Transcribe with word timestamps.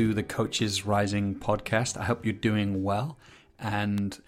to 0.00 0.14
the 0.14 0.22
Coaches 0.22 0.86
Rising 0.86 1.34
podcast. 1.34 1.98
I 1.98 2.04
hope 2.04 2.24
you're 2.24 2.32
doing 2.32 2.82
well. 2.82 3.18
And 3.58 4.18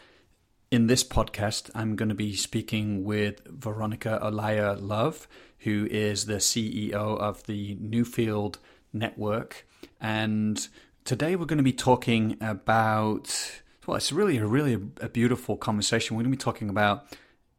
in 0.70 0.86
this 0.86 1.02
podcast, 1.02 1.70
I'm 1.74 1.96
going 1.96 2.10
to 2.10 2.14
be 2.14 2.36
speaking 2.36 3.04
with 3.04 3.40
Veronica 3.46 4.20
Olaya 4.22 4.76
Love, 4.78 5.26
who 5.60 5.88
is 5.90 6.26
the 6.26 6.34
CEO 6.34 6.92
of 6.92 7.46
the 7.46 7.76
Newfield 7.76 8.56
Network. 8.92 9.66
And 9.98 10.68
today 11.06 11.36
we're 11.36 11.46
going 11.46 11.56
to 11.56 11.62
be 11.62 11.72
talking 11.72 12.36
about, 12.42 13.62
well, 13.86 13.96
it's 13.96 14.12
really 14.12 14.36
a 14.36 14.46
really 14.46 14.74
a 15.00 15.08
beautiful 15.08 15.56
conversation. 15.56 16.14
We're 16.14 16.24
going 16.24 16.32
to 16.32 16.36
be 16.36 16.44
talking 16.44 16.68
about 16.68 17.06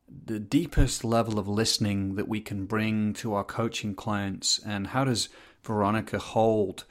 the 0.08 0.40
deepest 0.40 1.04
level 1.04 1.40
of 1.40 1.48
listening 1.48 2.14
that 2.14 2.28
we 2.28 2.42
can 2.42 2.68
bring 2.68 3.14
to 3.14 3.34
our 3.34 3.44
coaching 3.44 3.96
clients 3.96 4.60
and 4.64 4.86
how 4.86 5.04
does 5.04 5.30
Veronica 5.64 6.20
hold 6.20 6.86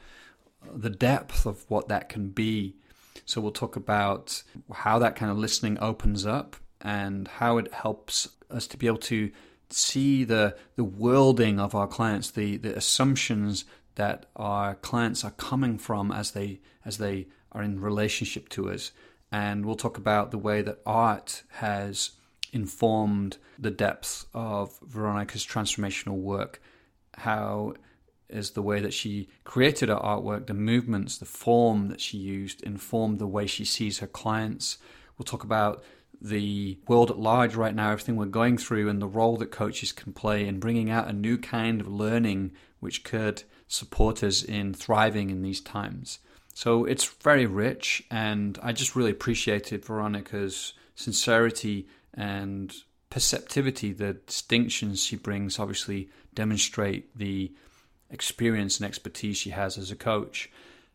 the 0.75 0.91
depth 0.91 1.47
of 1.47 1.65
what 1.69 1.89
that 1.89 2.09
can 2.09 2.29
be. 2.29 2.77
So 3.25 3.41
we'll 3.41 3.53
talk 3.53 3.77
about 3.77 4.43
how 4.73 4.99
that 4.99 5.17
kind 5.17 5.31
of 5.31 5.39
listening 5.39 5.79
opens 5.81 6.27
up 6.27 6.57
and 6.81 7.29
how 7.29 7.59
it 7.59 7.73
helps 7.73 8.29
us 8.51 8.67
to 8.69 8.77
be 8.77 8.87
able 8.87 8.99
to 8.99 9.31
see 9.71 10.25
the 10.25 10.57
the 10.77 10.85
worlding 10.85 11.59
of 11.59 11.75
our 11.75 11.87
clients, 11.87 12.31
the 12.31 12.57
the 12.57 12.77
assumptions 12.77 13.65
that 13.95 14.27
our 14.37 14.75
clients 14.77 15.25
are 15.25 15.31
coming 15.33 15.79
from 15.79 16.11
as 16.11 16.33
they 16.33 16.61
as 16.85 16.99
they 16.99 17.29
are 17.53 17.63
in 17.63 17.81
relationship 17.81 18.49
to 18.51 18.71
us. 18.71 18.93
And 19.31 19.65
we'll 19.65 19.77
talk 19.77 19.97
about 19.97 20.31
the 20.31 20.39
way 20.39 20.63
that 20.63 20.81
art 20.85 21.43
has 21.53 22.11
informed 22.53 23.39
the 23.59 23.71
depth 23.71 24.27
of 24.35 24.79
Veronica's 24.83 25.47
transformational 25.47 26.19
work, 26.19 26.61
how 27.15 27.75
is 28.33 28.51
the 28.51 28.63
way 28.63 28.81
that 28.81 28.93
she 28.93 29.29
created 29.45 29.89
her 29.89 29.97
artwork, 29.97 30.47
the 30.47 30.55
movements, 30.55 31.19
the 31.19 31.25
form 31.25 31.89
that 31.89 32.01
she 32.01 32.19
used 32.19 32.63
informed 32.63 33.19
the 33.19 33.27
way 33.27 33.47
she 33.47 33.65
sees 33.65 33.99
her 33.99 34.07
clients. 34.07 34.79
We'll 35.17 35.25
talk 35.25 35.45
about 35.45 35.83
the 36.21 36.79
world 36.87 37.11
at 37.11 37.19
large 37.19 37.57
right 37.57 37.75
now, 37.75 37.91
everything 37.91 38.17
we're 38.17 38.27
going 38.27 38.57
through, 38.57 38.89
and 38.89 39.03
the 39.03 39.07
role 39.07 39.37
that 39.39 39.51
coaches 39.51 39.93
can 39.93 40.13
play 40.13 40.47
in 40.47 40.61
bringing 40.61 40.89
out 40.89 41.09
a 41.09 41.13
new 41.13 41.37
kind 41.37 41.81
of 41.81 41.89
learning 41.89 42.53
which 42.81 43.05
could 43.05 43.43
support 43.67 44.23
us 44.23 44.43
in 44.43 44.73
thriving 44.73 45.31
in 45.31 45.43
these 45.43 45.61
times. 45.61 46.21
So 46.55 46.85
it's 46.85 47.07
very 47.07 47.47
rich, 47.47 48.05
and 48.11 48.59
I 48.63 48.73
just 48.73 48.95
really 48.95 49.11
appreciated 49.11 49.85
Veronica's 49.85 50.75
sincerity 50.95 51.89
and 52.15 52.73
perceptivity. 53.11 53.93
The 53.93 54.15
distinctions 54.15 55.05
she 55.05 55.17
brings 55.17 55.59
obviously 55.59 56.11
demonstrate 56.35 57.17
the 57.17 57.53
experience 58.13 58.79
and 58.79 58.87
expertise 58.87 59.37
she 59.37 59.51
has 59.51 59.77
as 59.79 59.91
a 59.91 59.97
coach. 59.97 60.51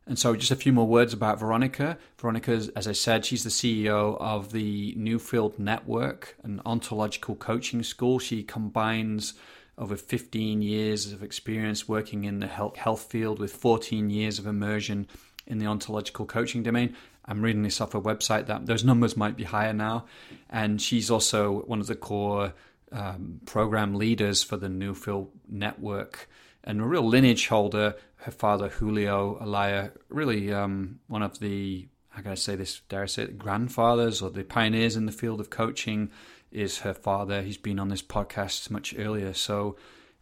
And 0.05 0.17
so, 0.17 0.35
just 0.37 0.51
a 0.51 0.55
few 0.55 0.71
more 0.71 0.87
words 0.87 1.11
about 1.11 1.39
Veronica. 1.39 1.97
Veronica, 2.17 2.53
as 2.75 2.87
I 2.87 2.93
said, 2.93 3.25
she's 3.25 3.43
the 3.43 3.49
CEO 3.49 4.17
of 4.21 4.53
the 4.53 4.95
Newfield 4.95 5.59
Network, 5.59 6.37
an 6.43 6.61
ontological 6.65 7.35
coaching 7.35 7.83
school. 7.83 8.17
She 8.17 8.43
combines 8.43 9.33
over 9.77 9.97
15 9.97 10.61
years 10.61 11.11
of 11.11 11.23
experience 11.23 11.87
working 11.87 12.23
in 12.23 12.39
the 12.39 12.47
health 12.47 13.11
field 13.11 13.39
with 13.39 13.53
14 13.53 14.09
years 14.09 14.39
of 14.39 14.47
immersion 14.47 15.07
in 15.45 15.59
the 15.59 15.67
ontological 15.67 16.25
coaching 16.25 16.63
domain. 16.63 16.95
I'm 17.25 17.41
reading 17.41 17.63
this 17.63 17.81
off 17.81 17.91
her 17.91 18.01
website 18.01 18.47
that 18.47 18.65
those 18.65 18.85
numbers 18.85 19.17
might 19.17 19.35
be 19.35 19.43
higher 19.43 19.73
now. 19.73 20.05
And 20.49 20.81
she's 20.81 21.11
also 21.11 21.63
one 21.63 21.81
of 21.81 21.87
the 21.87 21.95
core 21.95 22.53
um, 22.91 23.41
program 23.45 23.95
leaders 23.95 24.41
for 24.41 24.55
the 24.55 24.67
Newfield 24.67 25.27
Network 25.49 26.29
and 26.67 26.81
a 26.81 26.85
real 26.85 27.07
lineage 27.07 27.47
holder. 27.47 27.95
Her 28.17 28.31
father, 28.31 28.67
Julio 28.67 29.39
Olaya, 29.41 29.91
really 30.09 30.51
um, 30.51 30.99
one 31.07 31.23
of 31.23 31.39
the, 31.39 31.87
how 32.09 32.21
can 32.21 32.31
I 32.31 32.35
say 32.35 32.55
this, 32.55 32.81
dare 32.89 33.03
I 33.03 33.05
say 33.05 33.23
it, 33.23 33.37
grandfathers 33.39 34.21
or 34.21 34.29
the 34.29 34.43
pioneers 34.43 34.97
in 34.97 35.05
the 35.05 35.11
field 35.13 35.39
of 35.39 35.49
coaching 35.49 36.11
is 36.51 36.79
her 36.79 36.93
father. 36.93 37.41
He's 37.41 37.57
been 37.57 37.79
on 37.79 37.87
this 37.87 38.01
podcast 38.01 38.69
much 38.69 38.93
earlier. 38.97 39.33
So 39.33 39.77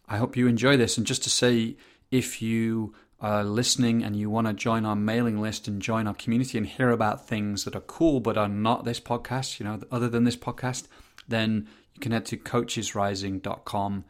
I 0.08 0.18
hope 0.18 0.38
you 0.38 0.48
enjoy 0.48 0.78
this. 0.78 0.98
And 0.98 1.08
just 1.08 1.24
to 1.24 1.32
say, 1.32 1.78
if 2.12 2.44
you 2.44 2.94
are 3.20 3.44
listening 3.44 4.04
and 4.04 4.16
you 4.16 4.30
want 4.30 4.46
to 4.46 4.54
join 4.54 4.86
our 4.86 4.96
mailing 4.96 5.42
list 5.42 5.68
and 5.68 5.82
join 5.82 6.06
our 6.06 6.14
community 6.14 6.60
and 6.60 6.68
hear 6.68 6.92
about 6.92 7.28
things 7.28 7.64
that 7.64 7.76
are 7.76 7.82
cool 7.82 8.20
but 8.20 8.38
are 8.38 8.50
not 8.50 8.86
this 8.86 9.00
podcast, 9.00 9.60
you 9.60 9.66
know, 9.66 9.80
other 9.90 10.10
than 10.10 10.26
this 10.26 10.38
podcast, 10.38 10.88
then 11.28 11.68
you 11.96 12.02
can 12.02 12.12
head 12.12 12.26
to 12.28 12.38
coachesrising.com 12.38 14.06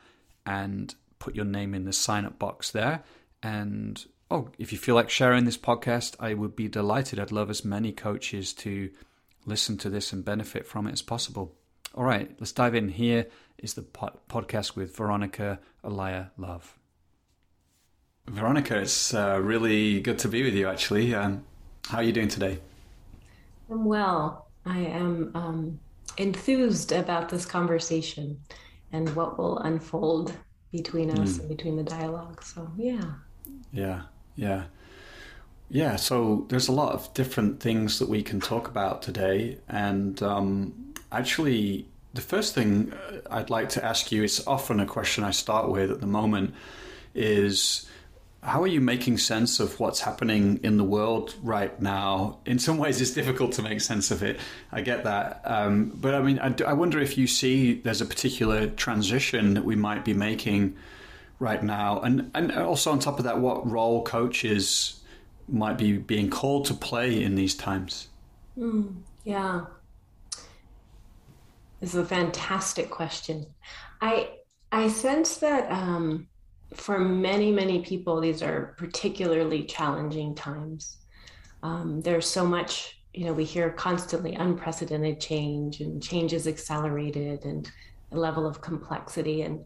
and 0.45 0.95
put 1.25 1.35
your 1.35 1.43
name 1.43 1.73
in 1.73 1.85
the 1.85 1.91
sign 1.91 2.23
up 2.23 2.37
box 2.37 2.69
there. 2.69 3.03
And 3.41 4.05
oh, 4.29 4.49
if 4.59 4.71
you 4.71 4.77
feel 4.77 4.93
like 4.93 5.09
sharing 5.09 5.45
this 5.45 5.57
podcast, 5.57 6.15
I 6.19 6.35
would 6.35 6.55
be 6.55 6.67
delighted. 6.67 7.19
I'd 7.19 7.31
love 7.31 7.49
as 7.49 7.65
many 7.65 7.91
coaches 7.91 8.53
to 8.53 8.91
listen 9.43 9.75
to 9.79 9.89
this 9.89 10.13
and 10.13 10.23
benefit 10.23 10.67
from 10.67 10.85
it 10.85 10.91
as 10.91 11.01
possible. 11.01 11.55
All 11.95 12.03
right, 12.03 12.29
let's 12.39 12.51
dive 12.51 12.75
in. 12.75 12.89
Here 12.89 13.25
is 13.57 13.73
the 13.73 13.81
podcast 13.81 14.75
with 14.75 14.95
Veronica 14.95 15.59
Olaya 15.83 16.29
Love. 16.37 16.77
Veronica, 18.27 18.79
it's 18.79 19.11
uh, 19.11 19.39
really 19.41 20.01
good 20.01 20.19
to 20.19 20.27
be 20.27 20.43
with 20.43 20.53
you, 20.53 20.69
actually. 20.69 21.15
Um, 21.15 21.43
how 21.87 21.97
are 21.97 22.03
you 22.03 22.11
doing 22.11 22.27
today? 22.27 22.59
I'm 23.71 23.85
well. 23.85 24.47
I 24.63 24.77
am 24.77 25.31
um, 25.33 25.79
enthused 26.17 26.91
about 26.91 27.29
this 27.29 27.47
conversation 27.47 28.39
and 28.91 29.15
what 29.15 29.39
will 29.39 29.57
unfold 29.59 30.31
between 30.77 31.09
us 31.11 31.33
mm. 31.33 31.39
and 31.39 31.49
between 31.49 31.75
the 31.77 31.83
dialogue. 31.83 32.43
So, 32.43 32.69
yeah. 32.77 33.03
Yeah, 33.71 34.01
yeah. 34.35 34.63
Yeah, 35.69 35.95
so 35.95 36.45
there's 36.49 36.67
a 36.67 36.71
lot 36.71 36.93
of 36.93 37.13
different 37.13 37.59
things 37.59 37.99
that 37.99 38.09
we 38.09 38.21
can 38.21 38.39
talk 38.39 38.67
about 38.67 39.01
today. 39.01 39.57
And 39.67 40.21
um, 40.21 40.93
actually, 41.11 41.87
the 42.13 42.21
first 42.21 42.53
thing 42.53 42.93
uh, 42.93 43.21
I'd 43.31 43.49
like 43.49 43.69
to 43.69 43.83
ask 43.83 44.11
you 44.11 44.23
is 44.23 44.45
often 44.45 44.79
a 44.79 44.85
question 44.85 45.23
I 45.23 45.31
start 45.31 45.69
with 45.69 45.91
at 45.91 46.01
the 46.01 46.07
moment 46.07 46.53
is 47.13 47.87
how 48.45 48.61
are 48.61 48.67
you 48.67 48.79
making 48.79 49.17
sense 49.17 49.59
of 49.59 49.79
what's 49.79 49.99
happening 49.99 50.59
in 50.61 50.77
the 50.77 50.83
world 50.83 51.33
right 51.41 51.81
now? 51.81 52.37
In 52.45 52.59
some 52.59 52.77
ways, 52.77 53.01
it's 53.01 53.11
difficult 53.11 53.53
to 53.53 53.63
make 53.63 53.81
sense 53.81 54.11
of 54.11 54.21
it. 54.21 54.39
I 54.71 54.81
get 54.81 55.03
that. 55.03 55.41
Um, 55.45 55.91
but 55.95 56.13
I 56.13 56.21
mean, 56.21 56.37
I, 56.37 56.53
I, 56.65 56.73
wonder 56.73 56.99
if 56.99 57.17
you 57.17 57.25
see 57.25 57.73
there's 57.73 58.01
a 58.01 58.05
particular 58.05 58.67
transition 58.67 59.55
that 59.55 59.65
we 59.65 59.75
might 59.75 60.05
be 60.05 60.13
making 60.13 60.75
right 61.39 61.63
now. 61.63 61.99
And, 62.01 62.29
and 62.35 62.51
also, 62.51 62.91
on 62.91 62.99
top 62.99 63.17
of 63.17 63.25
that, 63.25 63.39
what 63.39 63.67
role 63.69 64.03
coaches 64.03 65.01
might 65.49 65.79
be 65.79 65.97
being 65.97 66.29
called 66.29 66.65
to 66.65 66.75
play 66.75 67.23
in 67.23 67.33
these 67.33 67.55
times? 67.55 68.09
Mm, 68.57 68.95
yeah. 69.23 69.65
This 71.79 71.95
is 71.95 71.95
a 71.95 72.05
fantastic 72.05 72.91
question. 72.91 73.47
I, 74.01 74.29
I 74.71 74.87
sense 74.89 75.37
that. 75.37 75.71
Um, 75.71 76.27
for 76.75 76.99
many, 76.99 77.51
many 77.51 77.81
people, 77.81 78.19
these 78.19 78.41
are 78.41 78.75
particularly 78.77 79.63
challenging 79.63 80.35
times. 80.35 80.97
Um, 81.63 82.01
there's 82.01 82.27
so 82.27 82.45
much, 82.45 82.99
you 83.13 83.25
know, 83.25 83.33
we 83.33 83.45
hear 83.45 83.69
constantly 83.71 84.35
unprecedented 84.35 85.19
change 85.19 85.81
and 85.81 86.01
change 86.01 86.33
is 86.33 86.47
accelerated 86.47 87.45
and 87.45 87.71
a 88.11 88.17
level 88.17 88.45
of 88.45 88.61
complexity. 88.61 89.41
And 89.41 89.63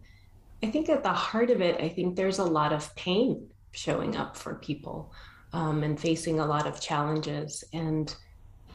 I 0.63 0.67
think 0.67 0.89
at 0.89 1.03
the 1.03 1.09
heart 1.13 1.49
of 1.49 1.61
it, 1.61 1.81
I 1.81 1.89
think 1.89 2.15
there's 2.15 2.39
a 2.39 2.43
lot 2.43 2.73
of 2.73 2.93
pain 2.95 3.47
showing 3.71 4.15
up 4.15 4.37
for 4.37 4.55
people 4.55 5.13
um, 5.53 5.83
and 5.83 5.99
facing 5.99 6.39
a 6.39 6.45
lot 6.45 6.67
of 6.67 6.81
challenges 6.81 7.63
and 7.73 8.15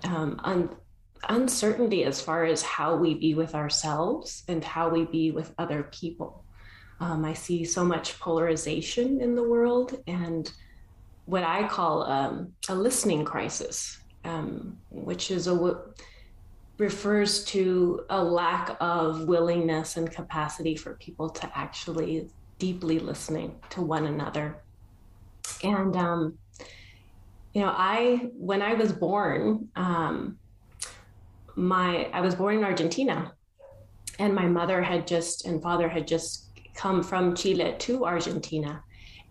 um, 0.05 0.41
un- 0.45 0.77
uncertainty 1.29 2.05
as 2.05 2.21
far 2.21 2.45
as 2.45 2.63
how 2.63 2.97
we 2.97 3.15
be 3.15 3.35
with 3.35 3.55
ourselves 3.55 4.45
and 4.49 4.63
how 4.63 4.89
we 4.89 5.05
be 5.05 5.31
with 5.31 5.55
other 5.59 5.85
people. 5.85 6.44
Um, 7.05 7.23
I 7.23 7.35
see 7.35 7.67
so 7.67 7.85
much 7.85 8.19
polarization 8.19 9.21
in 9.21 9.35
the 9.35 9.43
world 9.43 10.03
and 10.07 10.51
what 11.27 11.45
I 11.45 11.69
call 11.69 12.05
um, 12.05 12.55
a 12.71 12.75
listening 12.75 13.27
crisis, 13.27 13.99
um, 14.25 14.79
which 14.89 15.31
is 15.31 15.47
a 15.47 15.83
refers 16.79 17.45
to 17.45 18.07
a 18.09 18.25
lack 18.25 18.79
of 18.81 19.29
willingness 19.29 19.99
and 19.99 20.11
capacity 20.11 20.77
for 20.77 20.95
people 20.95 21.29
to 21.29 21.51
actually 21.55 22.31
deeply 22.59 22.99
listening 22.99 23.55
to 23.69 23.83
one 23.83 24.07
another. 24.07 24.63
And 25.63 25.95
um, 25.97 26.39
you 27.53 27.61
know, 27.61 27.75
I 27.77 28.31
when 28.33 28.63
I 28.63 28.73
was 28.73 28.93
born, 28.93 29.69
um, 29.77 30.39
my 31.55 32.09
I 32.15 32.23
was 32.23 32.35
born 32.35 32.57
in 32.57 32.65
Argentina, 32.65 33.35
and 34.19 34.35
my 34.35 34.47
mother 34.47 34.81
had 34.81 35.07
just 35.07 35.45
and 35.45 35.63
father 35.63 35.87
had 35.87 36.09
just 36.09 36.44
come 36.75 37.03
from 37.03 37.35
Chile 37.35 37.75
to 37.79 38.05
Argentina. 38.05 38.83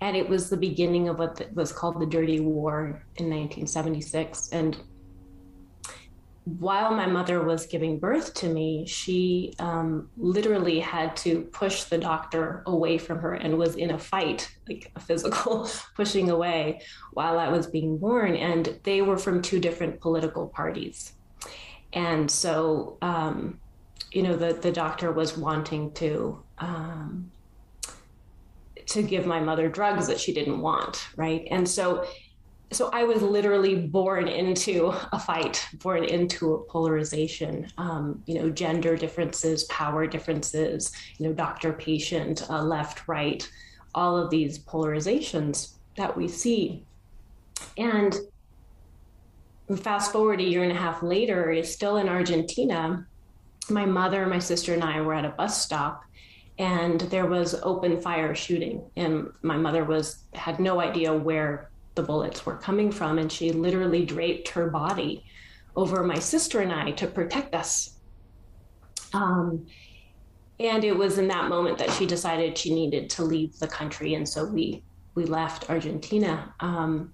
And 0.02 0.18
it 0.18 0.28
was 0.28 0.50
the 0.50 0.58
beginning 0.58 1.08
of 1.08 1.20
what 1.20 1.42
was 1.54 1.72
called 1.72 2.00
the 2.00 2.06
Dirty 2.06 2.40
War 2.40 3.06
in 3.16 3.30
1976. 3.30 4.50
And 4.52 4.78
while 6.46 6.94
my 6.94 7.06
mother 7.06 7.42
was 7.42 7.66
giving 7.66 8.00
birth 8.00 8.34
to 8.34 8.50
me, 8.50 8.86
she 8.86 9.54
um, 9.60 10.10
literally 10.18 10.80
had 10.80 11.16
to 11.18 11.44
push 11.54 11.84
the 11.84 11.98
doctor 11.98 12.64
away 12.66 12.98
from 12.98 13.20
her 13.20 13.36
and 13.36 13.58
was 13.58 13.76
in 13.76 13.92
a 13.92 13.98
fight, 13.98 14.54
like 14.68 14.92
a 14.96 15.00
physical 15.00 15.70
pushing 15.96 16.30
away, 16.30 16.82
while 17.12 17.40
I 17.40 17.48
was 17.48 17.68
being 17.68 17.98
born. 17.98 18.36
And 18.36 18.78
they 18.84 19.02
were 19.02 19.18
from 19.18 19.42
two 19.42 19.60
different 19.60 20.02
political 20.02 20.48
parties. 20.48 21.14
And 21.94 22.30
so, 22.30 22.98
um, 23.02 23.60
you 24.12 24.24
know, 24.24 24.36
the, 24.36 24.54
the 24.54 24.72
doctor 24.72 25.12
was 25.12 25.38
wanting 25.38 25.94
to. 25.94 26.44
Um, 26.58 27.32
to 28.88 29.02
give 29.02 29.26
my 29.26 29.40
mother 29.40 29.70
drugs 29.70 30.08
that 30.08 30.20
she 30.20 30.34
didn't 30.34 30.60
want, 30.60 31.08
right? 31.16 31.48
And 31.52 31.68
so 31.68 32.06
so 32.74 32.90
I 32.92 33.04
was 33.04 33.22
literally 33.22 33.76
born 33.76 34.28
into 34.28 34.94
a 35.12 35.20
fight, 35.20 35.66
born 35.76 36.04
into 36.04 36.54
a 36.54 36.64
polarization. 36.64 37.68
Um, 37.78 38.24
you 38.26 38.36
know, 38.36 38.50
gender 38.50 38.96
differences, 38.98 39.66
power 39.66 40.08
differences. 40.08 40.92
You 41.18 41.28
know, 41.28 41.34
doctor 41.34 41.74
patient, 41.74 42.50
uh, 42.50 42.64
left 42.64 43.08
right, 43.08 43.48
all 43.94 44.18
of 44.18 44.30
these 44.30 44.60
polarizations 44.60 45.74
that 45.98 46.16
we 46.16 46.28
see. 46.28 46.84
And 47.78 48.16
fast 49.78 50.12
forward 50.12 50.40
a 50.40 50.44
year 50.44 50.64
and 50.64 50.72
a 50.72 50.80
half 50.80 51.04
later, 51.04 51.52
is 51.52 51.72
still 51.72 51.98
in 51.98 52.10
Argentina. 52.10 53.06
My 53.70 53.86
mother, 53.86 54.26
my 54.26 54.40
sister, 54.40 54.74
and 54.74 54.84
I 54.84 55.00
were 55.02 55.14
at 55.14 55.26
a 55.26 55.30
bus 55.30 55.64
stop, 55.64 56.04
and 56.58 57.02
there 57.02 57.26
was 57.26 57.56
open 57.64 58.00
fire 58.00 58.36
shooting, 58.36 58.84
and 58.96 59.32
my 59.42 59.58
mother 59.58 59.84
was 59.84 60.24
had 60.34 60.60
no 60.60 60.80
idea 60.80 61.14
where 61.14 61.72
the 61.96 62.04
bullets 62.04 62.46
were 62.46 62.58
coming 62.58 62.92
from. 62.92 63.20
And 63.20 63.32
she 63.32 63.52
literally 63.52 64.06
draped 64.06 64.50
her 64.50 64.70
body 64.70 65.24
over 65.76 66.04
my 66.04 66.20
sister 66.20 66.62
and 66.62 66.72
I 66.72 66.92
to 66.92 67.08
protect 67.08 67.56
us. 67.56 67.98
Um, 69.14 69.66
and 70.60 70.84
it 70.84 70.96
was 70.96 71.18
in 71.18 71.28
that 71.28 71.50
moment 71.50 71.78
that 71.80 71.92
she 71.92 72.06
decided 72.06 72.58
she 72.58 72.74
needed 72.74 73.10
to 73.12 73.24
leave 73.24 73.58
the 73.60 73.68
country. 73.68 74.14
And 74.14 74.28
so 74.28 74.46
we, 74.46 74.84
we 75.16 75.26
left 75.26 75.70
Argentina. 75.70 76.54
Um, 76.60 77.14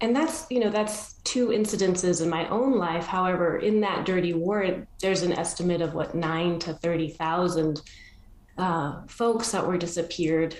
and 0.00 0.14
that's, 0.14 0.46
you 0.50 0.60
know, 0.60 0.68
that's 0.68 1.14
two 1.24 1.48
incidences 1.48 2.22
in 2.22 2.28
my 2.28 2.48
own 2.48 2.76
life. 2.76 3.06
However, 3.06 3.58
in 3.58 3.80
that 3.80 4.04
dirty 4.04 4.34
war, 4.34 4.86
there's 5.00 5.22
an 5.22 5.32
estimate 5.32 5.80
of 5.80 5.94
what 5.94 6.14
nine 6.14 6.58
to 6.60 6.74
30,000 6.74 7.80
uh, 8.58 9.02
folks 9.06 9.50
that 9.52 9.66
were 9.66 9.78
disappeared 9.78 10.56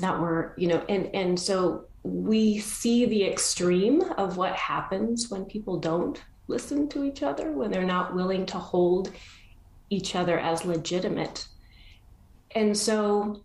that 0.00 0.18
were, 0.18 0.54
you 0.56 0.66
know, 0.66 0.84
and, 0.88 1.14
and 1.14 1.38
so 1.38 1.84
we 2.02 2.58
see 2.58 3.06
the 3.06 3.24
extreme 3.24 4.02
of 4.18 4.36
what 4.36 4.54
happens 4.54 5.30
when 5.30 5.44
people 5.44 5.78
don't 5.78 6.22
listen 6.48 6.88
to 6.88 7.04
each 7.04 7.22
other, 7.22 7.52
when 7.52 7.70
they're 7.70 7.84
not 7.84 8.14
willing 8.14 8.44
to 8.46 8.58
hold 8.58 9.10
each 9.90 10.14
other 10.14 10.38
as 10.38 10.64
legitimate. 10.64 11.46
And 12.54 12.76
so 12.76 13.42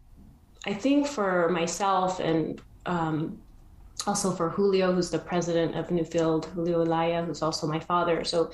I 0.65 0.73
think 0.73 1.07
for 1.07 1.49
myself 1.49 2.19
and 2.19 2.61
um, 2.85 3.39
also 4.07 4.31
for 4.31 4.49
Julio, 4.49 4.93
who's 4.93 5.09
the 5.09 5.19
president 5.19 5.75
of 5.75 5.87
Newfield, 5.87 6.45
Julio 6.45 6.83
Olaya, 6.83 7.25
who's 7.25 7.41
also 7.41 7.67
my 7.67 7.79
father. 7.79 8.23
So 8.23 8.51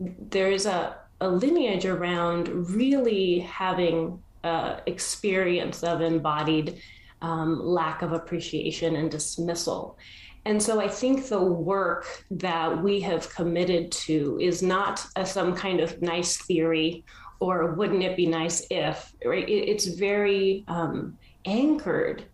there's 0.00 0.66
a, 0.66 0.96
a 1.20 1.28
lineage 1.28 1.84
around 1.84 2.48
really 2.74 3.40
having 3.40 4.22
uh, 4.44 4.80
experience 4.86 5.82
of 5.82 6.00
embodied 6.00 6.80
um, 7.20 7.60
lack 7.60 8.02
of 8.02 8.12
appreciation 8.12 8.96
and 8.96 9.10
dismissal. 9.10 9.96
And 10.44 10.60
so 10.60 10.80
I 10.80 10.88
think 10.88 11.28
the 11.28 11.42
work 11.42 12.24
that 12.32 12.82
we 12.82 13.00
have 13.00 13.32
committed 13.32 13.92
to 13.92 14.38
is 14.40 14.62
not 14.62 15.06
a, 15.14 15.24
some 15.24 15.54
kind 15.54 15.80
of 15.80 16.02
nice 16.02 16.36
theory 16.38 17.04
or 17.38 17.74
wouldn't 17.74 18.02
it 18.02 18.16
be 18.16 18.26
nice 18.26 18.66
if, 18.70 19.12
right? 19.24 19.48
It, 19.48 19.68
it's 19.68 19.86
very 19.86 20.64
um, 20.68 21.16
anchored 21.44 22.24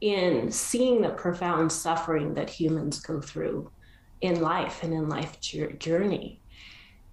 in 0.00 0.50
seeing 0.50 1.00
the 1.00 1.10
profound 1.10 1.70
suffering 1.70 2.34
that 2.34 2.50
humans 2.50 3.00
go 3.00 3.20
through 3.20 3.70
in 4.20 4.40
life 4.40 4.82
and 4.82 4.92
in 4.92 5.08
life 5.08 5.40
journey 5.40 6.41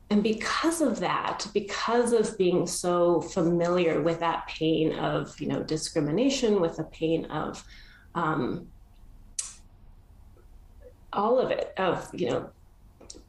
and 0.10 0.24
because 0.24 0.82
of 0.82 1.00
that 1.00 1.46
because 1.54 2.14
of 2.14 2.38
being 2.38 2.66
so 2.66 3.22
familiar 3.22 4.02
with 4.02 4.20
that 4.20 4.48
pain 4.48 4.94
of 4.98 5.40
you 5.40 5.48
know 5.48 5.62
discrimination 5.64 6.60
with 6.60 6.78
the 6.78 6.84
pain 6.86 7.26
of 7.26 7.64
um, 8.16 8.68
all 11.14 11.40
of 11.40 11.52
it 11.52 11.74
of 11.78 12.10
you 12.14 12.30
know 12.30 12.50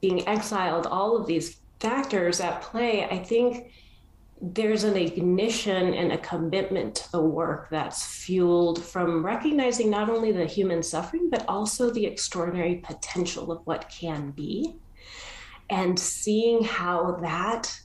being 0.01 0.27
exiled 0.27 0.87
all 0.87 1.17
of 1.17 1.27
these 1.27 1.61
factors 1.81 2.41
at 2.41 2.63
play 2.63 3.05
i 3.07 3.19
think 3.19 3.73
there's 4.43 4.85
an 4.85 4.97
ignition 4.97 5.93
and 5.93 6.13
a 6.13 6.19
commitment 6.19 6.95
to 6.95 7.13
the 7.13 7.21
work 7.21 7.69
that's 7.71 8.07
fueled 8.07 8.83
from 8.83 9.25
recognizing 9.25 9.91
not 9.91 10.09
only 10.09 10.33
the 10.33 10.47
human 10.47 10.83
suffering 10.83 11.29
but 11.31 11.45
also 11.47 11.91
the 11.91 12.07
extraordinary 12.07 12.77
potential 12.77 13.53
of 13.53 13.61
what 13.67 13.89
can 13.91 14.31
be 14.31 14.75
and 15.71 15.99
seeing 15.99 16.65
how 16.65 17.13
that 17.23 17.81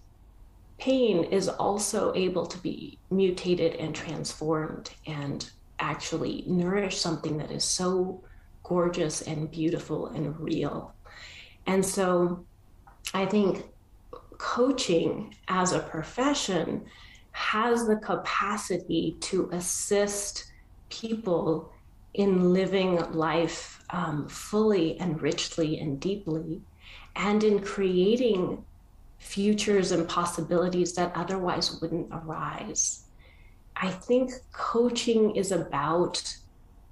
pain 0.78 1.24
is 1.26 1.48
also 1.48 2.12
able 2.16 2.46
to 2.46 2.58
be 2.58 2.98
mutated 3.12 3.76
and 3.76 3.96
transformed 3.96 4.90
and 5.06 5.52
actually 5.80 6.44
nourish 6.48 6.98
something 6.98 7.38
that 7.38 7.52
is 7.52 7.64
so 7.64 8.22
gorgeous 8.64 9.22
and 9.22 9.52
beautiful 9.52 10.08
and 10.08 10.38
real. 10.40 10.94
And 11.68 11.86
so 11.86 12.46
I 13.14 13.26
think 13.26 13.66
coaching 14.38 15.36
as 15.48 15.72
a 15.72 15.80
profession 15.80 16.86
has 17.32 17.86
the 17.86 17.98
capacity 17.98 19.16
to 19.20 19.50
assist 19.52 20.52
people 20.90 21.72
in 22.16 22.54
living 22.54 22.96
life 23.12 23.84
um, 23.92 24.28
fully 24.28 25.00
and 25.00 25.22
richly 25.22 25.80
and 25.80 26.00
deeply 26.00 26.62
and 27.16 27.44
in 27.44 27.60
creating 27.60 28.64
futures 29.18 29.92
and 29.92 30.08
possibilities 30.08 30.94
that 30.94 31.12
otherwise 31.16 31.80
wouldn't 31.82 32.08
arise. 32.12 33.06
I 33.76 33.90
think 33.90 34.32
coaching 34.52 35.36
is 35.36 35.52
about 35.52 36.36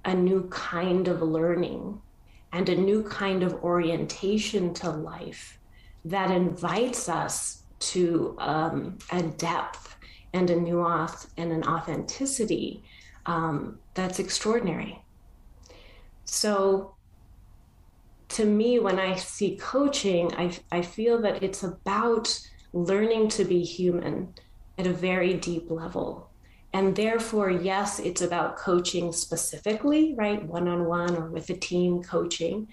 a 0.04 0.14
new 0.14 0.48
kind 0.50 1.08
of 1.08 1.22
learning 1.22 2.00
and 2.52 2.68
a 2.68 2.74
new 2.76 3.02
kind 3.02 3.42
of 3.42 3.54
orientation 3.64 4.74
to 4.74 4.90
life 4.90 5.58
that 6.04 6.30
invites 6.30 7.08
us 7.08 7.62
to 7.78 8.36
um, 8.38 8.98
a 9.10 9.22
depth 9.22 9.96
and 10.32 10.50
a 10.50 10.56
nuance 10.56 11.28
and 11.36 11.52
an 11.52 11.64
authenticity 11.64 12.82
um, 13.26 13.78
that's 13.94 14.18
extraordinary. 14.18 15.00
So, 16.24 16.94
to 18.30 18.44
me, 18.44 18.78
when 18.78 18.98
I 18.98 19.16
see 19.16 19.56
coaching, 19.56 20.32
I, 20.34 20.50
I 20.72 20.82
feel 20.82 21.20
that 21.22 21.42
it's 21.42 21.62
about 21.62 22.38
learning 22.72 23.28
to 23.28 23.44
be 23.44 23.62
human 23.62 24.34
at 24.78 24.86
a 24.86 24.92
very 24.92 25.34
deep 25.34 25.70
level. 25.70 26.30
And 26.72 26.96
therefore, 26.96 27.50
yes, 27.50 28.00
it's 28.00 28.22
about 28.22 28.56
coaching 28.56 29.12
specifically, 29.12 30.14
right? 30.16 30.44
One 30.44 30.66
on 30.66 30.86
one 30.86 31.16
or 31.16 31.30
with 31.30 31.48
a 31.50 31.54
team 31.54 32.02
coaching. 32.02 32.66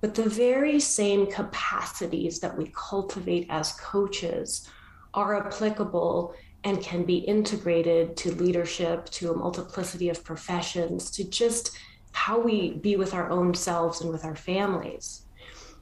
But 0.00 0.14
the 0.16 0.28
very 0.28 0.80
same 0.80 1.30
capacities 1.30 2.40
that 2.40 2.56
we 2.56 2.72
cultivate 2.74 3.46
as 3.48 3.72
coaches 3.74 4.68
are 5.14 5.46
applicable 5.46 6.34
and 6.64 6.82
can 6.82 7.04
be 7.04 7.18
integrated 7.18 8.16
to 8.16 8.34
leadership, 8.34 9.08
to 9.10 9.30
a 9.30 9.36
multiplicity 9.36 10.08
of 10.08 10.24
professions, 10.24 11.12
to 11.12 11.22
just 11.22 11.78
how 12.16 12.40
we 12.40 12.70
be 12.70 12.96
with 12.96 13.12
our 13.12 13.28
own 13.28 13.52
selves 13.52 14.00
and 14.00 14.10
with 14.10 14.24
our 14.24 14.34
families. 14.34 15.20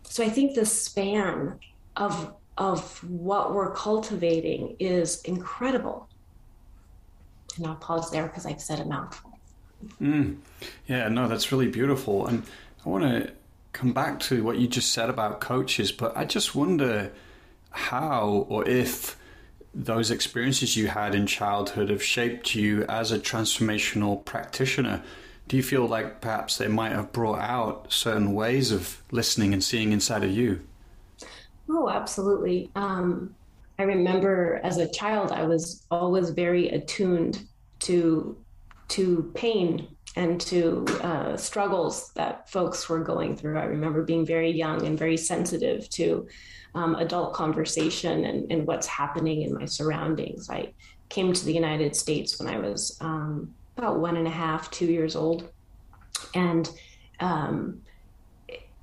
So 0.03 0.25
I 0.25 0.29
think 0.29 0.57
the 0.57 0.67
span 0.67 1.61
of 1.97 2.35
of 2.59 3.03
what 3.05 3.55
we're 3.55 3.73
cultivating 3.73 4.76
is 4.81 5.23
incredible. 5.23 6.09
And 7.57 7.67
I'll 7.67 7.76
pause 7.76 8.11
there 8.11 8.26
because 8.26 8.47
I've 8.47 8.61
said 8.61 8.81
a 8.81 8.85
mouthful. 8.85 9.38
Mm. 10.00 10.38
Yeah, 10.88 11.09
no, 11.09 11.29
that's 11.29 11.53
really 11.53 11.69
beautiful. 11.69 12.26
And 12.26 12.43
I 12.85 12.88
want 12.88 13.05
to 13.05 13.33
come 13.73 13.93
back 13.93 14.19
to 14.21 14.43
what 14.43 14.59
you 14.59 14.67
just 14.67 14.93
said 14.93 15.11
about 15.11 15.41
coaches, 15.41 15.93
but 15.93 16.17
I 16.17 16.25
just 16.25 16.55
wonder 16.55 17.12
how 17.71 18.47
or 18.49 18.69
if 18.69 19.17
those 19.73 20.11
experiences 20.11 20.76
you 20.76 20.88
had 20.88 21.14
in 21.14 21.26
childhood 21.26 21.91
have 21.91 22.03
shaped 22.03 22.55
you 22.55 22.85
as 22.85 23.12
a 23.12 23.19
transformational 23.19 24.25
practitioner 24.25 25.03
do 25.49 25.57
you 25.57 25.63
feel 25.63 25.87
like 25.87 26.21
perhaps 26.21 26.57
they 26.57 26.69
might 26.69 26.93
have 26.93 27.13
brought 27.13 27.41
out 27.41 27.93
certain 27.93 28.33
ways 28.33 28.73
of 28.73 29.03
listening 29.11 29.53
and 29.53 29.63
seeing 29.63 29.93
inside 29.93 30.25
of 30.25 30.31
you? 30.31 30.61
Oh, 31.69 31.89
absolutely. 31.89 32.71
Um, 32.75 33.35
I 33.79 33.83
remember 33.83 34.61
as 34.63 34.79
a 34.79 34.89
child, 34.89 35.33
I 35.33 35.45
was 35.45 35.87
always 35.91 36.31
very 36.31 36.69
attuned 36.69 37.47
to 37.81 38.37
to 38.89 39.33
pain 39.35 39.89
and 40.17 40.41
to 40.41 40.85
uh, 41.03 41.37
struggles 41.37 42.13
that 42.15 42.49
folks 42.49 42.89
were 42.89 43.01
going 43.01 43.37
through. 43.37 43.59
I 43.59 43.65
remember 43.65 44.03
being 44.03 44.25
very 44.25 44.51
young 44.51 44.87
and 44.87 44.99
very 44.99 45.17
sensitive 45.17 45.89
to 45.91 46.29
um, 46.75 46.95
adult 46.97 47.35
conversation 47.35 48.25
and, 48.25 48.51
and, 48.53 48.67
what's 48.67 48.87
happening 48.87 49.43
in 49.43 49.55
my 49.55 49.65
surroundings. 49.65 50.51
I 50.51 50.75
came 51.09 51.33
to 51.33 51.45
the 51.45 51.53
United 51.53 51.95
States 51.95 52.39
when 52.39 52.53
I 52.53 52.59
was 52.59 52.97
um, 53.01 53.55
about 53.76 54.00
one 54.00 54.16
and 54.16 54.26
a 54.26 54.31
half, 54.31 54.71
two 54.71 54.87
years 54.87 55.16
old, 55.16 55.50
and 56.35 56.71
um, 57.21 57.81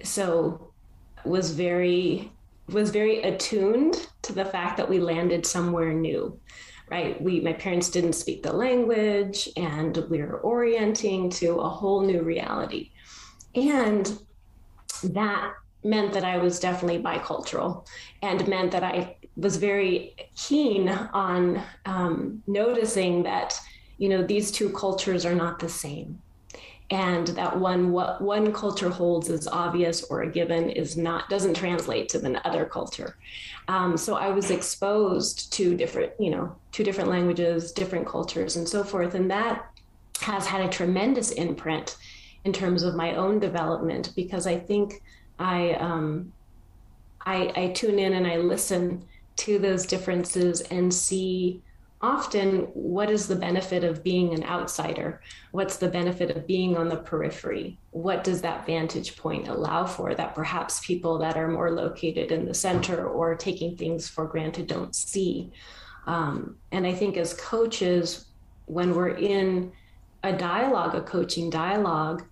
so 0.03 0.71
was 1.25 1.51
very 1.51 2.31
was 2.69 2.89
very 2.89 3.21
attuned 3.23 4.07
to 4.21 4.33
the 4.33 4.45
fact 4.45 4.77
that 4.77 4.89
we 4.89 4.99
landed 4.99 5.45
somewhere 5.45 5.93
new 5.93 6.39
right? 6.89 7.21
We 7.21 7.39
my 7.39 7.53
parents 7.53 7.89
didn't 7.89 8.13
speak 8.13 8.43
the 8.43 8.51
language 8.51 9.47
and 9.55 9.95
we 10.09 10.21
were 10.21 10.41
orienting 10.41 11.29
to 11.29 11.55
a 11.61 11.69
whole 11.69 12.01
new 12.01 12.21
reality. 12.21 12.91
And 13.55 14.19
that 15.03 15.53
meant 15.83 16.13
that 16.13 16.23
i 16.23 16.37
was 16.37 16.59
definitely 16.59 17.01
bicultural 17.01 17.87
and 18.21 18.47
meant 18.47 18.71
that 18.71 18.83
i 18.83 19.15
was 19.35 19.57
very 19.57 20.15
keen 20.35 20.89
on 20.89 21.61
um, 21.85 22.43
noticing 22.45 23.23
that 23.23 23.59
you 24.01 24.09
know 24.09 24.23
these 24.23 24.51
two 24.51 24.69
cultures 24.71 25.25
are 25.27 25.35
not 25.35 25.59
the 25.59 25.69
same. 25.69 26.19
And 26.89 27.27
that 27.27 27.57
one 27.57 27.91
what 27.91 28.19
one 28.19 28.51
culture 28.51 28.89
holds 28.89 29.29
as 29.29 29.47
obvious 29.47 30.03
or 30.05 30.23
a 30.23 30.31
given 30.31 30.71
is 30.71 30.97
not 30.97 31.29
doesn't 31.29 31.53
translate 31.53 32.09
to 32.09 32.17
the 32.17 32.45
other 32.45 32.65
culture. 32.65 33.15
Um, 33.67 33.95
so 33.95 34.15
i 34.15 34.29
was 34.29 34.49
exposed 34.49 35.53
to 35.53 35.77
different 35.77 36.13
you 36.19 36.31
know 36.31 36.55
two 36.71 36.83
different 36.83 37.11
languages 37.11 37.71
different 37.71 38.07
cultures 38.07 38.55
and 38.57 38.67
so 38.67 38.83
forth. 38.83 39.13
And 39.13 39.29
that 39.29 39.69
has 40.21 40.47
had 40.47 40.61
a 40.61 40.69
tremendous 40.69 41.31
imprint 41.31 41.97
in 42.43 42.51
terms 42.51 42.81
of 42.81 42.95
my 42.95 43.15
own 43.15 43.39
development 43.39 44.13
because 44.15 44.47
i 44.47 44.57
think 44.57 45.03
i 45.37 45.73
um, 45.73 46.33
I, 47.23 47.51
I 47.55 47.67
tune 47.73 47.99
in 47.99 48.13
and 48.13 48.25
i 48.25 48.37
listen 48.37 49.05
to 49.37 49.59
those 49.59 49.85
differences 49.85 50.61
and 50.61 50.91
see 50.91 51.61
often 52.01 52.61
what 52.73 53.09
is 53.09 53.27
the 53.27 53.35
benefit 53.35 53.83
of 53.83 54.03
being 54.03 54.33
an 54.33 54.43
outsider? 54.43 55.21
What's 55.51 55.77
the 55.77 55.87
benefit 55.87 56.31
of 56.31 56.47
being 56.47 56.75
on 56.75 56.89
the 56.89 56.97
periphery? 56.97 57.77
What 57.91 58.23
does 58.23 58.41
that 58.41 58.65
vantage 58.65 59.17
point 59.17 59.47
allow 59.47 59.85
for 59.85 60.15
that 60.15 60.35
perhaps 60.35 60.85
people 60.85 61.17
that 61.19 61.37
are 61.37 61.47
more 61.47 61.71
located 61.71 62.31
in 62.31 62.45
the 62.45 62.53
center 62.53 63.07
or 63.07 63.35
taking 63.35 63.77
things 63.77 64.09
for 64.09 64.25
granted 64.25 64.67
don't 64.67 64.95
see? 64.95 65.51
Um, 66.07 66.57
and 66.71 66.85
i 66.87 66.93
think 66.93 67.17
as 67.17 67.33
coaches 67.33 68.25
when 68.65 68.95
we're 68.95 69.15
in 69.17 69.71
a 70.23 70.33
dialogue 70.33 70.95
a 70.95 71.01
coaching 71.01 71.49
dialogue 71.49 72.25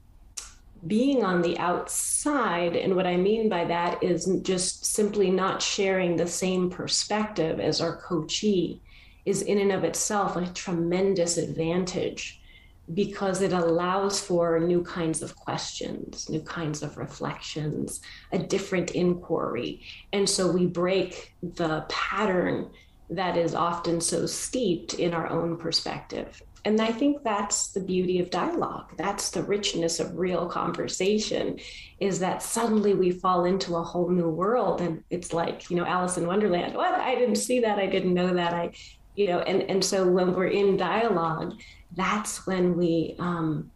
being 0.88 1.24
on 1.24 1.42
the 1.42 1.58
outside 1.60 2.76
and 2.76 2.96
what 2.96 3.06
i 3.06 3.16
mean 3.16 3.50
by 3.50 3.66
that 3.66 4.02
is 4.02 4.26
just 4.42 4.86
simply 4.86 5.30
not 5.30 5.62
sharing 5.62 6.16
the 6.16 6.28
same 6.28 6.70
perspective 6.70 7.60
as 7.60 7.82
our 7.82 7.98
coachee 7.98 8.82
is 9.26 9.42
in 9.42 9.60
and 9.60 9.72
of 9.72 9.84
itself 9.84 10.36
a 10.36 10.46
tremendous 10.48 11.38
advantage 11.38 12.42
because 12.94 13.42
it 13.42 13.54
allows 13.54 14.20
for 14.20 14.60
new 14.60 14.82
kinds 14.84 15.22
of 15.22 15.36
questions, 15.36 16.28
new 16.30 16.42
kinds 16.42 16.82
of 16.82 16.98
reflections, 16.98 18.02
a 18.32 18.40
different 18.40 18.92
inquiry. 18.92 19.82
And 20.12 20.28
so 20.28 20.52
we 20.52 20.66
break 20.66 21.36
the 21.44 21.86
pattern 21.88 22.70
that 23.12 23.38
is 23.38 23.54
often 23.54 24.02
so 24.02 24.26
steeped 24.26 24.96
in 24.96 25.14
our 25.14 25.30
own 25.30 25.58
perspective. 25.58 26.42
And 26.66 26.82
I 26.82 26.92
think 26.92 27.24
that's 27.24 27.70
the 27.70 27.80
beauty 27.80 28.20
of 28.20 28.30
dialogue. 28.30 28.92
That's 28.98 29.32
the 29.32 29.44
richness 29.44 30.00
of 30.00 30.18
real 30.18 30.48
conversation 30.48 31.60
is 32.00 32.20
that 32.20 32.44
suddenly 32.44 32.94
we 32.94 33.12
fall 33.12 33.46
into 33.46 33.78
a 33.78 33.84
whole 33.84 34.10
new 34.10 34.30
world. 34.30 34.82
And 34.82 35.04
it's 35.10 35.32
like, 35.32 35.70
you 35.70 35.78
know, 35.78 35.86
Alice 35.86 36.18
in 36.18 36.28
Wonderland. 36.28 36.76
What? 36.76 36.94
I 36.94 37.16
didn't 37.16 37.38
see 37.38 37.62
that. 37.62 37.80
I 37.80 37.88
didn't 37.88 38.14
know 38.14 38.34
that. 38.34 38.54
I 38.54 38.72
you 39.20 39.28
know 39.28 39.40
and 39.40 39.62
and 39.64 39.84
so 39.84 40.08
when 40.08 40.34
we're 40.34 40.48
in 40.48 40.78
dialogue 40.78 41.54
that's 41.96 42.48
when 42.48 42.78
we 42.78 43.16
um 43.20 43.70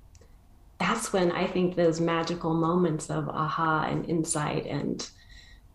that's 0.80 1.12
when 1.12 1.32
i 1.32 1.46
think 1.46 1.76
those 1.76 2.00
magical 2.00 2.54
moments 2.54 3.10
of 3.10 3.28
aha 3.30 3.88
and 3.90 4.10
insight 4.10 4.66
and 4.66 5.10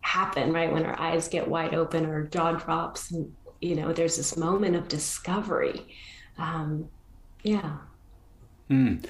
happen 0.01 0.53
right? 0.53 0.71
When 0.71 0.85
our 0.85 0.99
eyes 0.99 1.27
get 1.27 1.47
wide 1.47 1.73
open 1.73 2.05
or 2.05 2.25
jaw 2.25 2.53
drops 2.53 3.11
and 3.11 3.33
you 3.61 3.75
know 3.75 3.93
there's 3.93 4.17
this 4.17 4.37
moment 4.37 4.75
of 4.75 4.87
discovery. 4.87 5.85
Um 6.37 6.89
yeah. 7.43 7.77
Mm. 8.69 9.03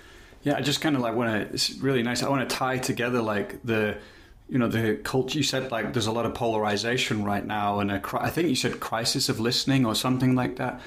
yeah 0.44 0.56
i 0.56 0.62
just 0.62 0.80
kind 0.80 0.96
of 0.96 1.01
like 1.01 1.16
want 1.16 1.30
to 1.32 1.54
it's 1.54 1.72
really 1.80 2.01
nice 2.01 2.24
i 2.24 2.30
want 2.30 2.48
to 2.50 2.56
tie 2.56 2.78
together 2.78 3.22
like 3.22 3.62
the 3.66 3.98
you 4.50 4.58
know 4.58 4.68
the 4.68 4.96
culture 4.96 5.38
you 5.38 5.44
said 5.44 5.72
like 5.72 5.94
there's 5.94 6.08
a 6.08 6.12
lot 6.12 6.25
of 6.25 6.34
polarization 6.34 7.24
right 7.24 7.46
now 7.46 7.79
and 7.79 7.91
a, 7.91 8.01
I 8.20 8.29
think 8.29 8.50
you 8.50 8.56
said 8.56 8.79
crisis 8.79 9.29
of 9.29 9.39
listening 9.39 9.86
or 9.86 9.96
something 9.96 10.36
like 10.36 10.58
that. 10.58 10.82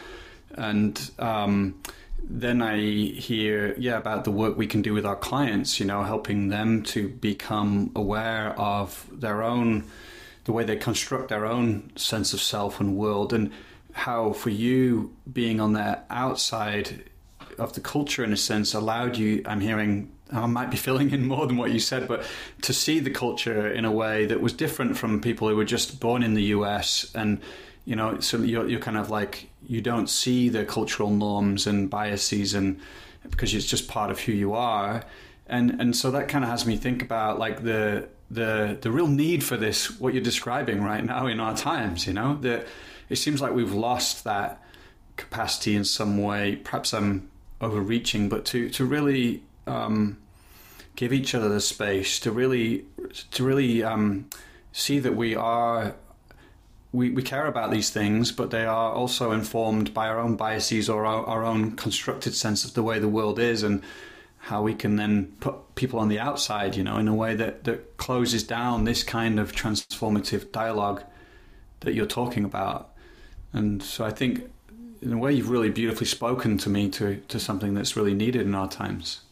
And 0.54 1.11
um, 1.19 1.81
then 2.23 2.61
I 2.61 2.78
hear 2.78 3.75
yeah 3.78 3.97
about 3.97 4.25
the 4.25 4.31
work 4.31 4.57
we 4.57 4.66
can 4.66 4.83
do 4.83 4.92
with 4.92 5.07
our 5.07 5.16
clients 5.16 5.81
you 5.81 5.87
know 5.87 6.02
helping 6.02 6.49
them 6.49 6.83
to 6.85 7.09
become 7.09 7.90
aware 7.95 8.59
of 8.59 9.07
their 9.12 9.42
own 9.42 9.85
the 10.45 10.52
way 10.52 10.64
they 10.64 10.76
construct 10.76 11.28
their 11.28 11.47
own 11.47 11.90
sense 11.97 12.33
of 12.33 12.40
self 12.40 12.81
and 12.81 12.97
world. 12.97 13.33
And 13.33 13.52
how 13.92 14.33
for 14.33 14.50
you 14.50 15.14
being 15.31 15.61
on 15.61 15.75
the 15.75 16.00
outside 16.11 17.04
of 17.59 17.75
the 17.75 17.81
culture 17.81 18.25
in 18.25 18.33
a 18.33 18.37
sense 18.37 18.73
allowed 18.75 19.16
you 19.16 19.42
I'm 19.47 19.61
hearing 19.61 20.11
I 20.33 20.47
might 20.47 20.71
be 20.71 20.77
filling 20.89 21.11
in 21.11 21.27
more 21.27 21.47
than 21.47 21.57
what 21.57 21.71
you 21.71 21.81
said, 21.81 22.09
but 22.09 22.25
to 22.62 22.73
see 22.73 23.01
the 23.01 23.11
culture 23.11 23.71
in 23.71 23.85
a 23.85 23.93
way 23.93 24.27
that 24.27 24.41
was 24.41 24.53
different 24.53 24.97
from 24.97 25.21
people 25.21 25.49
who 25.49 25.57
were 25.57 25.65
just 25.65 26.01
born 26.01 26.23
in 26.23 26.35
the 26.35 26.45
US 26.45 27.12
and 27.15 27.41
you 27.85 27.97
know, 27.97 28.21
so 28.21 28.39
you're, 28.39 28.69
you're 28.69 28.81
kind 28.81 28.97
of 28.97 29.11
like 29.11 29.51
you 29.67 29.81
don't 29.81 30.09
see 30.09 30.49
the 30.49 30.65
cultural 30.65 31.11
norms 31.11 31.67
and 31.67 31.91
biases 31.91 32.55
and 32.55 32.81
because 33.31 33.55
it's 33.55 33.67
just 33.67 33.89
part 33.89 34.11
of 34.11 34.21
who 34.21 34.33
you 34.33 34.53
are, 34.53 35.05
and 35.47 35.81
and 35.81 35.97
so 35.97 36.11
that 36.11 36.29
kind 36.29 36.45
of 36.45 36.51
has 36.51 36.67
me 36.67 36.77
think 36.77 37.03
about 37.03 37.39
like 37.39 37.62
the 37.62 38.09
the 38.31 38.79
the 38.81 38.91
real 38.91 39.07
need 39.07 39.45
for 39.45 39.57
this 39.57 40.01
what 40.01 40.15
you're 40.15 40.23
describing 40.23 40.83
right 40.83 41.05
now 41.05 41.27
in 41.27 41.41
our 41.41 41.57
times. 41.57 42.07
You 42.07 42.12
know, 42.12 42.37
that 42.43 42.67
it 43.09 43.17
seems 43.17 43.41
like 43.41 43.53
we've 43.53 43.73
lost 43.73 44.25
that 44.25 44.62
capacity 45.17 45.77
in 45.77 45.85
some 45.85 46.23
way. 46.23 46.57
Perhaps 46.57 46.93
I'm 46.93 47.31
overreaching, 47.61 48.29
but 48.29 48.45
to 48.47 48.69
to 48.71 48.85
really 48.85 49.43
um, 49.67 50.19
give 50.96 51.12
each 51.12 51.34
other 51.34 51.49
the 51.49 51.61
space 51.61 52.18
to 52.20 52.30
really 52.30 52.84
to 53.30 53.44
really 53.44 53.82
um, 53.82 54.28
see 54.72 54.99
that 54.99 55.16
we 55.16 55.34
are 55.34 55.94
we, 56.92 57.11
we 57.11 57.22
care 57.22 57.46
about 57.46 57.70
these 57.70 57.90
things, 57.90 58.32
but 58.32 58.50
they 58.50 58.66
are 58.66 58.92
also 58.92 59.32
informed 59.32 59.94
by 59.94 60.08
our 60.08 60.18
own 60.18 60.37
biases 60.37 60.90
or 60.90 61.06
our, 61.06 61.25
our 61.25 61.44
own 61.44 61.72
constructed 61.72 62.34
sense 62.34 62.64
of 62.64 62.75
the 62.75 62.82
way 62.82 62.99
the 62.99 63.08
world 63.08 63.38
is 63.38 63.62
and 63.62 63.82
how 64.37 64.61
we 64.61 64.75
can 64.75 64.96
then 64.96 65.32
put 65.40 65.75
people 65.75 65.99
on 65.99 66.08
the 66.08 66.18
outside, 66.18 66.76
you 66.76 66.84
know, 66.84 66.99
in 66.99 67.08
a 67.08 67.14
way 67.14 67.34
that, 67.34 67.64
that 67.64 67.96
closes 67.96 68.42
down 68.42 68.84
this 68.84 69.02
kind 69.02 69.40
of 69.40 69.52
transformative 69.52 70.52
dialogue 70.52 71.02
that 71.80 71.94
you're 71.94 72.06
talking 72.06 72.44
about. 72.44 72.90
And 73.52 73.82
so 73.82 74.04
I 74.04 74.11
think 74.11 74.50
in 75.00 75.12
a 75.12 75.18
way 75.18 75.32
you've 75.32 75.49
really 75.49 75.70
beautifully 75.70 76.06
spoken 76.06 76.58
to 76.58 76.68
me 76.68 76.88
to, 76.90 77.16
to 77.28 77.40
something 77.40 77.72
that's 77.75 77.96
really 77.96 78.14
needed 78.14 78.42
in 78.42 78.54
our 78.54 78.68
times. 78.68 79.22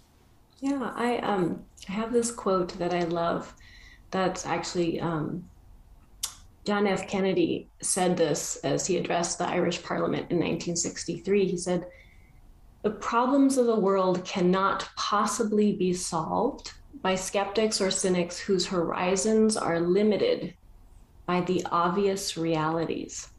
Yeah, 0.61 0.93
I 0.95 1.17
um 1.19 1.65
have 1.87 2.13
this 2.13 2.31
quote 2.31 2.79
that 2.79 2.93
I 2.93 3.05
love. 3.05 3.55
That's 4.11 4.45
actually 4.45 5.01
um, 5.01 5.45
John 6.65 6.87
F. 6.87 7.09
Kennedy 7.09 7.69
said 7.81 8.17
this 8.17 8.57
as 8.57 8.87
he 8.87 8.99
addressed 8.99 9.39
the 9.39 9.49
Irish 9.49 9.83
Parliament 9.83 10.31
in 10.31 10.37
1963. 10.37 11.47
He 11.47 11.57
said, 11.57 11.87
"The 12.83 12.91
problems 12.91 13.57
of 13.57 13.67
the 13.67 13.81
world 13.81 14.25
cannot 14.25 14.89
possibly 14.97 15.73
be 15.73 15.95
solved 15.95 16.73
by 17.03 17.15
skeptics 17.15 17.81
or 17.81 17.91
cynics 17.91 18.39
whose 18.39 18.67
horizons 18.67 19.57
are 19.57 19.81
limited 19.81 20.55
by 21.25 21.41
the 21.41 21.65
obvious 21.71 22.37
realities." 22.37 23.31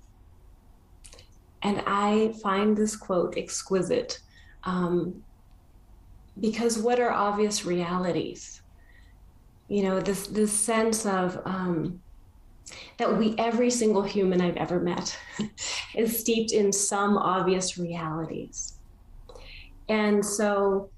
And 1.62 1.84
I 1.86 2.34
find 2.42 2.76
this 2.76 2.96
quote 2.96 3.38
exquisite. 3.38 4.20
Um, 4.64 5.24
because 6.42 6.78
what 6.78 7.00
are 7.00 7.12
obvious 7.12 7.66
realities? 7.66 8.62
You 9.70 9.84
know 9.84 10.02
this 10.02 10.28
this 10.28 10.52
sense 10.52 11.06
of 11.06 11.42
um, 11.46 12.02
that 12.98 13.18
we 13.18 13.36
every 13.38 13.70
single 13.70 14.04
human 14.04 14.42
i've 14.42 14.58
ever 14.58 14.80
met 14.80 15.18
is 15.96 16.20
steeped 16.20 16.52
in 16.52 16.72
some 16.72 17.18
obvious 17.18 17.78
realities. 17.78 18.80
And 19.90 20.26
so 20.26 20.91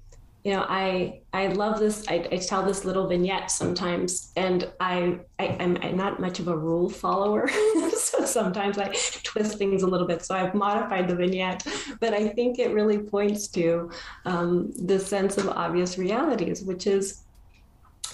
you 0.44 0.52
know, 0.52 0.66
I 0.68 1.22
I 1.32 1.46
love 1.48 1.78
this. 1.78 2.06
I, 2.06 2.28
I 2.30 2.36
tell 2.36 2.62
this 2.62 2.84
little 2.84 3.08
vignette 3.08 3.50
sometimes, 3.50 4.30
and 4.36 4.70
I, 4.78 5.20
I 5.38 5.46
am 5.46 5.96
not 5.96 6.20
much 6.20 6.38
of 6.38 6.48
a 6.48 6.56
rule 6.56 6.90
follower, 6.90 7.48
so 7.96 8.26
sometimes 8.26 8.76
I 8.76 8.94
twist 9.22 9.56
things 9.56 9.82
a 9.82 9.86
little 9.86 10.06
bit. 10.06 10.22
So 10.22 10.34
I've 10.34 10.54
modified 10.54 11.08
the 11.08 11.16
vignette, 11.16 11.66
but 11.98 12.12
I 12.12 12.28
think 12.28 12.58
it 12.58 12.74
really 12.74 12.98
points 12.98 13.48
to 13.48 13.90
um, 14.26 14.70
the 14.84 15.00
sense 15.00 15.38
of 15.38 15.48
obvious 15.48 15.96
realities, 15.96 16.62
which 16.62 16.86
is 16.86 17.22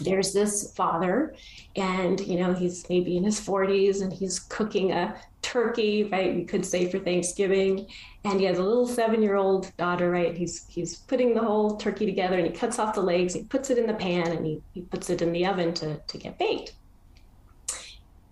there's 0.01 0.33
this 0.33 0.73
father 0.75 1.35
and 1.77 2.21
you 2.21 2.39
know 2.39 2.55
he's 2.55 2.89
maybe 2.89 3.17
in 3.17 3.25
his 3.25 3.39
40s 3.41 4.03
and 4.03 4.13
he's 4.13 4.39
cooking 4.39 4.93
a 4.93 5.15
turkey 5.43 6.05
right 6.05 6.35
you 6.35 6.45
could 6.45 6.65
say 6.65 6.91
for 6.91 6.99
thanksgiving. 6.99 7.87
And 8.25 8.39
he 8.39 8.47
has 8.47 8.59
a 8.59 8.63
little 8.63 8.87
seven 8.87 9.23
year 9.23 9.37
old 9.37 9.75
daughter 9.77 10.11
right 10.11 10.37
he's 10.37 10.67
he's 10.69 10.97
putting 10.97 11.35
the 11.35 11.41
whole 11.41 11.77
turkey 11.77 12.07
together 12.07 12.39
and 12.39 12.47
he 12.47 12.53
cuts 12.53 12.79
off 12.79 12.95
the 12.95 13.01
legs 13.01 13.35
he 13.35 13.45
puts 13.45 13.71
it 13.71 13.79
in 13.79 13.87
the 13.87 13.95
pan 13.95 14.29
and 14.29 14.45
he, 14.45 14.63
he 14.73 14.83
puts 14.83 15.11
it 15.11 15.23
in 15.23 15.33
the 15.33 15.47
oven 15.47 15.73
to, 15.75 15.99
to 15.99 16.19
get 16.19 16.39
baked. 16.39 16.75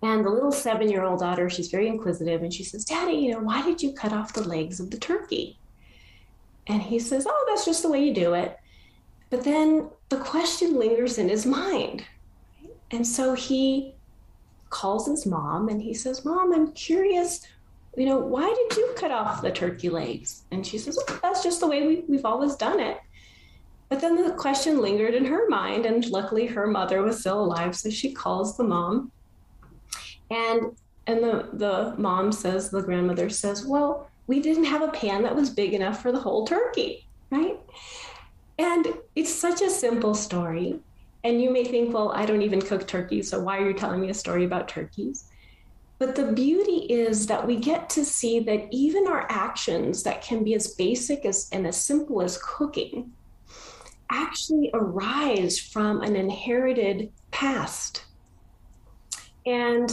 And 0.02 0.24
the 0.24 0.30
little 0.30 0.52
seven 0.52 0.88
year 0.90 1.04
old 1.04 1.20
daughter 1.20 1.48
she's 1.48 1.70
very 1.70 1.88
inquisitive 1.88 2.42
and 2.42 2.52
she 2.52 2.64
says 2.64 2.84
daddy 2.84 3.14
you 3.14 3.32
know 3.32 3.40
why 3.40 3.62
did 3.62 3.82
you 3.82 3.92
cut 3.92 4.12
off 4.12 4.34
the 4.34 4.46
legs 4.46 4.80
of 4.80 4.90
the 4.90 4.98
turkey? 4.98 5.58
And 6.66 6.82
he 6.82 6.98
says 6.98 7.26
oh 7.28 7.44
that's 7.48 7.64
just 7.64 7.82
the 7.82 7.90
way 7.90 8.04
you 8.04 8.14
do 8.14 8.34
it. 8.34 8.58
But 9.30 9.44
then 9.44 9.90
the 10.08 10.18
question 10.18 10.78
lingers 10.78 11.18
in 11.18 11.28
his 11.28 11.44
mind. 11.44 12.04
And 12.90 13.06
so 13.06 13.34
he 13.34 13.94
calls 14.70 15.06
his 15.06 15.26
mom 15.26 15.68
and 15.68 15.80
he 15.80 15.94
says, 15.94 16.24
Mom, 16.24 16.52
I'm 16.52 16.72
curious, 16.72 17.46
you 17.96 18.06
know, 18.06 18.18
why 18.18 18.46
did 18.46 18.76
you 18.76 18.94
cut 18.96 19.10
off 19.10 19.42
the 19.42 19.50
turkey 19.50 19.88
legs? 19.88 20.44
And 20.50 20.66
she 20.66 20.78
says, 20.78 20.98
That's 21.22 21.42
just 21.42 21.60
the 21.60 21.68
way 21.68 21.86
we, 21.86 22.04
we've 22.08 22.24
always 22.24 22.56
done 22.56 22.80
it. 22.80 22.98
But 23.88 24.00
then 24.00 24.16
the 24.16 24.34
question 24.34 24.82
lingered 24.82 25.14
in 25.14 25.24
her 25.24 25.48
mind, 25.48 25.86
and 25.86 26.06
luckily 26.10 26.46
her 26.46 26.66
mother 26.66 27.02
was 27.02 27.20
still 27.20 27.42
alive, 27.42 27.74
so 27.74 27.88
she 27.88 28.12
calls 28.12 28.56
the 28.56 28.64
mom. 28.64 29.10
And 30.30 30.76
and 31.06 31.24
the, 31.24 31.48
the 31.54 31.94
mom 31.96 32.30
says, 32.32 32.68
the 32.68 32.82
grandmother 32.82 33.30
says, 33.30 33.64
Well, 33.64 34.10
we 34.26 34.40
didn't 34.40 34.64
have 34.64 34.82
a 34.82 34.92
pan 34.92 35.22
that 35.22 35.34
was 35.34 35.48
big 35.48 35.72
enough 35.72 36.02
for 36.02 36.12
the 36.12 36.20
whole 36.20 36.46
turkey, 36.46 37.08
right? 37.30 37.58
And 38.58 38.86
it's 39.16 39.34
such 39.34 39.62
a 39.62 39.70
simple 39.70 40.14
story. 40.14 40.80
And 41.24 41.42
you 41.42 41.50
may 41.50 41.64
think, 41.64 41.92
well, 41.92 42.12
I 42.12 42.26
don't 42.26 42.42
even 42.42 42.60
cook 42.60 42.86
turkeys, 42.86 43.28
so 43.28 43.40
why 43.40 43.58
are 43.58 43.66
you 43.66 43.74
telling 43.74 44.00
me 44.00 44.10
a 44.10 44.14
story 44.14 44.44
about 44.44 44.68
turkeys? 44.68 45.28
But 45.98 46.14
the 46.14 46.32
beauty 46.32 46.86
is 46.92 47.26
that 47.26 47.44
we 47.44 47.56
get 47.56 47.90
to 47.90 48.04
see 48.04 48.38
that 48.40 48.68
even 48.70 49.08
our 49.08 49.26
actions 49.28 50.04
that 50.04 50.22
can 50.22 50.44
be 50.44 50.54
as 50.54 50.74
basic 50.74 51.24
as 51.24 51.48
and 51.52 51.66
as 51.66 51.76
simple 51.76 52.22
as 52.22 52.38
cooking 52.42 53.12
actually 54.10 54.70
arise 54.72 55.58
from 55.58 56.00
an 56.02 56.16
inherited 56.16 57.12
past. 57.30 58.04
And 59.44 59.90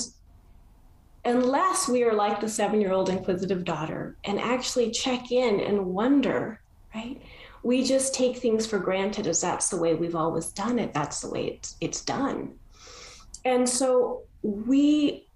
unless 1.26 1.90
we 1.90 2.04
are 2.04 2.14
like 2.14 2.40
the 2.40 2.50
seven 2.50 2.80
year 2.80 2.92
old 2.92 3.10
inquisitive 3.10 3.66
daughter 3.66 4.16
and 4.24 4.40
actually 4.40 4.92
check 4.92 5.32
in 5.32 5.60
and 5.60 5.88
wonder, 5.88 6.62
right? 6.94 7.20
We 7.66 7.84
just 7.84 8.14
take 8.14 8.38
things 8.38 8.68
for 8.68 8.78
granted 8.78 9.26
as 9.26 9.42
that's 9.42 9.70
the 9.70 9.78
way 9.78 9.96
we've 9.96 10.16
always 10.16 10.52
done 10.52 10.78
it. 10.78 10.94
That's 10.94 11.22
the 11.22 11.32
way 11.32 11.48
it's 11.48 11.76
it's 11.82 12.06
done. 12.06 12.54
And 13.44 13.68
so 13.68 14.22
we 14.44 15.28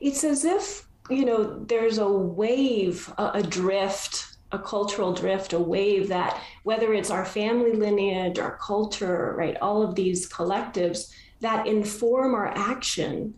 it's 0.00 0.22
as 0.22 0.44
if 0.44 0.86
you 1.10 1.24
know 1.24 1.58
there's 1.64 1.98
a 1.98 2.08
wave 2.08 3.12
a, 3.18 3.30
a 3.34 3.42
drift 3.42 4.36
a 4.52 4.58
cultural 4.58 5.12
drift 5.12 5.52
a 5.52 5.58
wave 5.58 6.06
that 6.08 6.40
whether 6.62 6.94
it's 6.94 7.10
our 7.10 7.24
family 7.24 7.72
lineage 7.72 8.38
our 8.38 8.56
culture 8.58 9.34
right 9.36 9.56
all 9.60 9.82
of 9.82 9.96
these 9.96 10.28
collectives 10.28 11.12
that 11.40 11.66
inform 11.66 12.34
our 12.34 12.48
action 12.56 13.34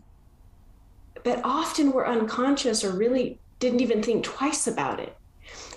but 1.23 1.41
often 1.43 1.91
we're 1.91 2.05
unconscious 2.05 2.83
or 2.83 2.91
really 2.91 3.39
didn't 3.59 3.81
even 3.81 4.03
think 4.03 4.23
twice 4.23 4.67
about 4.67 4.99
it 4.99 5.17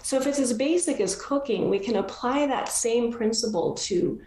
so 0.05 0.19
if 0.19 0.27
it's 0.27 0.39
as 0.39 0.53
basic 0.53 1.01
as 1.01 1.17
cooking, 1.17 1.71
we 1.71 1.79
can 1.79 1.97
apply 1.97 2.47
that 2.47 2.69
same 2.69 3.11
principle 3.11 3.73
to 3.73 4.21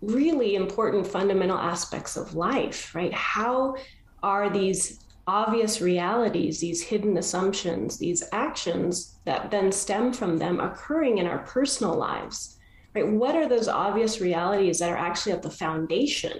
really 0.00 0.54
important 0.54 1.06
fundamental 1.06 1.58
aspects 1.58 2.16
of 2.16 2.34
life, 2.34 2.94
right? 2.94 3.12
How 3.12 3.76
are 4.22 4.48
these 4.48 5.00
obvious 5.26 5.82
realities, 5.82 6.58
these 6.58 6.82
hidden 6.82 7.18
assumptions, 7.18 7.98
these 7.98 8.24
actions 8.32 9.16
that 9.26 9.50
then 9.50 9.70
stem 9.70 10.14
from 10.14 10.38
them 10.38 10.58
occurring 10.58 11.18
in 11.18 11.26
our 11.26 11.40
personal 11.40 11.94
lives? 11.94 12.56
Right? 12.94 13.06
What 13.06 13.36
are 13.36 13.46
those 13.46 13.68
obvious 13.68 14.22
realities 14.22 14.78
that 14.78 14.90
are 14.90 14.96
actually 14.96 15.32
at 15.32 15.42
the 15.42 15.50
foundation 15.50 16.32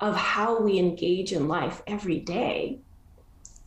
of 0.00 0.16
how 0.16 0.58
we 0.58 0.78
engage 0.78 1.32
in 1.32 1.46
life 1.46 1.82
every 1.86 2.20
day? 2.20 2.78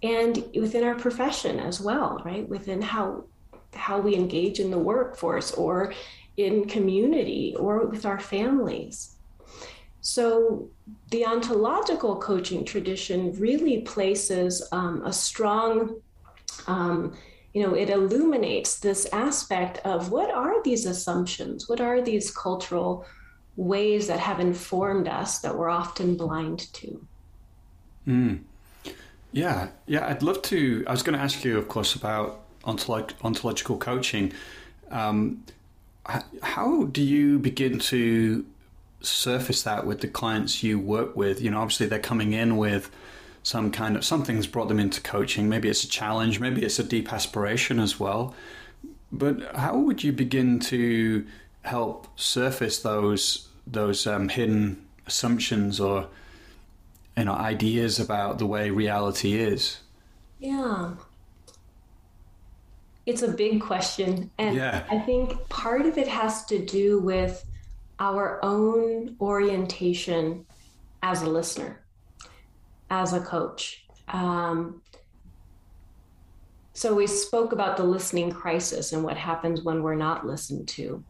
And 0.01 0.43
within 0.55 0.83
our 0.83 0.95
profession 0.95 1.59
as 1.59 1.79
well, 1.79 2.23
right? 2.25 2.49
Within 2.49 2.81
how 2.81 3.25
how 3.75 3.99
we 3.99 4.15
engage 4.15 4.59
in 4.59 4.71
the 4.71 4.77
workforce 4.77 5.51
or 5.51 5.93
in 6.37 6.67
community 6.67 7.55
or 7.57 7.85
with 7.85 8.05
our 8.05 8.19
families. 8.19 9.15
So, 10.01 10.69
the 11.09 11.25
ontological 11.25 12.17
coaching 12.17 12.63
tradition 12.63 13.33
really 13.39 13.81
places 13.81 14.67
um, 14.71 15.01
a 15.03 15.11
strong, 15.11 15.99
um, 16.67 17.17
you 17.53 17.63
know, 17.63 17.73
it 17.73 17.89
illuminates 17.89 18.79
this 18.79 19.07
aspect 19.11 19.79
of 19.79 20.11
what 20.11 20.29
are 20.29 20.61
these 20.61 20.85
assumptions? 20.85 21.67
What 21.67 21.81
are 21.81 22.01
these 22.01 22.29
cultural 22.29 23.05
ways 23.55 24.05
that 24.07 24.19
have 24.19 24.39
informed 24.39 25.07
us 25.07 25.39
that 25.39 25.57
we're 25.57 25.69
often 25.69 26.15
blind 26.15 26.71
to? 26.73 27.07
Mm. 28.07 28.43
Yeah, 29.31 29.69
yeah, 29.87 30.07
I'd 30.07 30.21
love 30.21 30.41
to. 30.43 30.83
I 30.87 30.91
was 30.91 31.03
going 31.03 31.17
to 31.17 31.23
ask 31.23 31.43
you, 31.43 31.57
of 31.57 31.67
course, 31.67 31.95
about 31.95 32.44
ontolog- 32.65 33.13
ontological 33.23 33.77
coaching. 33.77 34.33
Um, 34.91 35.43
how 36.43 36.85
do 36.85 37.01
you 37.01 37.39
begin 37.39 37.79
to 37.79 38.45
surface 39.01 39.63
that 39.63 39.85
with 39.85 40.01
the 40.01 40.07
clients 40.07 40.63
you 40.63 40.79
work 40.79 41.15
with? 41.15 41.41
You 41.41 41.51
know, 41.51 41.61
obviously 41.61 41.87
they're 41.87 41.99
coming 41.99 42.33
in 42.33 42.57
with 42.57 42.91
some 43.43 43.71
kind 43.71 43.95
of 43.95 44.03
something's 44.03 44.47
brought 44.47 44.67
them 44.67 44.79
into 44.79 45.01
coaching. 45.01 45.47
Maybe 45.47 45.69
it's 45.69 45.83
a 45.83 45.87
challenge, 45.87 46.39
maybe 46.39 46.63
it's 46.63 46.79
a 46.79 46.83
deep 46.83 47.11
aspiration 47.13 47.79
as 47.79 47.99
well. 47.99 48.35
But 49.11 49.55
how 49.55 49.77
would 49.77 50.03
you 50.03 50.11
begin 50.11 50.59
to 50.61 51.25
help 51.61 52.07
surface 52.19 52.79
those 52.79 53.47
those 53.67 54.05
um, 54.05 54.29
hidden 54.29 54.85
assumptions 55.07 55.79
or 55.79 56.07
you 57.17 57.25
know 57.25 57.33
ideas 57.33 57.99
about 57.99 58.39
the 58.39 58.45
way 58.45 58.69
reality 58.69 59.35
is? 59.35 59.79
Yeah, 60.39 60.91
it's 63.05 63.21
a 63.21 63.27
big 63.27 63.61
question. 63.61 64.31
And 64.37 64.55
yeah. 64.55 64.83
I 64.89 64.99
think 64.99 65.47
part 65.49 65.85
of 65.85 65.97
it 65.97 66.07
has 66.07 66.45
to 66.45 66.63
do 66.65 66.99
with 66.99 67.45
our 67.99 68.39
own 68.43 69.15
orientation 69.21 70.45
as 71.03 71.21
a 71.21 71.29
listener, 71.29 71.85
as 72.89 73.13
a 73.13 73.19
coach. 73.19 73.85
Um, 74.07 74.81
so 76.73 76.93
we 76.93 77.07
spoke 77.07 77.53
about 77.53 77.77
the 77.77 77.83
listening 77.83 78.31
crisis 78.31 78.91
and 78.91 79.03
what 79.03 79.15
happens 79.15 79.61
when 79.61 79.81
we're 79.81 79.95
not 79.95 80.25
listened 80.25 80.67
to. 80.69 81.03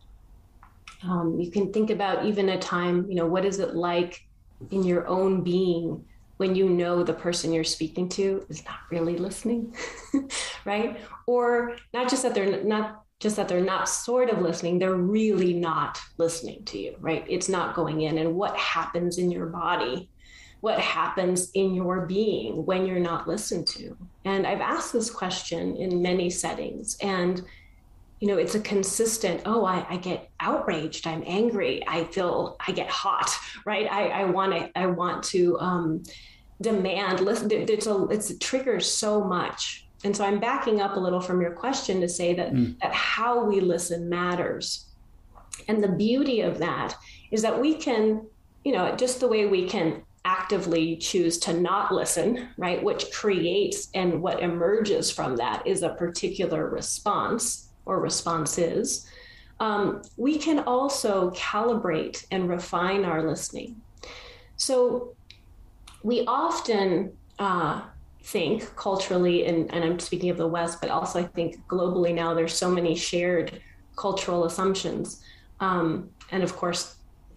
Um, 1.03 1.39
you 1.39 1.49
can 1.49 1.73
think 1.73 1.89
about 1.89 2.25
even 2.25 2.49
a 2.49 2.59
time, 2.59 3.05
you 3.09 3.15
know, 3.15 3.25
what 3.25 3.45
is 3.45 3.59
it 3.59 3.75
like 3.75 4.25
in 4.71 4.83
your 4.83 5.07
own 5.07 5.41
being 5.43 6.05
when 6.37 6.55
you 6.55 6.69
know 6.69 7.03
the 7.03 7.13
person 7.13 7.53
you're 7.53 7.63
speaking 7.63 8.09
to 8.09 8.45
is 8.49 8.63
not 8.65 8.79
really 8.91 9.17
listening, 9.17 9.75
right? 10.65 10.99
Or 11.27 11.75
not 11.93 12.09
just 12.09 12.23
that 12.23 12.33
they're 12.33 12.63
not 12.63 13.05
just 13.19 13.37
that 13.37 13.47
they're 13.47 13.61
not 13.61 13.87
sort 13.87 14.29
of 14.29 14.41
listening, 14.41 14.77
they're 14.77 14.95
really 14.95 15.53
not 15.53 15.97
listening 16.17 16.63
to 16.65 16.77
you, 16.77 16.95
right? 16.99 17.25
It's 17.29 17.47
not 17.47 17.73
going 17.73 18.01
in. 18.01 18.17
And 18.17 18.35
what 18.35 18.55
happens 18.57 19.17
in 19.17 19.31
your 19.31 19.45
body? 19.47 20.09
What 20.59 20.79
happens 20.79 21.51
in 21.53 21.73
your 21.73 22.05
being 22.05 22.65
when 22.65 22.85
you're 22.85 22.99
not 22.99 23.27
listened 23.27 23.67
to? 23.67 23.95
And 24.25 24.45
I've 24.45 24.61
asked 24.61 24.91
this 24.91 25.09
question 25.09 25.77
in 25.77 26.01
many 26.01 26.29
settings. 26.29 26.97
And 27.01 27.41
you 28.19 28.27
know, 28.27 28.37
it's 28.37 28.55
a 28.55 28.59
consistent, 28.59 29.41
oh, 29.45 29.65
I, 29.65 29.85
I, 29.89 29.97
get 29.97 30.29
outraged, 30.39 31.05
I'm 31.05 31.23
angry, 31.25 31.83
I 31.87 32.05
feel, 32.05 32.55
I 32.65 32.71
get 32.71 32.89
hot, 32.89 33.29
right? 33.65 33.91
I, 33.91 34.07
I 34.07 34.25
want 34.25 34.53
to, 34.53 34.79
I 34.79 34.85
want 34.87 35.23
to 35.25 35.59
um, 35.59 36.03
demand, 36.61 37.19
listen, 37.19 37.51
it's 37.51 37.87
a, 37.87 38.05
it's 38.05 38.29
a 38.29 38.39
triggers 38.39 38.89
so 38.89 39.23
much. 39.23 39.87
And 40.03 40.15
so 40.15 40.23
I'm 40.23 40.39
backing 40.39 40.81
up 40.81 40.95
a 40.95 40.99
little 40.99 41.19
from 41.19 41.41
your 41.41 41.51
question 41.51 41.99
to 42.01 42.07
say 42.07 42.33
that, 42.35 42.53
mm. 42.53 42.79
that 42.79 42.93
how 42.93 43.43
we 43.43 43.59
listen 43.59 44.07
matters. 44.07 44.85
And 45.67 45.83
the 45.83 45.89
beauty 45.89 46.41
of 46.41 46.59
that 46.59 46.95
is 47.31 47.41
that 47.41 47.59
we 47.59 47.75
can, 47.75 48.25
you 48.63 48.71
know, 48.71 48.95
just 48.95 49.19
the 49.19 49.27
way 49.27 49.45
we 49.45 49.67
can 49.67 50.03
actively 50.23 50.97
choose 50.97 51.37
to 51.37 51.53
not 51.53 51.91
listen, 51.91 52.49
right, 52.57 52.83
which 52.83 53.11
creates 53.11 53.89
and 53.93 54.21
what 54.21 54.41
emerges 54.41 55.11
from 55.11 55.35
that 55.35 55.65
is 55.67 55.83
a 55.83 55.89
particular 55.89 56.69
response 56.69 57.64
or 57.85 57.99
responses. 57.99 59.07
um, 59.59 60.01
we 60.17 60.37
can 60.37 60.59
also 60.59 61.31
calibrate 61.31 62.25
and 62.31 62.49
refine 62.49 63.05
our 63.05 63.23
listening. 63.23 63.79
So 64.57 65.15
we 66.03 66.25
often 66.25 67.13
uh, 67.39 67.81
think 68.23 68.75
culturally, 68.75 69.45
and, 69.45 69.73
and 69.73 69.83
I'm 69.83 69.99
speaking 69.99 70.29
of 70.29 70.37
the 70.37 70.47
West, 70.47 70.81
but 70.81 70.89
also 70.89 71.19
I 71.19 71.23
think 71.23 71.65
globally 71.67 72.13
now 72.13 72.33
there's 72.33 72.53
so 72.53 72.69
many 72.69 72.95
shared 72.95 73.61
cultural 73.95 74.45
assumptions. 74.45 75.23
Um, 75.59 76.09
and 76.31 76.43
of 76.43 76.55
course, 76.55 76.95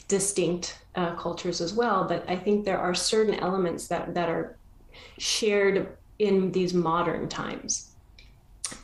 distinct 0.08 0.80
uh, 0.96 1.14
cultures 1.14 1.60
as 1.60 1.72
well. 1.74 2.04
But 2.04 2.28
I 2.28 2.34
think 2.34 2.64
there 2.64 2.78
are 2.78 2.94
certain 2.94 3.34
elements 3.34 3.86
that, 3.88 4.14
that 4.14 4.28
are 4.28 4.56
shared 5.18 5.96
in 6.18 6.50
these 6.50 6.74
modern 6.74 7.28
times. 7.28 7.92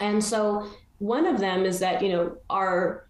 And 0.01 0.23
so 0.23 0.69
one 0.99 1.27
of 1.27 1.39
them 1.41 1.65
is 1.65 1.79
that, 1.81 2.03
you 2.03 2.11
know, 2.11 2.37
our 2.51 3.07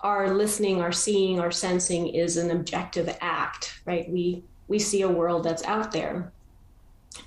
our 0.00 0.34
listening, 0.34 0.82
our 0.82 0.92
seeing, 0.92 1.40
our 1.40 1.50
sensing 1.50 2.08
is 2.08 2.36
an 2.36 2.50
objective 2.50 3.16
act, 3.20 3.80
right? 3.86 4.08
We 4.10 4.44
we 4.68 4.78
see 4.78 5.02
a 5.02 5.08
world 5.08 5.44
that's 5.44 5.64
out 5.64 5.92
there. 5.92 6.32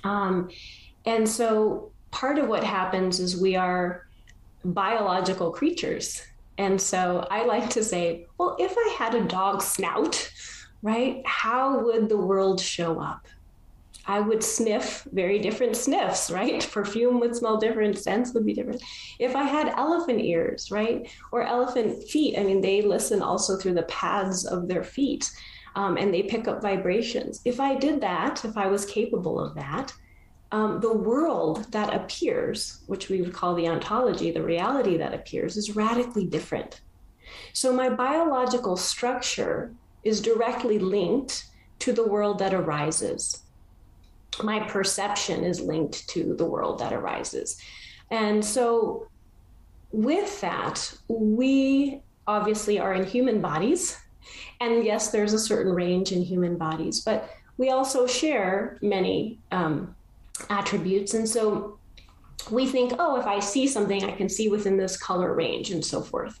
Um, 0.04 0.50
and 1.04 1.28
so 1.28 1.90
part 2.10 2.38
of 2.38 2.48
what 2.48 2.62
happens 2.62 3.20
is 3.20 3.40
we 3.40 3.56
are 3.56 4.06
biological 4.64 5.50
creatures. 5.50 6.22
And 6.58 6.80
so 6.80 7.26
I 7.30 7.44
like 7.44 7.70
to 7.70 7.84
say, 7.84 8.26
well, 8.36 8.56
if 8.58 8.74
I 8.76 8.94
had 8.98 9.14
a 9.14 9.24
dog 9.24 9.62
snout, 9.62 10.30
right, 10.82 11.22
how 11.26 11.84
would 11.84 12.08
the 12.08 12.16
world 12.16 12.60
show 12.60 13.00
up? 13.00 13.26
I 14.08 14.20
would 14.20 14.42
sniff 14.42 15.06
very 15.12 15.38
different 15.38 15.76
sniffs, 15.76 16.30
right? 16.30 16.66
Perfume 16.72 17.20
would 17.20 17.36
smell 17.36 17.58
different, 17.58 17.98
scents 17.98 18.32
would 18.32 18.46
be 18.46 18.54
different. 18.54 18.82
If 19.18 19.36
I 19.36 19.42
had 19.42 19.68
elephant 19.76 20.20
ears, 20.20 20.70
right? 20.70 21.08
Or 21.30 21.42
elephant 21.42 22.02
feet, 22.08 22.38
I 22.38 22.42
mean, 22.42 22.62
they 22.62 22.80
listen 22.80 23.20
also 23.20 23.58
through 23.58 23.74
the 23.74 23.82
pads 23.82 24.46
of 24.46 24.66
their 24.66 24.82
feet 24.82 25.30
um, 25.76 25.98
and 25.98 26.12
they 26.12 26.22
pick 26.22 26.48
up 26.48 26.62
vibrations. 26.62 27.42
If 27.44 27.60
I 27.60 27.74
did 27.76 28.00
that, 28.00 28.44
if 28.46 28.56
I 28.56 28.66
was 28.66 28.86
capable 28.86 29.38
of 29.38 29.54
that, 29.56 29.92
um, 30.50 30.80
the 30.80 30.96
world 30.96 31.70
that 31.72 31.94
appears, 31.94 32.82
which 32.86 33.10
we 33.10 33.20
would 33.20 33.34
call 33.34 33.54
the 33.54 33.68
ontology, 33.68 34.30
the 34.30 34.42
reality 34.42 34.96
that 34.96 35.12
appears, 35.12 35.58
is 35.58 35.76
radically 35.76 36.24
different. 36.24 36.80
So 37.52 37.74
my 37.74 37.90
biological 37.90 38.78
structure 38.78 39.74
is 40.02 40.22
directly 40.22 40.78
linked 40.78 41.44
to 41.80 41.92
the 41.92 42.08
world 42.08 42.38
that 42.38 42.54
arises 42.54 43.42
my 44.42 44.60
perception 44.60 45.44
is 45.44 45.60
linked 45.60 46.08
to 46.10 46.34
the 46.36 46.44
world 46.44 46.78
that 46.80 46.92
arises. 46.92 47.60
And 48.10 48.44
so, 48.44 49.08
with 49.90 50.40
that, 50.40 50.92
we 51.08 52.02
obviously 52.26 52.78
are 52.78 52.94
in 52.94 53.04
human 53.04 53.40
bodies. 53.40 53.98
And 54.60 54.84
yes, 54.84 55.10
there's 55.10 55.32
a 55.32 55.38
certain 55.38 55.72
range 55.72 56.12
in 56.12 56.22
human 56.22 56.58
bodies, 56.58 57.00
but 57.00 57.30
we 57.56 57.70
also 57.70 58.06
share 58.06 58.78
many 58.82 59.38
um, 59.50 59.94
attributes. 60.50 61.14
And 61.14 61.28
so 61.28 61.78
we 62.50 62.66
think, 62.66 62.92
oh, 62.98 63.18
if 63.18 63.26
I 63.26 63.40
see 63.40 63.66
something, 63.66 64.04
I 64.04 64.12
can 64.12 64.28
see 64.28 64.48
within 64.48 64.76
this 64.76 64.96
color 64.96 65.34
range 65.34 65.70
and 65.70 65.84
so 65.84 66.02
forth. 66.02 66.38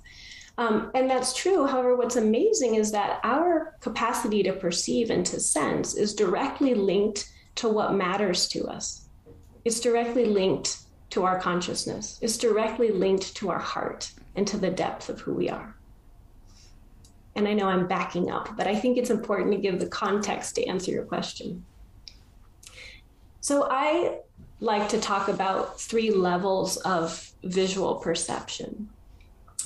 Um, 0.58 0.90
and 0.94 1.08
that's 1.08 1.34
true. 1.34 1.66
However, 1.66 1.96
what's 1.96 2.16
amazing 2.16 2.74
is 2.74 2.90
that 2.92 3.20
our 3.22 3.76
capacity 3.80 4.42
to 4.42 4.52
perceive 4.52 5.10
and 5.10 5.24
to 5.26 5.38
sense 5.38 5.94
is 5.94 6.14
directly 6.14 6.74
linked 6.74 7.30
to 7.58 7.68
what 7.68 7.94
matters 7.94 8.48
to 8.48 8.66
us. 8.66 9.08
It's 9.64 9.80
directly 9.80 10.24
linked 10.24 10.78
to 11.10 11.24
our 11.24 11.40
consciousness, 11.40 12.18
it's 12.20 12.36
directly 12.36 12.90
linked 12.90 13.34
to 13.36 13.50
our 13.50 13.58
heart 13.58 14.12
and 14.36 14.46
to 14.46 14.58
the 14.58 14.70
depth 14.70 15.08
of 15.08 15.20
who 15.20 15.34
we 15.34 15.48
are. 15.48 15.74
And 17.34 17.48
I 17.48 17.54
know 17.54 17.66
I'm 17.66 17.86
backing 17.86 18.30
up, 18.30 18.56
but 18.56 18.66
I 18.66 18.74
think 18.74 18.98
it's 18.98 19.10
important 19.10 19.52
to 19.52 19.60
give 19.60 19.80
the 19.80 19.86
context 19.86 20.54
to 20.56 20.66
answer 20.66 20.90
your 20.90 21.04
question. 21.04 21.64
So 23.40 23.68
I 23.70 24.18
like 24.60 24.88
to 24.90 25.00
talk 25.00 25.28
about 25.28 25.80
three 25.80 26.10
levels 26.10 26.76
of 26.78 27.32
visual 27.42 27.96
perception 27.96 28.88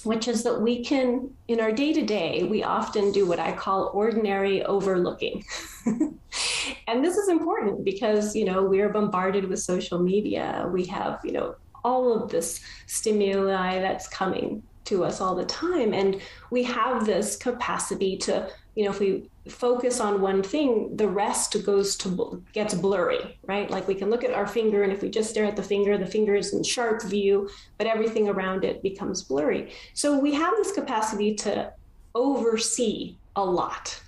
which 0.04 0.28
is 0.28 0.42
that 0.42 0.60
we 0.60 0.84
can, 0.84 1.30
in 1.48 1.60
our 1.60 1.72
day 1.72 1.92
to 1.92 2.02
day, 2.02 2.44
we 2.44 2.62
often 2.62 3.12
do 3.12 3.26
what 3.26 3.38
I 3.38 3.52
call 3.52 3.90
ordinary 3.94 4.64
overlooking. 4.64 5.44
and 5.86 7.04
this 7.04 7.16
is 7.16 7.28
important 7.28 7.84
because, 7.84 8.34
you 8.34 8.44
know, 8.44 8.62
we're 8.62 8.88
bombarded 8.88 9.48
with 9.48 9.60
social 9.60 9.98
media. 9.98 10.68
We 10.72 10.86
have, 10.86 11.20
you 11.24 11.32
know, 11.32 11.54
all 11.84 12.12
of 12.12 12.30
this 12.30 12.60
stimuli 12.86 13.80
that's 13.80 14.08
coming 14.08 14.62
to 14.86 15.04
us 15.04 15.20
all 15.20 15.34
the 15.34 15.44
time. 15.44 15.92
And 15.92 16.20
we 16.50 16.62
have 16.64 17.06
this 17.06 17.36
capacity 17.36 18.16
to, 18.18 18.50
you 18.74 18.84
know, 18.84 18.90
if 18.90 19.00
we 19.00 19.28
focus 19.48 20.00
on 20.00 20.20
one 20.20 20.42
thing, 20.42 20.96
the 20.96 21.08
rest 21.08 21.56
goes 21.64 21.96
to 21.96 22.42
gets 22.52 22.74
blurry, 22.74 23.38
right? 23.44 23.70
Like 23.70 23.88
we 23.88 23.94
can 23.94 24.08
look 24.08 24.22
at 24.24 24.32
our 24.32 24.46
finger, 24.46 24.82
and 24.84 24.92
if 24.92 25.02
we 25.02 25.10
just 25.10 25.30
stare 25.30 25.44
at 25.44 25.56
the 25.56 25.62
finger, 25.62 25.98
the 25.98 26.06
finger 26.06 26.34
is 26.34 26.52
in 26.52 26.62
sharp 26.62 27.02
view, 27.02 27.50
but 27.76 27.86
everything 27.86 28.28
around 28.28 28.64
it 28.64 28.82
becomes 28.82 29.22
blurry. 29.22 29.72
So 29.94 30.18
we 30.18 30.32
have 30.34 30.54
this 30.56 30.72
capacity 30.72 31.34
to 31.36 31.72
oversee 32.14 33.16
a 33.34 33.44
lot, 33.44 34.00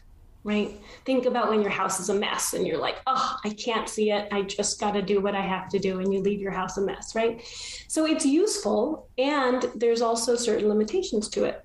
right? 0.45 0.79
Think 1.07 1.25
about 1.25 1.49
when 1.49 1.63
your 1.63 1.71
house 1.71 1.99
is 1.99 2.11
a 2.11 2.15
mess 2.15 2.53
and 2.53 2.67
you're 2.67 2.79
like, 2.79 2.97
oh, 3.07 3.37
I 3.45 3.51
can't 3.51 3.89
see 3.89 4.11
it. 4.11 4.29
I 4.31 4.43
just 4.43 4.79
got 4.79 4.93
to 4.93 5.01
do 5.01 5.21
what 5.23 5.35
I 5.35 5.41
have 5.41 5.71
to 5.71 5.79
do. 5.79 6.01
And 6.01 6.13
you 6.13 6.21
leave 6.21 6.41
your 6.41 6.53
house 6.53 6.77
a 6.77 6.83
mess, 6.83 7.15
right? 7.15 7.43
So 7.89 8.05
it's 8.07 8.27
useful. 8.27 9.09
And 9.17 9.65
there's 9.75 10.03
also 10.03 10.37
certain 10.37 10.69
limitations 10.69 11.31
to 11.31 11.45
it. 11.45 11.65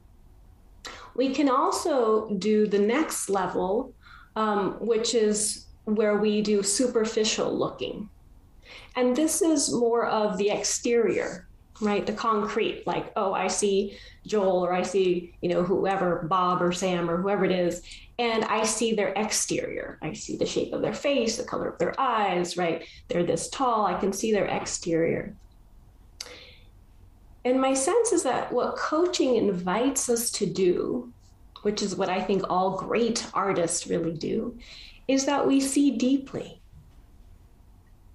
We 1.14 1.34
can 1.34 1.50
also 1.50 2.30
do 2.36 2.68
the 2.68 2.80
next 2.80 3.30
level, 3.30 3.94
um, 4.38 4.78
which 4.80 5.14
is 5.14 5.66
where 5.84 6.18
we 6.18 6.42
do 6.42 6.64
superficial 6.64 7.54
looking. 7.54 8.10
And 8.96 9.14
this 9.14 9.42
is 9.42 9.74
more 9.74 10.06
of 10.06 10.38
the 10.38 10.52
exterior, 10.52 11.49
right? 11.82 12.06
The 12.06 12.14
concrete, 12.14 12.86
like, 12.86 13.12
oh, 13.16 13.34
I 13.34 13.48
see 13.48 13.98
Joel 14.26 14.66
or 14.66 14.74
I 14.74 14.82
see, 14.82 15.34
you 15.42 15.50
know, 15.50 15.64
whoever, 15.64 16.26
Bob 16.30 16.62
or 16.62 16.72
Sam 16.72 17.10
or 17.10 17.22
whoever 17.22 17.46
it 17.46 17.52
is, 17.52 17.82
and 18.18 18.44
I 18.46 18.64
see 18.64 18.94
their 18.94 19.14
exterior. 19.16 19.98
I 20.02 20.14
see 20.14 20.36
the 20.36 20.46
shape 20.46 20.74
of 20.74 20.82
their 20.82 20.94
face, 20.94 21.38
the 21.38 21.44
color 21.44 21.70
of 21.70 21.80
their 21.80 22.00
eyes, 22.00 22.58
right? 22.58 22.86
They're 23.08 23.24
this 23.24 23.50
tall, 23.50 23.86
I 23.86 24.00
can 24.00 24.12
see 24.12 24.32
their 24.32 24.46
exterior. 24.46 25.36
And 27.46 27.62
my 27.62 27.74
sense 27.74 28.12
is 28.12 28.24
that 28.24 28.52
what 28.52 28.76
coaching 28.76 29.38
invites 29.38 30.10
us 30.10 30.30
to 30.32 30.46
do, 30.46 31.14
which 31.62 31.82
is 31.82 31.96
what 31.96 32.10
I 32.10 32.22
think 32.22 32.44
all 32.50 32.78
great 32.78 33.26
artists 33.34 33.88
really 33.88 34.14
do, 34.14 34.58
is 35.08 35.26
that 35.26 35.48
we 35.48 35.62
see 35.62 35.98
deeply. 35.98 36.62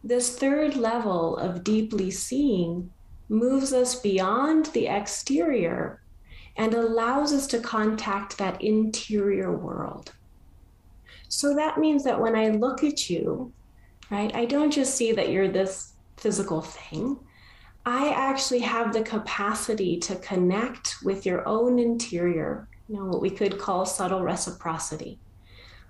This 0.05 0.39
third 0.39 0.77
level 0.77 1.39
of 1.39 1.65
deeply 1.65 2.11
seeing 2.11 2.91
moves 3.29 3.73
us 3.73 3.95
beyond 4.01 4.67
the 4.67 4.87
exterior 4.87 6.03
and 6.57 6.75
allows 6.75 7.33
us 7.33 7.47
to 7.49 7.59
contact 7.59 8.39
that 8.39 8.63
interior 8.63 9.57
world. 9.57 10.13
So 11.29 11.55
that 11.55 11.79
means 11.79 12.05
that 12.05 12.21
when 12.21 12.37
I 12.37 12.49
look 12.49 12.85
at 12.85 13.11
you, 13.11 13.53
right, 14.11 14.35
I 14.35 14.45
don't 14.45 14.71
just 14.71 14.95
see 14.95 15.13
that 15.13 15.31
you're 15.31 15.49
this 15.49 15.95
physical 16.17 16.61
thing. 16.61 17.19
I 17.87 18.11
actually 18.11 18.61
have 18.61 18.93
the 18.93 19.03
capacity 19.03 19.99
to 20.01 20.17
connect 20.17 20.97
with 21.03 21.27
your 21.27 21.47
own 21.47 21.79
interior, 21.79 22.69
you 22.89 22.97
know, 22.97 23.07
what 23.07 23.21
we 23.21 23.31
could 23.31 23.59
call 23.59 23.85
subtle 23.85 24.23
reciprocity. 24.23 25.19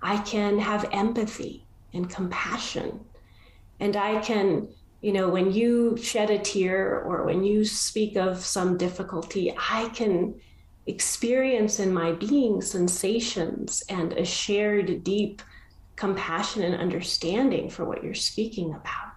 I 0.01 0.17
can 0.17 0.59
have 0.59 0.89
empathy 0.91 1.65
and 1.93 2.09
compassion. 2.09 2.99
And 3.79 3.95
I 3.95 4.19
can, 4.21 4.67
you 5.05 5.13
know, 5.13 5.29
when 5.29 5.51
you 5.51 5.95
shed 5.97 6.31
a 6.31 6.39
tear 6.39 6.99
or 7.01 7.25
when 7.25 7.43
you 7.43 7.63
speak 7.63 8.17
of 8.17 8.43
some 8.43 8.75
difficulty, 8.75 9.53
I 9.55 9.87
can 9.89 10.33
experience 10.87 11.79
in 11.79 11.93
my 11.93 12.13
being 12.13 12.59
sensations 12.59 13.83
and 13.87 14.13
a 14.13 14.25
shared 14.25 15.03
deep 15.03 15.43
compassion 15.95 16.63
and 16.63 16.81
understanding 16.81 17.69
for 17.69 17.85
what 17.85 18.03
you're 18.03 18.15
speaking 18.15 18.73
about. 18.73 19.13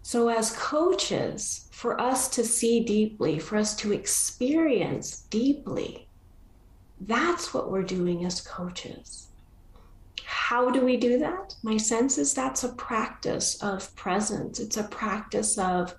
So, 0.00 0.30
as 0.30 0.56
coaches, 0.56 1.68
for 1.70 2.00
us 2.00 2.26
to 2.30 2.42
see 2.42 2.82
deeply, 2.82 3.38
for 3.38 3.58
us 3.58 3.76
to 3.76 3.92
experience 3.92 5.26
deeply, 5.28 6.08
that's 7.02 7.52
what 7.52 7.70
we're 7.70 7.82
doing 7.82 8.24
as 8.24 8.40
coaches. 8.40 9.26
How 10.30 10.70
do 10.70 10.84
we 10.84 10.96
do 10.96 11.18
that? 11.18 11.56
My 11.64 11.76
sense 11.76 12.16
is 12.16 12.32
that's 12.32 12.62
a 12.62 12.74
practice 12.74 13.60
of 13.62 13.94
presence. 13.96 14.60
It's 14.60 14.76
a 14.76 14.84
practice 14.84 15.58
of 15.58 15.94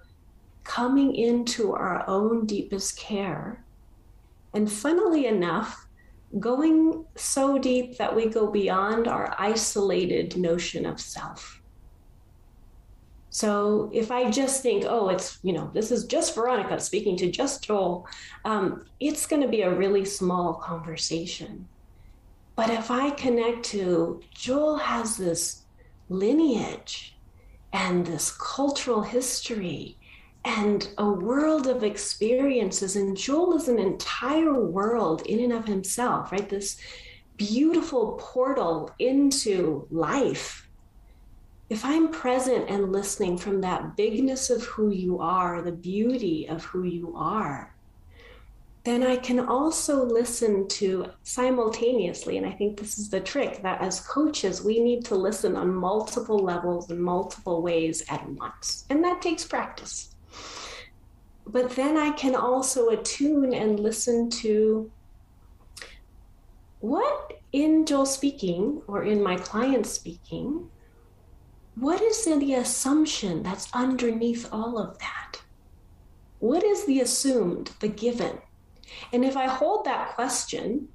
coming 0.63 1.15
into 1.15 1.73
our 1.73 2.07
own 2.07 2.45
deepest 2.45 2.97
care. 2.97 3.65
And 4.53 4.71
funnily 4.71 5.25
enough, 5.25 5.85
going 6.39 7.05
so 7.15 7.57
deep 7.57 7.97
that 7.97 8.15
we 8.15 8.27
go 8.27 8.49
beyond 8.49 9.07
our 9.09 9.35
isolated 9.37 10.37
notion 10.37 10.85
of 10.85 11.01
self 11.01 11.61
So 13.31 13.89
if 13.93 14.11
I 14.11 14.31
just 14.31 14.61
think, 14.63 14.85
oh, 14.87 15.09
it's, 15.09 15.39
you 15.43 15.51
know, 15.53 15.69
this 15.73 15.91
is 15.91 16.05
just 16.05 16.35
Veronica 16.35 16.79
speaking 16.79 17.17
to 17.17 17.29
just 17.31 17.65
Joel, 17.65 18.07
um, 18.45 18.85
it's 19.01 19.25
going 19.25 19.41
to 19.41 19.49
be 19.49 19.63
a 19.63 19.75
really 19.75 20.05
small 20.05 20.53
conversation. 20.53 21.67
But 22.55 22.69
if 22.69 22.91
I 22.91 23.11
connect 23.11 23.63
to 23.65 24.21
Joel 24.33 24.77
has 24.77 25.17
this 25.17 25.63
lineage 26.09 27.17
and 27.73 28.05
this 28.05 28.31
cultural 28.31 29.01
history 29.01 29.97
and 30.43 30.89
a 30.97 31.09
world 31.09 31.67
of 31.67 31.83
experiences, 31.83 32.95
and 32.95 33.15
Joel 33.15 33.55
is 33.55 33.67
an 33.67 33.79
entire 33.79 34.59
world 34.59 35.21
in 35.25 35.39
and 35.39 35.53
of 35.53 35.65
himself, 35.65 36.31
right? 36.31 36.49
This 36.49 36.77
beautiful 37.37 38.17
portal 38.19 38.91
into 38.99 39.87
life 39.89 40.67
if 41.71 41.85
I'm 41.85 42.09
present 42.09 42.69
and 42.69 42.91
listening 42.91 43.37
from 43.37 43.61
that 43.61 43.95
bigness 43.95 44.49
of 44.49 44.61
who 44.61 44.89
you 44.89 45.21
are, 45.21 45.61
the 45.61 45.71
beauty 45.71 46.45
of 46.49 46.65
who 46.65 46.83
you 46.83 47.13
are, 47.15 47.73
then 48.83 49.03
I 49.03 49.15
can 49.17 49.39
also 49.39 50.03
listen 50.03 50.67
to 50.69 51.07
simultaneously. 51.23 52.37
And 52.37 52.45
I 52.45 52.51
think 52.51 52.79
this 52.79 52.97
is 52.97 53.09
the 53.09 53.19
trick 53.19 53.61
that 53.61 53.81
as 53.81 53.99
coaches, 54.01 54.63
we 54.63 54.79
need 54.79 55.05
to 55.05 55.15
listen 55.15 55.55
on 55.55 55.73
multiple 55.73 56.39
levels 56.39 56.89
and 56.89 56.99
multiple 56.99 57.61
ways 57.61 58.03
at 58.09 58.27
once. 58.31 58.85
And 58.89 59.03
that 59.03 59.21
takes 59.21 59.45
practice. 59.45 60.15
But 61.45 61.71
then 61.71 61.97
I 61.97 62.11
can 62.11 62.35
also 62.35 62.89
attune 62.89 63.53
and 63.53 63.79
listen 63.79 64.29
to 64.41 64.91
what 66.79 67.33
in 67.51 67.85
Joel 67.85 68.05
speaking 68.05 68.81
or 68.87 69.03
in 69.03 69.21
my 69.21 69.35
client 69.35 69.85
speaking 69.85 70.69
what 71.75 72.01
is 72.01 72.25
the 72.25 72.53
assumption 72.55 73.43
that's 73.43 73.69
underneath 73.73 74.47
all 74.51 74.77
of 74.77 74.99
that? 74.99 75.41
What 76.39 76.63
is 76.63 76.85
the 76.85 76.99
assumed, 76.99 77.71
the 77.79 77.87
given? 77.87 78.39
And 79.13 79.25
if 79.25 79.37
I 79.37 79.47
hold 79.47 79.85
that 79.85 80.15
question, 80.15 80.87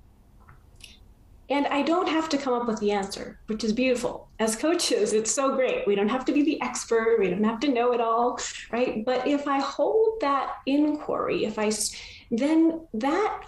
and 1.48 1.66
I 1.68 1.82
don't 1.82 2.08
have 2.08 2.28
to 2.30 2.38
come 2.38 2.54
up 2.54 2.66
with 2.66 2.80
the 2.80 2.90
answer, 2.90 3.38
which 3.46 3.62
is 3.62 3.72
beautiful. 3.72 4.28
As 4.40 4.56
coaches, 4.56 5.12
it's 5.12 5.30
so 5.30 5.54
great. 5.54 5.86
We 5.86 5.94
don't 5.94 6.08
have 6.08 6.24
to 6.24 6.32
be 6.32 6.42
the 6.42 6.60
expert, 6.60 7.18
we 7.20 7.30
don't 7.30 7.44
have 7.44 7.60
to 7.60 7.68
know 7.68 7.92
it 7.92 8.00
all, 8.00 8.40
right? 8.72 9.04
But 9.04 9.26
if 9.26 9.46
I 9.46 9.60
hold 9.60 10.20
that 10.20 10.54
inquiry, 10.66 11.44
if 11.44 11.58
I 11.58 11.70
then 12.30 12.80
that 12.94 13.44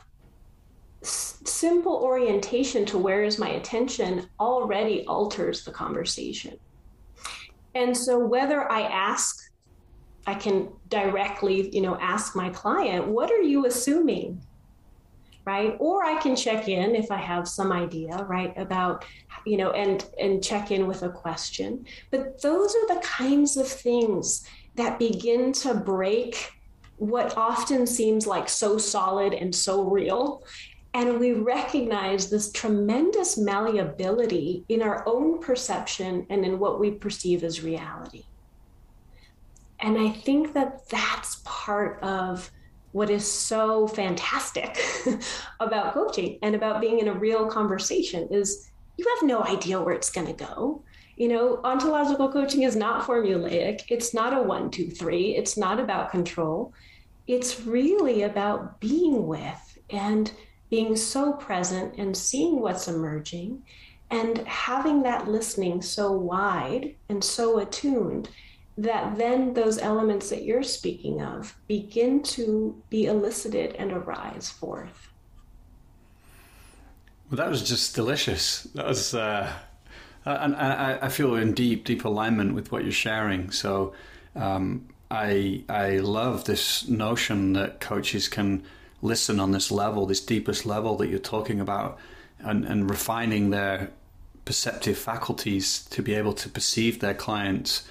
simple 1.02 1.94
orientation 1.94 2.84
to 2.86 2.98
where 2.98 3.24
is 3.24 3.38
my 3.38 3.50
attention 3.50 4.28
already 4.38 5.04
alters 5.06 5.64
the 5.64 5.70
conversation. 5.70 6.58
And 7.74 7.96
so 7.96 8.18
whether 8.18 8.70
I 8.70 8.82
ask, 8.82 9.47
I 10.28 10.34
can 10.34 10.68
directly, 10.90 11.74
you 11.74 11.80
know, 11.80 11.96
ask 11.98 12.36
my 12.36 12.50
client, 12.50 13.08
what 13.08 13.30
are 13.30 13.40
you 13.40 13.64
assuming? 13.64 14.42
Right? 15.46 15.74
Or 15.80 16.04
I 16.04 16.20
can 16.20 16.36
check 16.36 16.68
in 16.68 16.94
if 16.94 17.10
I 17.10 17.16
have 17.16 17.48
some 17.48 17.72
idea, 17.72 18.14
right, 18.28 18.52
about, 18.58 19.06
you 19.46 19.56
know, 19.56 19.70
and 19.70 20.04
and 20.20 20.44
check 20.44 20.70
in 20.70 20.86
with 20.86 21.02
a 21.02 21.08
question. 21.08 21.86
But 22.10 22.42
those 22.42 22.74
are 22.74 22.88
the 22.94 23.00
kinds 23.00 23.56
of 23.56 23.66
things 23.66 24.46
that 24.74 24.98
begin 24.98 25.52
to 25.64 25.72
break 25.72 26.52
what 26.98 27.34
often 27.38 27.86
seems 27.86 28.26
like 28.26 28.50
so 28.50 28.76
solid 28.76 29.32
and 29.32 29.54
so 29.54 29.84
real 29.84 30.42
and 30.94 31.20
we 31.20 31.32
recognize 31.32 32.28
this 32.28 32.50
tremendous 32.50 33.36
malleability 33.36 34.64
in 34.68 34.82
our 34.82 35.04
own 35.06 35.38
perception 35.38 36.26
and 36.30 36.44
in 36.44 36.58
what 36.58 36.80
we 36.80 36.90
perceive 36.90 37.44
as 37.44 37.62
reality. 37.62 38.24
And 39.80 39.98
I 39.98 40.10
think 40.10 40.54
that 40.54 40.88
that's 40.88 41.40
part 41.44 42.02
of 42.02 42.50
what 42.92 43.10
is 43.10 43.30
so 43.30 43.86
fantastic 43.86 44.80
about 45.60 45.94
coaching 45.94 46.38
and 46.42 46.54
about 46.54 46.80
being 46.80 46.98
in 46.98 47.08
a 47.08 47.12
real 47.12 47.46
conversation 47.46 48.28
is 48.30 48.70
you 48.96 49.06
have 49.16 49.28
no 49.28 49.44
idea 49.44 49.80
where 49.80 49.94
it's 49.94 50.10
going 50.10 50.26
to 50.26 50.32
go. 50.32 50.82
You 51.16 51.28
know, 51.28 51.60
ontological 51.64 52.32
coaching 52.32 52.62
is 52.62 52.76
not 52.76 53.06
formulaic. 53.06 53.82
It's 53.88 54.14
not 54.14 54.36
a 54.36 54.42
one, 54.42 54.70
two, 54.70 54.90
three. 54.90 55.36
It's 55.36 55.56
not 55.56 55.78
about 55.78 56.10
control. 56.10 56.72
It's 57.26 57.60
really 57.60 58.22
about 58.22 58.80
being 58.80 59.26
with 59.26 59.78
and 59.90 60.30
being 60.70 60.96
so 60.96 61.32
present 61.32 61.96
and 61.98 62.16
seeing 62.16 62.60
what's 62.60 62.88
emerging 62.88 63.62
and 64.10 64.38
having 64.46 65.02
that 65.02 65.28
listening 65.28 65.82
so 65.82 66.12
wide 66.12 66.94
and 67.08 67.22
so 67.22 67.58
attuned 67.58 68.28
that 68.78 69.18
then 69.18 69.54
those 69.54 69.76
elements 69.78 70.30
that 70.30 70.44
you're 70.44 70.62
speaking 70.62 71.20
of 71.20 71.56
begin 71.66 72.22
to 72.22 72.80
be 72.88 73.06
elicited 73.06 73.74
and 73.74 73.92
arise 73.92 74.48
forth. 74.48 75.08
Well, 77.28 77.38
that 77.38 77.50
was 77.50 77.68
just 77.68 77.96
delicious. 77.96 78.62
That 78.74 78.86
was, 78.86 79.14
uh, 79.14 79.52
and 80.24 80.54
I, 80.54 80.98
I 81.02 81.08
feel 81.08 81.34
in 81.34 81.54
deep, 81.54 81.84
deep 81.84 82.04
alignment 82.04 82.54
with 82.54 82.70
what 82.70 82.84
you're 82.84 82.92
sharing. 82.92 83.50
So, 83.50 83.92
um, 84.36 84.88
I 85.10 85.64
I 85.68 85.98
love 85.98 86.44
this 86.44 86.86
notion 86.86 87.54
that 87.54 87.80
coaches 87.80 88.28
can 88.28 88.62
listen 89.00 89.40
on 89.40 89.52
this 89.52 89.70
level, 89.70 90.06
this 90.06 90.20
deepest 90.24 90.66
level 90.66 90.96
that 90.98 91.08
you're 91.08 91.18
talking 91.18 91.60
about, 91.60 91.98
and, 92.38 92.64
and 92.64 92.90
refining 92.90 93.50
their 93.50 93.90
perceptive 94.44 94.98
faculties 94.98 95.84
to 95.86 96.02
be 96.02 96.14
able 96.14 96.34
to 96.34 96.48
perceive 96.48 97.00
their 97.00 97.14
clients 97.14 97.88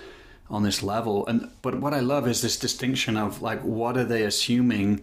on 0.49 0.63
this 0.63 0.81
level. 0.83 1.25
And 1.27 1.49
but 1.61 1.79
what 1.79 1.93
I 1.93 1.99
love 1.99 2.27
is 2.27 2.41
this 2.41 2.57
distinction 2.57 3.17
of 3.17 3.41
like 3.41 3.61
what 3.61 3.97
are 3.97 4.05
they 4.05 4.23
assuming, 4.23 5.01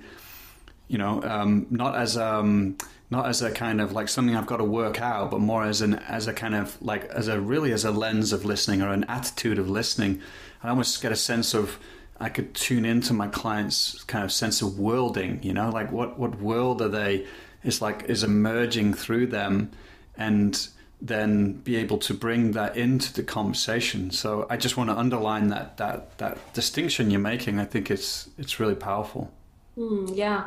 you 0.88 0.98
know, 0.98 1.22
um, 1.22 1.66
not 1.70 1.96
as 1.96 2.16
um, 2.16 2.76
not 3.10 3.26
as 3.26 3.42
a 3.42 3.50
kind 3.50 3.80
of 3.80 3.92
like 3.92 4.08
something 4.08 4.34
I've 4.36 4.46
got 4.46 4.58
to 4.58 4.64
work 4.64 5.00
out, 5.00 5.30
but 5.30 5.40
more 5.40 5.64
as 5.64 5.80
an 5.80 5.94
as 5.94 6.26
a 6.26 6.32
kind 6.32 6.54
of 6.54 6.80
like 6.82 7.04
as 7.06 7.28
a 7.28 7.40
really 7.40 7.72
as 7.72 7.84
a 7.84 7.90
lens 7.90 8.32
of 8.32 8.44
listening 8.44 8.82
or 8.82 8.88
an 8.88 9.04
attitude 9.04 9.58
of 9.58 9.68
listening. 9.68 10.20
I 10.62 10.70
almost 10.70 11.02
get 11.02 11.12
a 11.12 11.16
sense 11.16 11.54
of 11.54 11.78
I 12.20 12.28
could 12.28 12.54
tune 12.54 12.84
into 12.84 13.12
my 13.12 13.28
client's 13.28 14.02
kind 14.04 14.24
of 14.24 14.32
sense 14.32 14.62
of 14.62 14.78
worlding, 14.78 15.42
you 15.42 15.52
know, 15.52 15.70
like 15.70 15.90
what, 15.90 16.18
what 16.18 16.40
world 16.40 16.80
are 16.80 16.88
they 16.88 17.26
is 17.64 17.82
like 17.82 18.04
is 18.04 18.22
emerging 18.22 18.94
through 18.94 19.26
them 19.26 19.72
and 20.16 20.68
then 21.04 21.52
be 21.52 21.76
able 21.76 21.98
to 21.98 22.14
bring 22.14 22.52
that 22.52 22.76
into 22.78 23.12
the 23.12 23.22
conversation. 23.22 24.10
So 24.10 24.46
I 24.48 24.56
just 24.56 24.78
want 24.78 24.88
to 24.88 24.96
underline 24.96 25.48
that 25.48 25.76
that 25.76 26.16
that 26.18 26.54
distinction 26.54 27.10
you're 27.10 27.20
making. 27.20 27.60
I 27.60 27.66
think 27.66 27.90
it's 27.90 28.30
it's 28.38 28.58
really 28.58 28.74
powerful. 28.74 29.30
Mm, 29.76 30.16
yeah, 30.16 30.44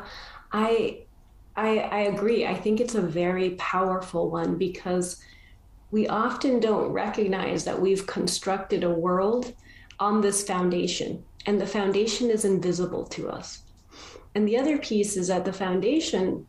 I, 0.52 1.02
I 1.56 1.78
I 1.78 1.98
agree. 2.00 2.44
I 2.44 2.54
think 2.54 2.80
it's 2.80 2.96
a 2.96 3.02
very 3.02 3.50
powerful 3.50 4.30
one 4.30 4.58
because 4.58 5.22
we 5.92 6.08
often 6.08 6.58
don't 6.58 6.90
recognize 6.90 7.64
that 7.64 7.80
we've 7.80 8.06
constructed 8.06 8.82
a 8.82 8.90
world 8.90 9.54
on 10.00 10.20
this 10.20 10.44
foundation 10.44 11.24
and 11.46 11.60
the 11.60 11.66
foundation 11.66 12.30
is 12.30 12.44
invisible 12.44 13.04
to 13.06 13.30
us. 13.30 13.62
And 14.34 14.46
the 14.46 14.58
other 14.58 14.76
piece 14.78 15.16
is 15.16 15.28
that 15.28 15.44
the 15.44 15.52
foundation 15.52 16.46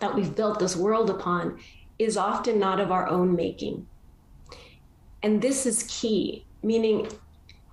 that 0.00 0.14
we've 0.14 0.34
built 0.34 0.58
this 0.58 0.76
world 0.76 1.08
upon 1.08 1.58
is 1.98 2.16
often 2.16 2.58
not 2.58 2.80
of 2.80 2.90
our 2.90 3.08
own 3.08 3.34
making. 3.34 3.86
And 5.22 5.40
this 5.40 5.64
is 5.66 5.84
key, 5.88 6.44
meaning, 6.62 7.08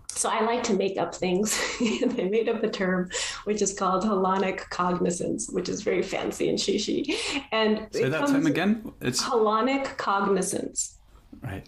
so 0.08 0.30
I 0.30 0.42
like 0.42 0.64
to 0.64 0.74
make 0.74 0.98
up 0.98 1.14
things. 1.14 1.60
I 1.82 2.28
made 2.32 2.48
up 2.48 2.64
a 2.64 2.70
term 2.70 3.10
which 3.46 3.62
is 3.62 3.74
called 3.74 4.04
holonic 4.04 4.70
cognizance, 4.70 5.50
which 5.50 5.68
is 5.68 5.82
very 5.82 6.02
fancy 6.02 6.50
and 6.50 6.58
shishi. 6.58 7.16
And 7.52 7.88
say 7.92 8.10
that 8.10 8.28
time 8.28 8.46
again. 8.46 8.92
It's 9.02 9.22
holonic 9.22 9.98
cognizance. 9.98 10.98
Right. 11.42 11.68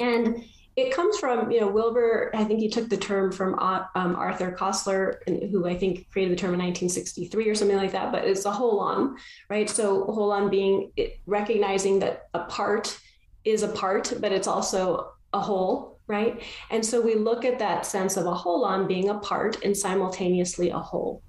And 0.00 0.44
it 0.74 0.94
comes 0.94 1.18
from 1.18 1.50
you 1.50 1.60
know 1.60 1.68
Wilber. 1.68 2.30
I 2.34 2.44
think 2.44 2.60
he 2.60 2.68
took 2.68 2.88
the 2.88 2.96
term 2.96 3.30
from 3.30 3.58
uh, 3.58 3.84
um, 3.94 4.16
Arthur 4.16 4.52
Koestler, 4.52 5.16
who 5.50 5.66
I 5.66 5.76
think 5.76 6.10
created 6.10 6.32
the 6.32 6.40
term 6.40 6.54
in 6.54 6.60
1963 6.60 7.48
or 7.48 7.54
something 7.54 7.76
like 7.76 7.92
that. 7.92 8.10
But 8.10 8.24
it's 8.24 8.46
a 8.46 8.50
holon, 8.50 9.16
right? 9.48 9.68
So 9.68 10.06
holon 10.06 10.50
being 10.50 10.92
recognizing 11.26 11.98
that 12.00 12.28
a 12.32 12.44
part 12.44 12.98
is 13.44 13.62
a 13.62 13.68
part, 13.68 14.14
but 14.20 14.32
it's 14.32 14.46
also 14.46 15.12
a 15.34 15.40
whole, 15.40 15.98
right? 16.06 16.42
And 16.70 16.84
so 16.84 17.00
we 17.00 17.16
look 17.16 17.44
at 17.44 17.58
that 17.58 17.84
sense 17.84 18.16
of 18.16 18.26
a 18.26 18.34
holon 18.34 18.88
being 18.88 19.10
a 19.10 19.18
part 19.18 19.62
and 19.64 19.76
simultaneously 19.76 20.70
a 20.70 20.78
whole. 20.78 21.22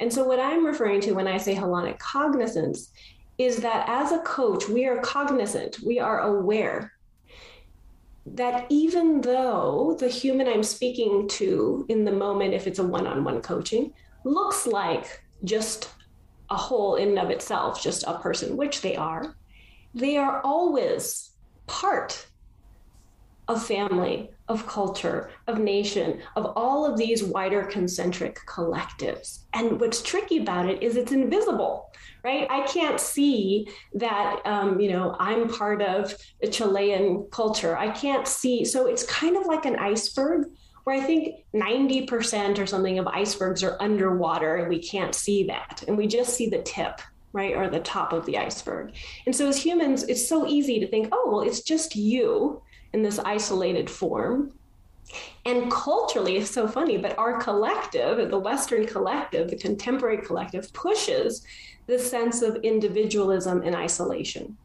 And 0.00 0.12
so 0.12 0.24
what 0.24 0.40
I'm 0.40 0.66
referring 0.66 1.00
to 1.02 1.12
when 1.12 1.28
I 1.28 1.38
say 1.38 1.54
holonic 1.54 1.98
cognizance 1.98 2.90
is 3.38 3.58
that 3.58 3.88
as 3.88 4.12
a 4.12 4.18
coach, 4.20 4.68
we 4.68 4.86
are 4.86 4.98
cognizant, 5.00 5.78
we 5.84 5.98
are 5.98 6.20
aware 6.20 6.92
that 8.34 8.66
even 8.68 9.20
though 9.20 9.96
the 9.98 10.08
human 10.08 10.48
I'm 10.48 10.62
speaking 10.62 11.28
to 11.28 11.86
in 11.88 12.04
the 12.04 12.12
moment, 12.12 12.54
if 12.54 12.66
it's 12.66 12.78
a 12.78 12.86
one 12.86 13.06
on 13.06 13.24
one 13.24 13.40
coaching, 13.40 13.92
looks 14.24 14.66
like 14.66 15.22
just 15.44 15.90
a 16.50 16.56
whole 16.56 16.96
in 16.96 17.10
and 17.10 17.18
of 17.18 17.30
itself, 17.30 17.82
just 17.82 18.04
a 18.06 18.18
person, 18.18 18.56
which 18.56 18.80
they 18.80 18.96
are, 18.96 19.36
they 19.94 20.16
are 20.16 20.40
always 20.42 21.30
part 21.66 22.26
of 23.48 23.64
family, 23.64 24.30
of 24.48 24.66
culture, 24.66 25.30
of 25.46 25.58
nation, 25.58 26.20
of 26.34 26.52
all 26.56 26.84
of 26.84 26.98
these 26.98 27.22
wider 27.22 27.62
concentric 27.62 28.38
collectives. 28.46 29.44
And 29.56 29.80
what's 29.80 30.02
tricky 30.02 30.36
about 30.38 30.68
it 30.68 30.82
is 30.82 30.96
it's 30.96 31.12
invisible, 31.12 31.90
right? 32.22 32.46
I 32.50 32.66
can't 32.66 33.00
see 33.00 33.68
that, 33.94 34.42
um, 34.44 34.78
you 34.78 34.92
know, 34.92 35.16
I'm 35.18 35.48
part 35.48 35.80
of 35.80 36.14
a 36.42 36.46
Chilean 36.46 37.26
culture. 37.30 37.74
I 37.74 37.90
can't 37.90 38.28
see. 38.28 38.66
So 38.66 38.86
it's 38.86 39.02
kind 39.04 39.34
of 39.34 39.46
like 39.46 39.64
an 39.64 39.76
iceberg 39.76 40.50
where 40.84 40.94
I 40.94 41.00
think 41.00 41.46
90% 41.54 42.58
or 42.58 42.66
something 42.66 42.98
of 42.98 43.06
icebergs 43.06 43.64
are 43.64 43.76
underwater 43.80 44.56
and 44.56 44.68
we 44.68 44.78
can't 44.78 45.14
see 45.14 45.44
that. 45.44 45.82
And 45.88 45.96
we 45.96 46.06
just 46.06 46.34
see 46.34 46.50
the 46.50 46.62
tip 46.62 47.00
right, 47.32 47.54
or 47.54 47.68
the 47.68 47.80
top 47.80 48.14
of 48.14 48.24
the 48.24 48.38
iceberg. 48.38 48.94
And 49.26 49.36
so 49.36 49.46
as 49.46 49.62
humans, 49.62 50.04
it's 50.04 50.26
so 50.26 50.46
easy 50.46 50.80
to 50.80 50.86
think, 50.88 51.08
oh, 51.12 51.28
well, 51.30 51.40
it's 51.42 51.60
just 51.60 51.94
you 51.94 52.62
in 52.94 53.02
this 53.02 53.18
isolated 53.18 53.90
form. 53.90 54.52
And 55.44 55.70
culturally, 55.70 56.36
it's 56.36 56.50
so 56.50 56.66
funny, 56.66 56.98
but 56.98 57.16
our 57.18 57.40
collective, 57.40 58.30
the 58.30 58.38
Western 58.38 58.86
collective, 58.86 59.48
the 59.48 59.56
contemporary 59.56 60.18
collective, 60.18 60.72
pushes 60.72 61.44
this 61.86 62.10
sense 62.10 62.42
of 62.42 62.56
individualism 62.56 63.62
and 63.62 63.76
isolation. 63.76 64.56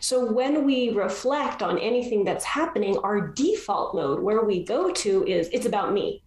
So 0.00 0.30
when 0.30 0.64
we 0.64 0.90
reflect 0.90 1.62
on 1.62 1.78
anything 1.78 2.24
that's 2.24 2.44
happening, 2.44 2.96
our 2.98 3.28
default 3.28 3.94
mode 3.94 4.20
where 4.20 4.42
we 4.42 4.64
go 4.64 4.90
to 4.90 5.24
is 5.26 5.48
it's 5.52 5.66
about 5.66 5.92
me 5.92 6.22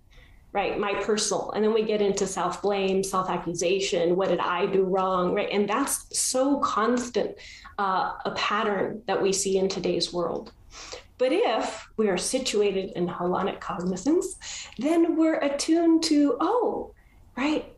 right? 0.54 0.78
My 0.78 0.94
personal. 0.96 1.52
And 1.52 1.64
then 1.64 1.74
we 1.74 1.84
get 1.84 2.02
into 2.02 2.28
self-blame 2.28 3.04
self-accusation 3.04 4.16
what 4.16 4.30
did 4.30 4.40
i 4.40 4.66
do 4.66 4.84
wrong 4.84 5.34
right? 5.34 5.50
And 5.52 5.68
that's 5.68 6.20
so 6.20 6.60
constant 6.60 7.36
uh, 7.80 8.14
a 8.26 8.32
pattern 8.32 9.02
that 9.08 9.22
we 9.22 9.32
see 9.34 9.58
in 9.58 9.70
today's 9.70 10.12
world 10.12 10.52
but 11.22 11.32
if 11.32 11.88
we 11.98 12.10
are 12.10 12.18
situated 12.18 12.92
in 12.96 13.08
holonic 13.08 13.60
cognizance 13.60 14.68
then 14.80 15.16
we're 15.16 15.40
attuned 15.50 16.02
to 16.02 16.36
oh 16.40 16.94
right 17.38 17.74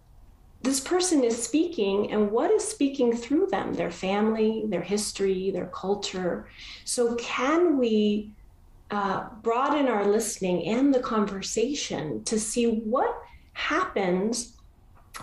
this 0.62 0.79
person 0.79 1.25
is 1.25 1.43
speaking 1.49 2.10
and 2.13 2.32
what 2.32 2.49
is 2.51 2.65
speaking 2.65 3.13
through 3.13 3.45
them 3.47 3.73
their 3.73 3.91
family 3.91 4.63
their 4.67 4.82
history 4.82 5.51
their 5.51 5.67
culture 5.67 6.47
so 6.86 7.15
can 7.15 7.77
we 7.77 8.32
uh, 8.91 9.27
broaden 9.41 9.88
our 9.88 10.06
listening 10.06 10.65
and 10.67 10.93
the 10.93 10.99
conversation 10.99 12.23
to 12.23 12.39
see 12.39 12.67
what 12.86 13.13
happens 13.53 14.53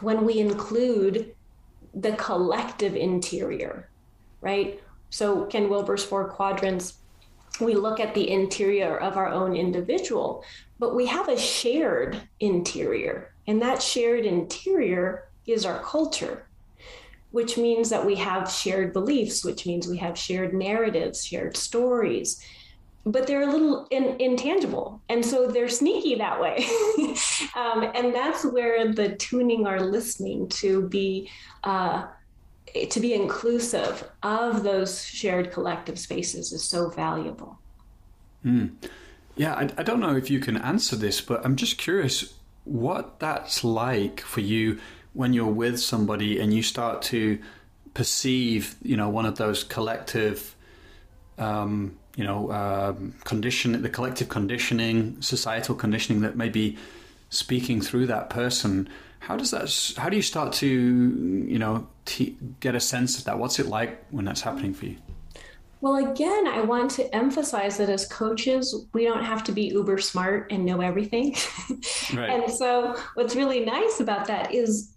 when 0.01 0.25
we 0.25 0.39
include 0.39 1.35
the 1.95 2.13
collective 2.13 2.95
interior, 2.97 3.91
right? 4.41 4.81
So, 5.11 5.45
Ken 5.47 5.69
Wilber's 5.69 6.05
four 6.05 6.29
quadrants, 6.29 6.95
we 7.61 7.75
look 7.75 8.01
at 8.01 8.15
the 8.15 8.31
interior 8.31 8.97
of 8.99 9.17
our 9.17 9.29
own 9.29 9.57
individual, 9.57 10.45
but 10.79 10.95
we 10.95 11.07
have 11.07 11.29
a 11.29 11.39
shared 11.39 12.21
interior. 12.41 13.35
And 13.47 13.61
that 13.63 13.83
shared 13.83 14.25
interior 14.25 15.29
is 15.47 15.65
our 15.65 15.81
culture, 15.81 16.47
which 17.31 17.57
means 17.57 17.91
that 17.91 18.05
we 18.05 18.17
have 18.17 18.51
shared 18.51 18.93
beliefs, 18.93 19.45
which 19.45 19.67
means 19.67 19.87
we 19.87 19.99
have 19.99 20.17
shared 20.17 20.55
narratives, 20.55 21.25
shared 21.25 21.57
stories, 21.57 22.45
but 23.07 23.27
they're 23.27 23.49
a 23.49 23.51
little 23.51 23.87
in, 23.91 24.17
intangible 24.21 25.01
and 25.09 25.25
so 25.25 25.47
they're 25.47 25.69
sneaky 25.69 26.17
that 26.17 26.39
way 26.39 26.67
um, 27.57 27.91
and 27.95 28.15
that's 28.15 28.45
where 28.45 28.93
the 28.93 29.17
tuning 29.17 29.67
our 29.67 29.81
listening 29.81 30.47
to 30.49 30.87
be 30.89 31.29
uh, 31.65 32.07
to 32.91 33.01
be 33.01 33.15
inclusive 33.15 34.09
of 34.23 34.63
those 34.63 35.05
shared 35.05 35.53
collective 35.53 35.99
spaces 35.99 36.53
is 36.53 36.63
so 36.63 36.89
valuable 36.89 37.59
mm. 38.45 38.71
yeah 39.37 39.55
I, 39.55 39.71
I 39.79 39.83
don't 39.83 40.01
know 40.01 40.17
if 40.17 40.31
you 40.31 40.41
can 40.41 40.57
answer 40.57 40.97
this 40.97 41.21
but 41.21 41.45
i'm 41.45 41.57
just 41.57 41.79
curious 41.79 42.35
what 42.65 43.19
that's 43.19 43.65
like 43.65 44.21
for 44.21 44.41
you 44.41 44.79
when 45.13 45.33
you're 45.33 45.47
with 45.47 45.81
somebody 45.81 46.39
and 46.39 46.55
you 46.55 46.63
start 46.63 47.03
to 47.03 47.39
perceive 47.95 48.77
you 48.83 48.97
know 48.97 49.09
one 49.09 49.27
of 49.27 49.37
those 49.37 49.65
collective 49.65 50.55
um, 51.39 51.97
you 52.17 52.25
know, 52.25 52.53
um, 52.53 53.15
condition, 53.25 53.81
the 53.83 53.89
collective 53.89 54.29
conditioning, 54.29 55.21
societal 55.21 55.75
conditioning 55.75 56.23
that 56.23 56.37
may 56.37 56.49
be 56.49 56.77
speaking 57.31 57.81
through 57.81 58.07
that 58.07 58.29
person. 58.29 58.89
How 59.21 59.37
does 59.37 59.53
that? 59.53 59.95
How 59.97 60.09
do 60.09 60.17
you 60.17 60.23
start 60.23 60.53
to, 60.55 60.67
you 60.67 61.59
know, 61.59 61.87
t- 62.05 62.37
get 62.59 62.75
a 62.75 62.81
sense 62.81 63.19
of 63.19 63.25
that? 63.25 63.39
What's 63.39 63.59
it 63.59 63.67
like 63.67 64.05
when 64.11 64.25
that's 64.25 64.41
happening 64.41 64.75
for 64.75 64.87
you? 64.87 64.97
Well, 65.83 66.11
again, 66.11 66.47
I 66.47 66.61
want 66.61 66.91
to 66.93 67.15
emphasize 67.15 67.79
that 67.79 67.89
as 67.89 68.07
coaches, 68.07 68.87
we 68.93 69.05
don't 69.05 69.25
have 69.25 69.45
to 69.45 69.53
be 69.53 69.69
uber 69.69 69.99
smart 69.99 70.51
and 70.53 70.65
know 70.65 70.81
everything. 70.81 71.37
Right. 72.13 72.29
and 72.29 72.53
so, 72.53 72.97
what's 73.15 73.37
really 73.37 73.65
nice 73.65 74.01
about 74.01 74.27
that 74.27 74.53
is, 74.53 74.97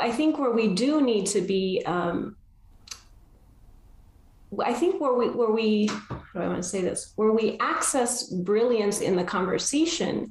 I 0.00 0.12
think 0.12 0.38
where 0.38 0.52
we 0.52 0.72
do 0.72 1.02
need 1.02 1.26
to 1.26 1.40
be 1.40 1.82
um, 1.84 2.36
I 4.64 4.72
think 4.72 5.00
where 5.00 5.14
we 5.14 5.30
where 5.30 5.50
we 5.50 5.86
how 5.86 6.22
do 6.34 6.40
I 6.40 6.48
want 6.48 6.62
to 6.62 6.68
say 6.68 6.80
this 6.80 7.12
where 7.16 7.32
we 7.32 7.56
access 7.58 8.28
brilliance 8.28 9.00
in 9.00 9.16
the 9.16 9.24
conversation 9.24 10.30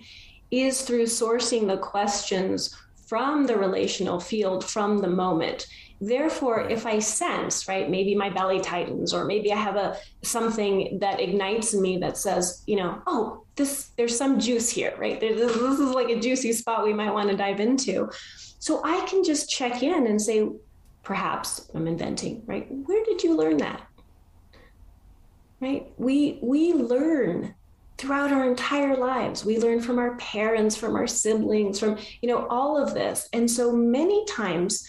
is 0.62 0.82
through 0.82 1.06
sourcing 1.06 1.68
the 1.68 1.78
questions 1.78 2.76
from 3.08 3.46
the 3.46 3.58
relational 3.58 4.20
field 4.20 4.64
from 4.66 5.00
the 5.00 5.08
moment. 5.08 5.68
Therefore 6.02 6.68
if 6.70 6.86
i 6.86 7.00
sense 7.00 7.68
right 7.70 7.90
maybe 7.90 8.14
my 8.14 8.30
belly 8.30 8.60
tightens 8.60 9.14
or 9.14 9.24
maybe 9.24 9.54
i 9.54 9.56
have 9.56 9.78
a 9.78 9.98
something 10.22 11.00
that 11.00 11.22
ignites 11.22 11.74
in 11.74 11.82
me 11.82 11.98
that 11.98 12.18
says 12.18 12.62
you 12.68 12.76
know 12.76 13.02
oh 13.08 13.46
this 13.56 13.92
there's 13.96 14.18
some 14.18 14.38
juice 14.38 14.70
here 14.70 14.94
right? 14.98 15.20
This, 15.20 15.40
this 15.40 15.80
is 15.80 15.92
like 15.92 16.10
a 16.10 16.20
juicy 16.20 16.52
spot 16.52 16.84
we 16.84 16.94
might 16.94 17.14
want 17.14 17.30
to 17.30 17.38
dive 17.38 17.62
into. 17.62 18.10
So 18.60 18.82
i 18.84 19.06
can 19.06 19.24
just 19.24 19.50
check 19.50 19.82
in 19.82 20.08
and 20.08 20.22
say 20.22 20.50
perhaps 21.04 21.70
i'm 21.74 21.88
inventing 21.88 22.44
right? 22.46 22.68
Where 22.70 23.04
did 23.06 23.24
you 23.24 23.38
learn 23.38 23.58
that? 23.58 23.82
Right? 25.62 25.88
We 25.98 26.40
we 26.42 26.74
learn 26.74 27.56
throughout 27.98 28.32
our 28.32 28.48
entire 28.48 28.96
lives. 28.96 29.46
We 29.46 29.60
learn 29.60 29.82
from 29.82 30.00
our 30.00 30.16
parents, 30.18 30.76
from 30.76 30.96
our 30.96 31.08
siblings, 31.08 31.80
from 31.80 31.98
you 32.22 32.30
know 32.30 32.48
all 32.48 32.82
of 32.82 32.94
this, 32.94 33.30
and 33.34 33.50
so 33.50 33.72
many 33.72 34.26
times 34.26 34.88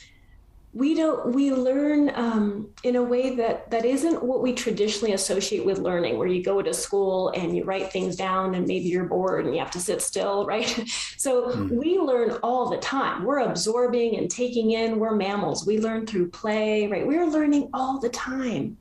we 0.75 0.93
don't 0.95 1.33
we 1.33 1.53
learn 1.53 2.11
um, 2.17 2.69
in 2.83 2.97
a 2.97 3.03
way 3.03 3.37
that 3.37 3.71
that 3.71 3.85
isn't 3.85 4.23
what 4.23 4.43
we 4.43 4.53
traditionally 4.53 5.15
associate 5.15 5.65
with 5.65 5.79
learning 5.79 6.19
where 6.19 6.27
you 6.27 6.43
go 6.43 6.61
to 6.61 6.75
school 6.75 7.29
and 7.29 7.57
you 7.57 7.63
write 7.63 7.93
things 7.93 8.17
down 8.17 8.57
and 8.57 8.67
maybe 8.67 8.89
you're 8.89 9.05
bored 9.05 9.45
and 9.45 9.55
you 9.55 9.61
have 9.61 9.71
to 9.71 9.79
sit 9.79 10.03
still 10.03 10.45
right? 10.55 10.69
So 11.17 11.53
mm. 11.53 11.71
we 11.71 11.97
learn 11.99 12.33
all 12.43 12.69
the 12.69 12.79
time. 12.79 13.25
We're 13.25 13.39
absorbing 13.39 14.19
and 14.19 14.29
taking 14.29 14.73
in. 14.73 14.99
We're 14.99 15.15
mammals. 15.15 15.65
We 15.65 15.79
learn 15.79 16.07
through 16.07 16.31
play 16.31 16.89
right? 16.89 17.07
We're 17.07 17.27
learning 17.27 17.71
all 17.73 18.01
the 18.01 18.09
time. 18.09 18.77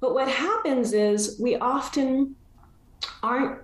But 0.00 0.12
what 0.12 0.28
happens 0.28 0.92
is 0.92 1.40
we 1.40 1.56
often 1.56 2.36
aren't, 3.22 3.60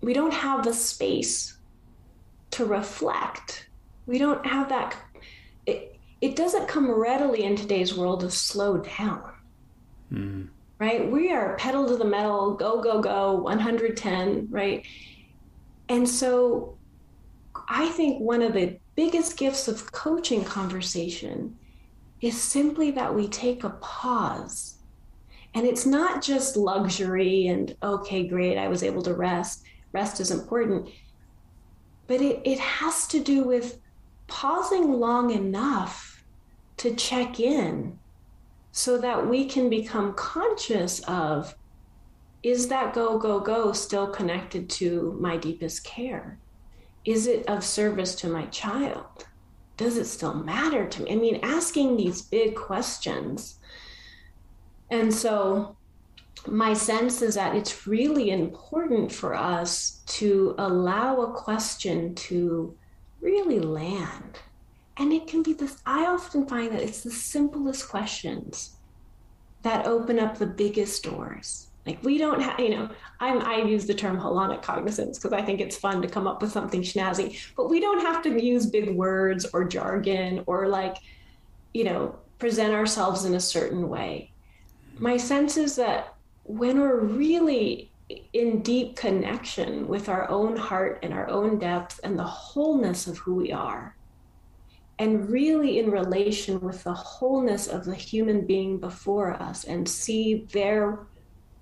we 0.00 0.12
don't 0.12 0.32
have 0.32 0.64
the 0.64 0.72
space 0.72 1.58
to 2.52 2.64
reflect. 2.64 3.68
We 4.06 4.18
don't 4.18 4.44
have 4.46 4.68
that. 4.68 4.96
It, 5.66 5.98
it 6.20 6.36
doesn't 6.36 6.68
come 6.68 6.90
readily 6.90 7.44
in 7.44 7.56
today's 7.56 7.94
world 7.94 8.20
to 8.20 8.30
slow 8.30 8.78
down. 8.78 9.32
Mm. 10.12 10.48
Right? 10.78 11.10
We 11.10 11.30
are 11.32 11.56
pedal 11.56 11.86
to 11.86 11.96
the 11.96 12.04
metal, 12.04 12.54
go, 12.54 12.80
go, 12.80 13.00
go, 13.00 13.34
110, 13.34 14.48
right? 14.50 14.86
And 15.88 16.08
so 16.08 16.78
I 17.68 17.88
think 17.90 18.20
one 18.20 18.42
of 18.42 18.54
the 18.54 18.78
biggest 18.96 19.36
gifts 19.36 19.68
of 19.68 19.92
coaching 19.92 20.44
conversation 20.44 21.56
is 22.20 22.40
simply 22.40 22.90
that 22.92 23.14
we 23.14 23.28
take 23.28 23.64
a 23.64 23.70
pause 23.70 24.79
and 25.54 25.66
it's 25.66 25.86
not 25.86 26.22
just 26.22 26.56
luxury 26.56 27.48
and, 27.48 27.76
okay, 27.82 28.26
great, 28.26 28.56
I 28.56 28.68
was 28.68 28.82
able 28.82 29.02
to 29.02 29.14
rest. 29.14 29.64
Rest 29.92 30.20
is 30.20 30.30
important. 30.30 30.88
But 32.06 32.20
it, 32.20 32.40
it 32.44 32.58
has 32.58 33.08
to 33.08 33.20
do 33.20 33.44
with 33.44 33.80
pausing 34.28 34.92
long 34.92 35.30
enough 35.30 36.24
to 36.78 36.94
check 36.94 37.40
in 37.40 37.98
so 38.72 38.98
that 38.98 39.28
we 39.28 39.44
can 39.44 39.68
become 39.68 40.14
conscious 40.14 41.00
of 41.00 41.54
is 42.42 42.68
that 42.68 42.94
go, 42.94 43.18
go, 43.18 43.38
go 43.38 43.72
still 43.72 44.06
connected 44.06 44.70
to 44.70 45.16
my 45.20 45.36
deepest 45.36 45.84
care? 45.84 46.38
Is 47.04 47.26
it 47.26 47.46
of 47.48 47.64
service 47.64 48.14
to 48.16 48.28
my 48.28 48.46
child? 48.46 49.26
Does 49.76 49.98
it 49.98 50.06
still 50.06 50.34
matter 50.34 50.86
to 50.86 51.02
me? 51.02 51.12
I 51.12 51.16
mean, 51.16 51.40
asking 51.42 51.96
these 51.96 52.22
big 52.22 52.54
questions 52.54 53.59
and 54.90 55.12
so 55.12 55.76
my 56.46 56.72
sense 56.72 57.22
is 57.22 57.34
that 57.34 57.54
it's 57.54 57.86
really 57.86 58.30
important 58.30 59.12
for 59.12 59.34
us 59.34 60.00
to 60.06 60.54
allow 60.58 61.20
a 61.20 61.32
question 61.32 62.14
to 62.14 62.74
really 63.20 63.60
land. 63.60 64.38
And 64.96 65.12
it 65.12 65.26
can 65.26 65.42
be 65.42 65.52
this, 65.52 65.80
I 65.86 66.06
often 66.06 66.46
find 66.46 66.72
that 66.72 66.82
it's 66.82 67.02
the 67.02 67.10
simplest 67.10 67.88
questions 67.88 68.76
that 69.62 69.86
open 69.86 70.18
up 70.18 70.38
the 70.38 70.46
biggest 70.46 71.02
doors. 71.04 71.68
Like 71.86 72.02
we 72.02 72.18
don't 72.18 72.40
have, 72.40 72.60
you 72.60 72.70
know, 72.70 72.90
I'm, 73.20 73.40
I 73.40 73.56
use 73.62 73.86
the 73.86 73.94
term 73.94 74.18
holonic 74.18 74.62
cognizance 74.62 75.18
because 75.18 75.32
I 75.32 75.42
think 75.42 75.60
it's 75.60 75.76
fun 75.76 76.02
to 76.02 76.08
come 76.08 76.26
up 76.26 76.42
with 76.42 76.52
something 76.52 76.82
snazzy, 76.82 77.38
but 77.56 77.70
we 77.70 77.80
don't 77.80 78.00
have 78.00 78.22
to 78.22 78.42
use 78.42 78.66
big 78.66 78.94
words 78.94 79.46
or 79.52 79.64
jargon 79.64 80.44
or 80.46 80.68
like, 80.68 80.96
you 81.72 81.84
know, 81.84 82.18
present 82.38 82.74
ourselves 82.74 83.24
in 83.24 83.34
a 83.34 83.40
certain 83.40 83.88
way. 83.88 84.32
My 85.00 85.16
sense 85.16 85.56
is 85.56 85.76
that 85.76 86.14
when 86.42 86.78
we're 86.78 87.00
really 87.00 87.90
in 88.34 88.60
deep 88.60 88.96
connection 88.96 89.88
with 89.88 90.10
our 90.10 90.28
own 90.28 90.58
heart 90.58 90.98
and 91.02 91.14
our 91.14 91.26
own 91.26 91.58
depth 91.58 92.00
and 92.04 92.18
the 92.18 92.22
wholeness 92.24 93.06
of 93.06 93.16
who 93.16 93.34
we 93.36 93.50
are, 93.50 93.96
and 94.98 95.30
really 95.30 95.78
in 95.78 95.90
relation 95.90 96.60
with 96.60 96.84
the 96.84 96.92
wholeness 96.92 97.66
of 97.66 97.86
the 97.86 97.94
human 97.94 98.46
being 98.46 98.78
before 98.78 99.32
us 99.42 99.64
and 99.64 99.88
see 99.88 100.46
their 100.52 100.98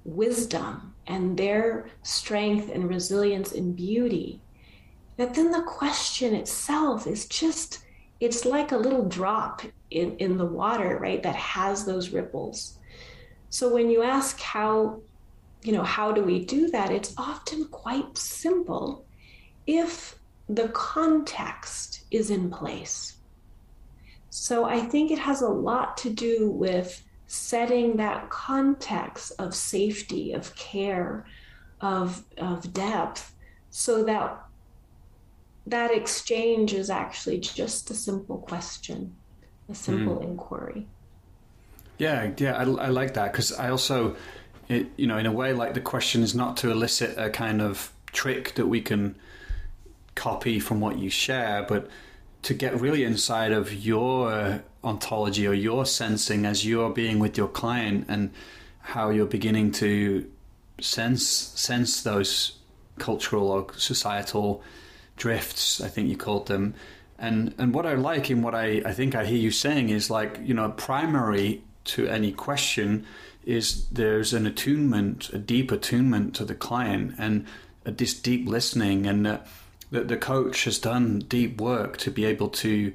wisdom 0.04 0.92
and 1.06 1.36
their 1.36 1.90
strength 2.02 2.72
and 2.74 2.88
resilience 2.88 3.52
and 3.52 3.76
beauty, 3.76 4.40
that 5.16 5.34
then 5.34 5.52
the 5.52 5.62
question 5.62 6.34
itself 6.34 7.06
is 7.06 7.26
just, 7.26 7.84
it's 8.18 8.44
like 8.44 8.72
a 8.72 8.76
little 8.76 9.04
drop 9.04 9.62
in, 9.92 10.16
in 10.16 10.36
the 10.36 10.44
water, 10.44 10.98
right, 11.00 11.22
that 11.22 11.36
has 11.36 11.84
those 11.84 12.10
ripples. 12.10 12.77
So 13.50 13.72
when 13.72 13.90
you 13.90 14.02
ask 14.02 14.40
how, 14.40 15.00
you 15.62 15.72
know, 15.72 15.82
how 15.82 16.12
do 16.12 16.22
we 16.22 16.44
do 16.44 16.68
that, 16.68 16.90
it's 16.90 17.14
often 17.16 17.66
quite 17.68 18.16
simple 18.16 19.04
if 19.66 20.18
the 20.48 20.68
context 20.68 22.04
is 22.10 22.30
in 22.30 22.50
place. 22.50 23.16
So 24.30 24.64
I 24.64 24.80
think 24.80 25.10
it 25.10 25.18
has 25.18 25.42
a 25.42 25.48
lot 25.48 25.96
to 25.98 26.10
do 26.10 26.50
with 26.50 27.02
setting 27.26 27.96
that 27.96 28.30
context 28.30 29.32
of 29.38 29.54
safety, 29.54 30.32
of 30.32 30.54
care, 30.56 31.26
of, 31.80 32.24
of 32.38 32.72
depth, 32.72 33.34
so 33.70 34.02
that 34.04 34.42
that 35.66 35.94
exchange 35.94 36.72
is 36.72 36.88
actually 36.88 37.38
just 37.38 37.90
a 37.90 37.94
simple 37.94 38.38
question, 38.38 39.14
a 39.68 39.74
simple 39.74 40.16
mm. 40.16 40.24
inquiry. 40.24 40.86
Yeah, 41.98 42.30
yeah, 42.36 42.56
I, 42.56 42.62
I 42.62 42.88
like 42.88 43.14
that 43.14 43.32
because 43.32 43.52
I 43.52 43.70
also, 43.70 44.16
it, 44.68 44.86
you 44.96 45.06
know, 45.06 45.18
in 45.18 45.26
a 45.26 45.32
way, 45.32 45.52
like 45.52 45.74
the 45.74 45.80
question 45.80 46.22
is 46.22 46.34
not 46.34 46.56
to 46.58 46.70
elicit 46.70 47.18
a 47.18 47.28
kind 47.28 47.60
of 47.60 47.92
trick 48.12 48.54
that 48.54 48.66
we 48.66 48.80
can 48.80 49.16
copy 50.14 50.60
from 50.60 50.80
what 50.80 50.98
you 50.98 51.10
share, 51.10 51.64
but 51.68 51.88
to 52.42 52.54
get 52.54 52.80
really 52.80 53.04
inside 53.04 53.52
of 53.52 53.72
your 53.72 54.62
ontology 54.84 55.46
or 55.46 55.52
your 55.54 55.84
sensing 55.84 56.46
as 56.46 56.64
you're 56.64 56.90
being 56.90 57.18
with 57.18 57.36
your 57.36 57.48
client 57.48 58.06
and 58.08 58.30
how 58.80 59.10
you're 59.10 59.26
beginning 59.26 59.72
to 59.72 60.24
sense 60.80 61.26
sense 61.26 62.02
those 62.02 62.56
cultural 62.98 63.50
or 63.50 63.66
societal 63.76 64.62
drifts 65.16 65.80
I 65.80 65.88
think 65.88 66.08
you 66.08 66.16
called 66.16 66.46
them. 66.46 66.74
And 67.18 67.54
and 67.58 67.74
what 67.74 67.84
I 67.84 67.94
like 67.94 68.30
in 68.30 68.42
what 68.42 68.54
I, 68.54 68.80
I 68.86 68.92
think 68.92 69.16
I 69.16 69.24
hear 69.24 69.38
you 69.38 69.50
saying 69.50 69.90
is 69.90 70.08
like 70.10 70.38
you 70.42 70.54
know 70.54 70.70
primary 70.70 71.62
to 71.88 72.06
any 72.06 72.32
question 72.32 73.04
is 73.44 73.88
there's 73.88 74.32
an 74.32 74.46
attunement 74.46 75.30
a 75.30 75.38
deep 75.38 75.72
attunement 75.72 76.34
to 76.34 76.44
the 76.44 76.54
client 76.54 77.14
and 77.18 77.46
a, 77.84 77.90
this 77.90 78.14
deep 78.14 78.48
listening 78.48 79.06
and 79.06 79.26
uh, 79.26 79.38
the, 79.90 80.04
the 80.04 80.16
coach 80.16 80.64
has 80.64 80.78
done 80.78 81.20
deep 81.20 81.60
work 81.60 81.96
to 81.98 82.10
be 82.10 82.24
able 82.24 82.48
to 82.48 82.92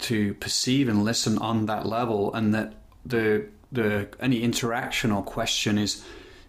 to 0.00 0.34
perceive 0.34 0.88
and 0.88 1.04
listen 1.04 1.38
on 1.38 1.66
that 1.66 1.86
level, 1.86 2.32
and 2.34 2.54
that 2.54 2.74
the 3.04 3.46
the 3.70 4.08
any 4.18 4.42
interaction 4.42 5.12
or 5.12 5.22
question 5.22 5.78
is 5.78 6.04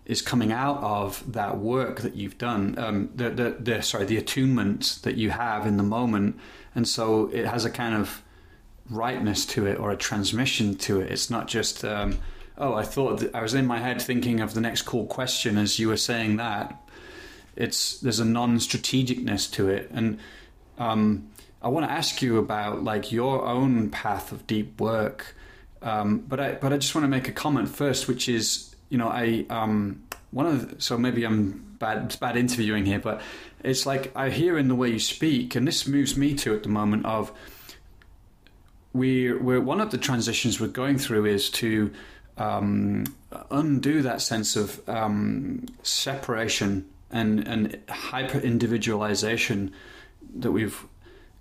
is 0.05 0.21
coming 0.21 0.51
out 0.51 0.77
of 0.77 1.31
that 1.31 1.57
work 1.57 2.01
that 2.01 2.15
you've 2.15 2.37
done. 2.37 2.75
Um, 2.77 3.09
the, 3.15 3.29
the 3.29 3.57
the 3.59 3.81
sorry 3.81 4.05
the 4.05 4.17
attunement 4.17 4.99
that 5.03 5.15
you 5.15 5.29
have 5.31 5.67
in 5.67 5.77
the 5.77 5.83
moment, 5.83 6.39
and 6.73 6.87
so 6.87 7.27
it 7.27 7.45
has 7.45 7.65
a 7.65 7.69
kind 7.69 7.95
of 7.95 8.23
rightness 8.91 9.45
to 9.45 9.65
it 9.65 9.79
or 9.79 9.91
a 9.91 9.97
transmission 9.97 10.75
to 10.75 10.99
it. 11.01 11.11
It's 11.11 11.29
not 11.29 11.47
just 11.47 11.83
um, 11.85 12.19
oh 12.57 12.73
I 12.73 12.83
thought 12.83 13.23
I 13.33 13.41
was 13.41 13.53
in 13.53 13.65
my 13.65 13.79
head 13.79 14.01
thinking 14.01 14.41
of 14.41 14.53
the 14.53 14.61
next 14.61 14.83
cool 14.83 15.05
question 15.05 15.57
as 15.57 15.79
you 15.79 15.87
were 15.87 15.97
saying 15.97 16.35
that. 16.37 16.77
It's 17.55 17.99
there's 17.99 18.19
a 18.19 18.25
non-strategicness 18.25 19.51
to 19.53 19.69
it, 19.69 19.89
and 19.91 20.19
um, 20.77 21.29
I 21.61 21.67
want 21.67 21.85
to 21.85 21.91
ask 21.91 22.21
you 22.21 22.37
about 22.37 22.83
like 22.83 23.11
your 23.11 23.45
own 23.45 23.89
path 23.89 24.31
of 24.31 24.47
deep 24.47 24.79
work, 24.79 25.35
um, 25.81 26.19
but 26.19 26.39
I 26.39 26.53
but 26.53 26.71
I 26.71 26.77
just 26.77 26.95
want 26.95 27.03
to 27.03 27.09
make 27.09 27.27
a 27.27 27.33
comment 27.33 27.69
first, 27.69 28.07
which 28.07 28.29
is 28.29 28.73
you 28.89 28.97
know 28.97 29.09
I 29.09 29.45
um, 29.49 30.03
one 30.31 30.45
of 30.45 30.75
the, 30.75 30.81
so 30.81 30.97
maybe 30.97 31.25
I'm 31.25 31.75
bad 31.77 32.17
bad 32.21 32.37
interviewing 32.37 32.85
here, 32.85 32.99
but 32.99 33.21
it's 33.63 33.85
like 33.85 34.15
I 34.15 34.29
hear 34.29 34.57
in 34.57 34.69
the 34.69 34.75
way 34.75 34.89
you 34.89 34.99
speak, 34.99 35.55
and 35.55 35.67
this 35.67 35.85
moves 35.85 36.15
me 36.15 36.33
to 36.35 36.55
at 36.55 36.63
the 36.63 36.69
moment 36.69 37.05
of 37.05 37.33
we 38.93 39.31
we're 39.31 39.61
one 39.61 39.79
of 39.81 39.91
the 39.91 39.97
transitions 39.97 40.59
we're 40.59 40.67
going 40.67 40.97
through 40.97 41.25
is 41.25 41.49
to 41.49 41.91
um, 42.37 43.05
undo 43.49 44.01
that 44.01 44.21
sense 44.21 44.55
of 44.55 44.87
um, 44.89 45.65
separation 45.83 46.89
and 47.09 47.47
and 47.47 47.79
hyper 47.89 48.39
individualization 48.39 49.71
that 50.35 50.51
we've 50.51 50.85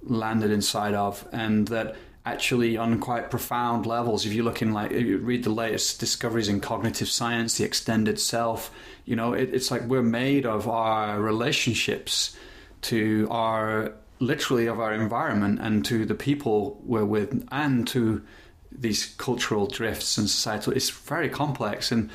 landed 0.02 0.50
inside 0.50 0.94
of, 0.94 1.26
and 1.32 1.68
that 1.68 1.96
actually 2.26 2.76
on 2.76 2.98
quite 2.98 3.30
profound 3.30 3.86
levels 3.86 4.26
if 4.26 4.32
you 4.34 4.42
look 4.42 4.60
in 4.60 4.74
like 4.74 4.90
you 4.90 5.16
read 5.18 5.42
the 5.42 5.50
latest 5.50 5.98
discoveries 5.98 6.48
in 6.50 6.60
cognitive 6.60 7.08
science 7.08 7.56
the 7.56 7.64
extended 7.64 8.20
self 8.20 8.70
you 9.06 9.16
know 9.16 9.32
it, 9.32 9.54
it's 9.54 9.70
like 9.70 9.80
we're 9.84 10.02
made 10.02 10.44
of 10.44 10.68
our 10.68 11.18
relationships 11.18 12.36
to 12.82 13.26
our 13.30 13.94
literally 14.20 14.66
of 14.66 14.78
our 14.78 14.94
environment 14.94 15.58
and 15.60 15.84
to 15.84 16.04
the 16.04 16.14
people 16.14 16.80
we're 16.84 17.04
with 17.04 17.46
and 17.50 17.88
to 17.88 18.22
these 18.70 19.14
cultural 19.16 19.66
drifts 19.66 20.16
and 20.16 20.30
societal 20.30 20.72
it's 20.72 20.90
very 20.90 21.28
complex. 21.28 21.90
And 21.90 22.10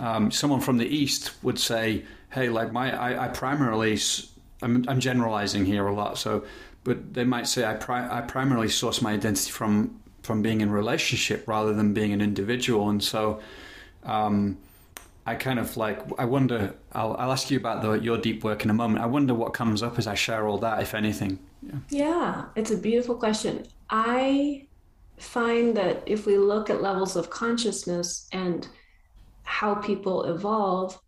um, 0.00 0.30
someone 0.32 0.60
from 0.60 0.78
the 0.78 0.86
east 0.86 1.32
would 1.44 1.60
say 1.60 2.04
hey 2.30 2.48
like 2.48 2.72
my 2.72 2.92
i, 2.98 3.26
I 3.26 3.28
primarily 3.28 3.96
I'm, 4.60 4.84
I'm 4.88 4.98
generalizing 4.98 5.64
here 5.64 5.86
a 5.86 5.94
lot 5.94 6.18
so 6.18 6.44
but 6.86 7.14
they 7.14 7.24
might 7.24 7.48
say 7.48 7.64
I, 7.64 7.74
pri- 7.74 8.08
I 8.08 8.20
primarily 8.20 8.68
source 8.68 9.02
my 9.02 9.12
identity 9.12 9.50
from 9.50 10.00
from 10.22 10.42
being 10.42 10.60
in 10.60 10.70
relationship 10.70 11.46
rather 11.46 11.72
than 11.72 11.94
being 11.94 12.12
an 12.12 12.20
individual, 12.20 12.90
and 12.90 13.02
so 13.02 13.40
um, 14.04 14.58
I 15.26 15.34
kind 15.34 15.58
of 15.58 15.76
like 15.76 16.00
I 16.18 16.24
wonder. 16.24 16.74
I'll, 16.92 17.16
I'll 17.18 17.32
ask 17.32 17.50
you 17.50 17.58
about 17.58 17.82
the, 17.82 17.92
your 17.94 18.16
deep 18.16 18.44
work 18.44 18.64
in 18.64 18.70
a 18.70 18.74
moment. 18.74 19.02
I 19.02 19.06
wonder 19.06 19.34
what 19.34 19.52
comes 19.54 19.82
up 19.82 19.98
as 19.98 20.06
I 20.06 20.14
share 20.14 20.46
all 20.46 20.58
that, 20.58 20.80
if 20.80 20.94
anything. 20.94 21.38
Yeah. 21.62 21.78
yeah, 21.90 22.44
it's 22.54 22.70
a 22.70 22.76
beautiful 22.76 23.16
question. 23.16 23.66
I 23.90 24.66
find 25.18 25.76
that 25.76 26.02
if 26.06 26.26
we 26.26 26.38
look 26.38 26.70
at 26.70 26.80
levels 26.80 27.16
of 27.16 27.28
consciousness 27.28 28.28
and 28.32 28.68
how 29.42 29.74
people 29.74 30.24
evolve, 30.24 31.00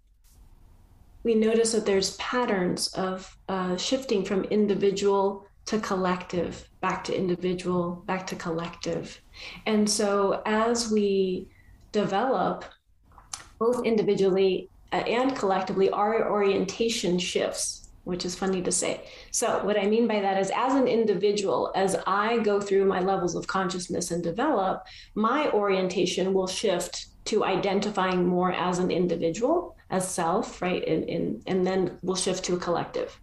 we 1.22 1.34
notice 1.34 1.72
that 1.72 1.86
there's 1.86 2.16
patterns 2.16 2.88
of 2.94 3.36
uh, 3.48 3.76
shifting 3.76 4.24
from 4.24 4.44
individual 4.44 5.46
to 5.66 5.78
collective, 5.78 6.68
back 6.80 7.04
to 7.04 7.16
individual, 7.16 8.02
back 8.06 8.26
to 8.26 8.34
collective. 8.36 9.20
And 9.66 9.88
so 9.88 10.42
as 10.46 10.90
we 10.90 11.48
develop, 11.92 12.64
both 13.58 13.84
individually 13.84 14.68
uh, 14.92 14.96
and 14.96 15.36
collectively, 15.36 15.90
our 15.90 16.30
orientation 16.30 17.18
shifts, 17.18 17.88
which 18.04 18.24
is 18.24 18.34
funny 18.34 18.62
to 18.62 18.72
say. 18.72 19.02
So, 19.30 19.62
what 19.64 19.78
I 19.78 19.86
mean 19.86 20.06
by 20.06 20.20
that 20.20 20.40
is, 20.40 20.50
as 20.54 20.74
an 20.74 20.88
individual, 20.88 21.70
as 21.74 21.96
I 22.06 22.38
go 22.38 22.60
through 22.60 22.86
my 22.86 23.00
levels 23.00 23.34
of 23.34 23.46
consciousness 23.46 24.10
and 24.10 24.22
develop, 24.22 24.86
my 25.14 25.50
orientation 25.50 26.32
will 26.32 26.46
shift 26.46 27.06
to 27.26 27.44
identifying 27.44 28.26
more 28.26 28.52
as 28.52 28.78
an 28.78 28.90
individual, 28.90 29.76
as 29.90 30.08
self, 30.08 30.62
right? 30.62 30.86
And, 30.88 31.08
and, 31.10 31.42
and 31.46 31.66
then 31.66 31.98
we'll 32.02 32.16
shift 32.16 32.44
to 32.46 32.54
a 32.54 32.58
collective. 32.58 33.20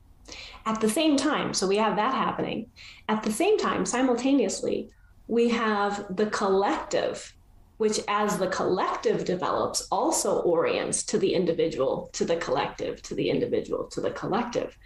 At 0.68 0.82
the 0.82 0.90
same 0.90 1.18
time, 1.18 1.54
so 1.54 1.68
we 1.68 1.78
have 1.78 1.96
that 1.96 2.14
happening. 2.14 2.68
At 3.10 3.24
the 3.24 3.32
same 3.32 3.58
time, 3.58 3.86
simultaneously, 3.86 4.90
we 5.28 5.50
have 5.50 6.06
the 6.16 6.28
collective, 6.28 7.35
which 7.78 8.00
as 8.08 8.38
the 8.38 8.48
collective 8.48 9.26
develops, 9.26 9.88
also 9.92 10.40
orients 10.42 11.04
to 11.04 11.18
the 11.18 11.34
individual, 11.34 12.10
to 12.14 12.26
the 12.26 12.38
collective, 12.38 13.02
to 13.04 13.16
the 13.16 13.30
individual, 13.30 13.86
to 13.86 14.02
the 14.02 14.12
collective. 14.12 14.78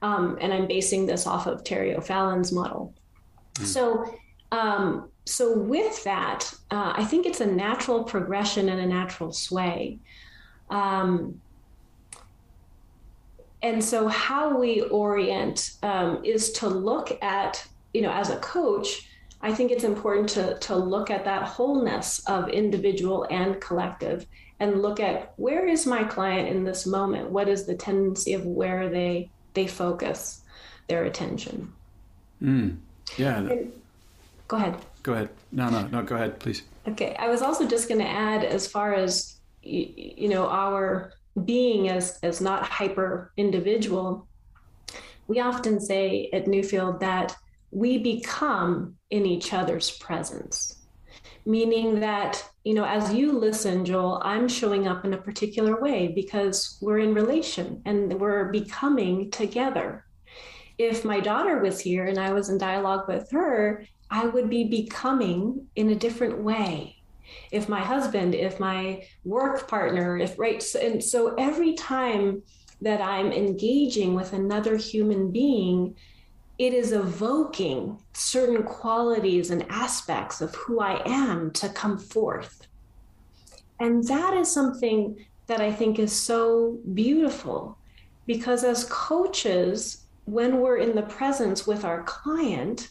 Um, 0.00 0.38
and 0.40 0.52
I'm 0.52 0.66
basing 0.66 1.06
this 1.06 1.26
off 1.26 1.46
of 1.46 1.64
Terry 1.64 1.94
O'Fallon's 1.94 2.52
model. 2.52 2.94
Mm. 3.54 3.64
So, 3.64 4.14
um, 4.52 5.10
so 5.26 5.58
with 5.58 6.02
that, 6.04 6.50
uh, 6.70 6.92
I 6.96 7.04
think 7.04 7.26
it's 7.26 7.40
a 7.40 7.46
natural 7.46 8.04
progression 8.04 8.68
and 8.68 8.80
a 8.80 8.86
natural 8.86 9.32
sway. 9.32 9.98
Um, 10.70 11.40
and 13.62 13.82
so 13.82 14.08
how 14.08 14.58
we 14.58 14.82
orient 14.82 15.72
um, 15.82 16.24
is 16.24 16.52
to 16.52 16.68
look 16.68 17.18
at 17.22 17.66
you 17.92 18.02
know 18.02 18.12
as 18.12 18.30
a 18.30 18.36
coach 18.36 19.07
I 19.40 19.54
think 19.54 19.70
it's 19.70 19.84
important 19.84 20.28
to, 20.30 20.58
to 20.58 20.76
look 20.76 21.10
at 21.10 21.24
that 21.24 21.44
wholeness 21.44 22.20
of 22.26 22.48
individual 22.48 23.26
and 23.30 23.60
collective 23.60 24.26
and 24.60 24.82
look 24.82 24.98
at 24.98 25.32
where 25.36 25.66
is 25.66 25.86
my 25.86 26.02
client 26.04 26.48
in 26.48 26.64
this 26.64 26.86
moment? 26.86 27.30
What 27.30 27.48
is 27.48 27.64
the 27.64 27.76
tendency 27.76 28.34
of 28.34 28.44
where 28.44 28.88
they 28.88 29.30
they 29.54 29.66
focus 29.66 30.42
their 30.88 31.04
attention? 31.04 31.72
Mm. 32.42 32.76
Yeah. 33.16 33.38
And, 33.38 33.72
go 34.48 34.56
ahead. 34.56 34.76
Go 35.02 35.12
ahead. 35.14 35.28
No, 35.52 35.70
no, 35.70 35.86
no. 35.86 36.02
Go 36.02 36.16
ahead, 36.16 36.38
please. 36.40 36.62
Okay. 36.88 37.14
I 37.18 37.28
was 37.28 37.42
also 37.42 37.66
just 37.66 37.88
going 37.88 38.00
to 38.00 38.08
add, 38.08 38.44
as 38.44 38.66
far 38.66 38.94
as 38.94 39.36
you, 39.62 39.88
you 39.96 40.28
know, 40.28 40.48
our 40.48 41.12
being 41.44 41.88
as 41.88 42.18
as 42.22 42.40
not 42.40 42.64
hyper 42.64 43.32
individual. 43.36 44.26
We 45.28 45.40
often 45.40 45.78
say 45.80 46.30
at 46.32 46.46
Newfield 46.46 47.00
that 47.00 47.36
we 47.70 47.98
become 47.98 48.96
in 49.10 49.26
each 49.26 49.52
other's 49.52 49.90
presence. 49.90 50.74
Meaning 51.44 52.00
that 52.00 52.44
you 52.64 52.74
know 52.74 52.84
as 52.84 53.14
you 53.14 53.32
listen 53.32 53.84
joel 53.84 54.20
i'm 54.22 54.46
showing 54.48 54.86
up 54.86 55.06
in 55.06 55.14
a 55.14 55.22
particular 55.28 55.80
way 55.80 56.08
because 56.08 56.76
we're 56.82 56.98
in 56.98 57.14
relation 57.14 57.80
and 57.86 58.20
we're 58.20 58.50
becoming 58.50 59.30
together. 59.30 60.04
If 60.76 61.04
my 61.04 61.20
daughter 61.20 61.58
was 61.58 61.80
here 61.80 62.06
and 62.06 62.18
i 62.18 62.32
was 62.32 62.50
in 62.50 62.58
dialogue 62.58 63.08
with 63.08 63.30
her 63.30 63.84
i 64.10 64.26
would 64.26 64.50
be 64.50 64.64
becoming 64.64 65.66
in 65.76 65.90
a 65.90 65.94
different 65.94 66.38
way. 66.42 66.96
If 67.50 67.68
my 67.68 67.80
husband 67.80 68.34
if 68.34 68.60
my 68.60 69.04
work 69.24 69.68
partner 69.68 70.18
if 70.18 70.38
right 70.38 70.62
and 70.74 71.02
so 71.02 71.34
every 71.36 71.72
time 71.74 72.42
that 72.80 73.00
i'm 73.00 73.32
engaging 73.32 74.14
with 74.14 74.32
another 74.32 74.76
human 74.76 75.32
being 75.32 75.96
it 76.58 76.74
is 76.74 76.92
evoking 76.92 77.98
certain 78.12 78.64
qualities 78.64 79.50
and 79.50 79.64
aspects 79.70 80.40
of 80.40 80.54
who 80.56 80.80
I 80.80 81.00
am 81.06 81.52
to 81.52 81.68
come 81.68 81.98
forth. 81.98 82.66
And 83.78 84.02
that 84.08 84.34
is 84.34 84.52
something 84.52 85.24
that 85.46 85.60
I 85.60 85.72
think 85.72 85.98
is 85.98 86.12
so 86.12 86.78
beautiful 86.94 87.78
because 88.26 88.64
as 88.64 88.84
coaches, 88.84 90.04
when 90.24 90.60
we're 90.60 90.78
in 90.78 90.94
the 90.94 91.02
presence 91.02 91.66
with 91.66 91.84
our 91.84 92.02
client, 92.02 92.90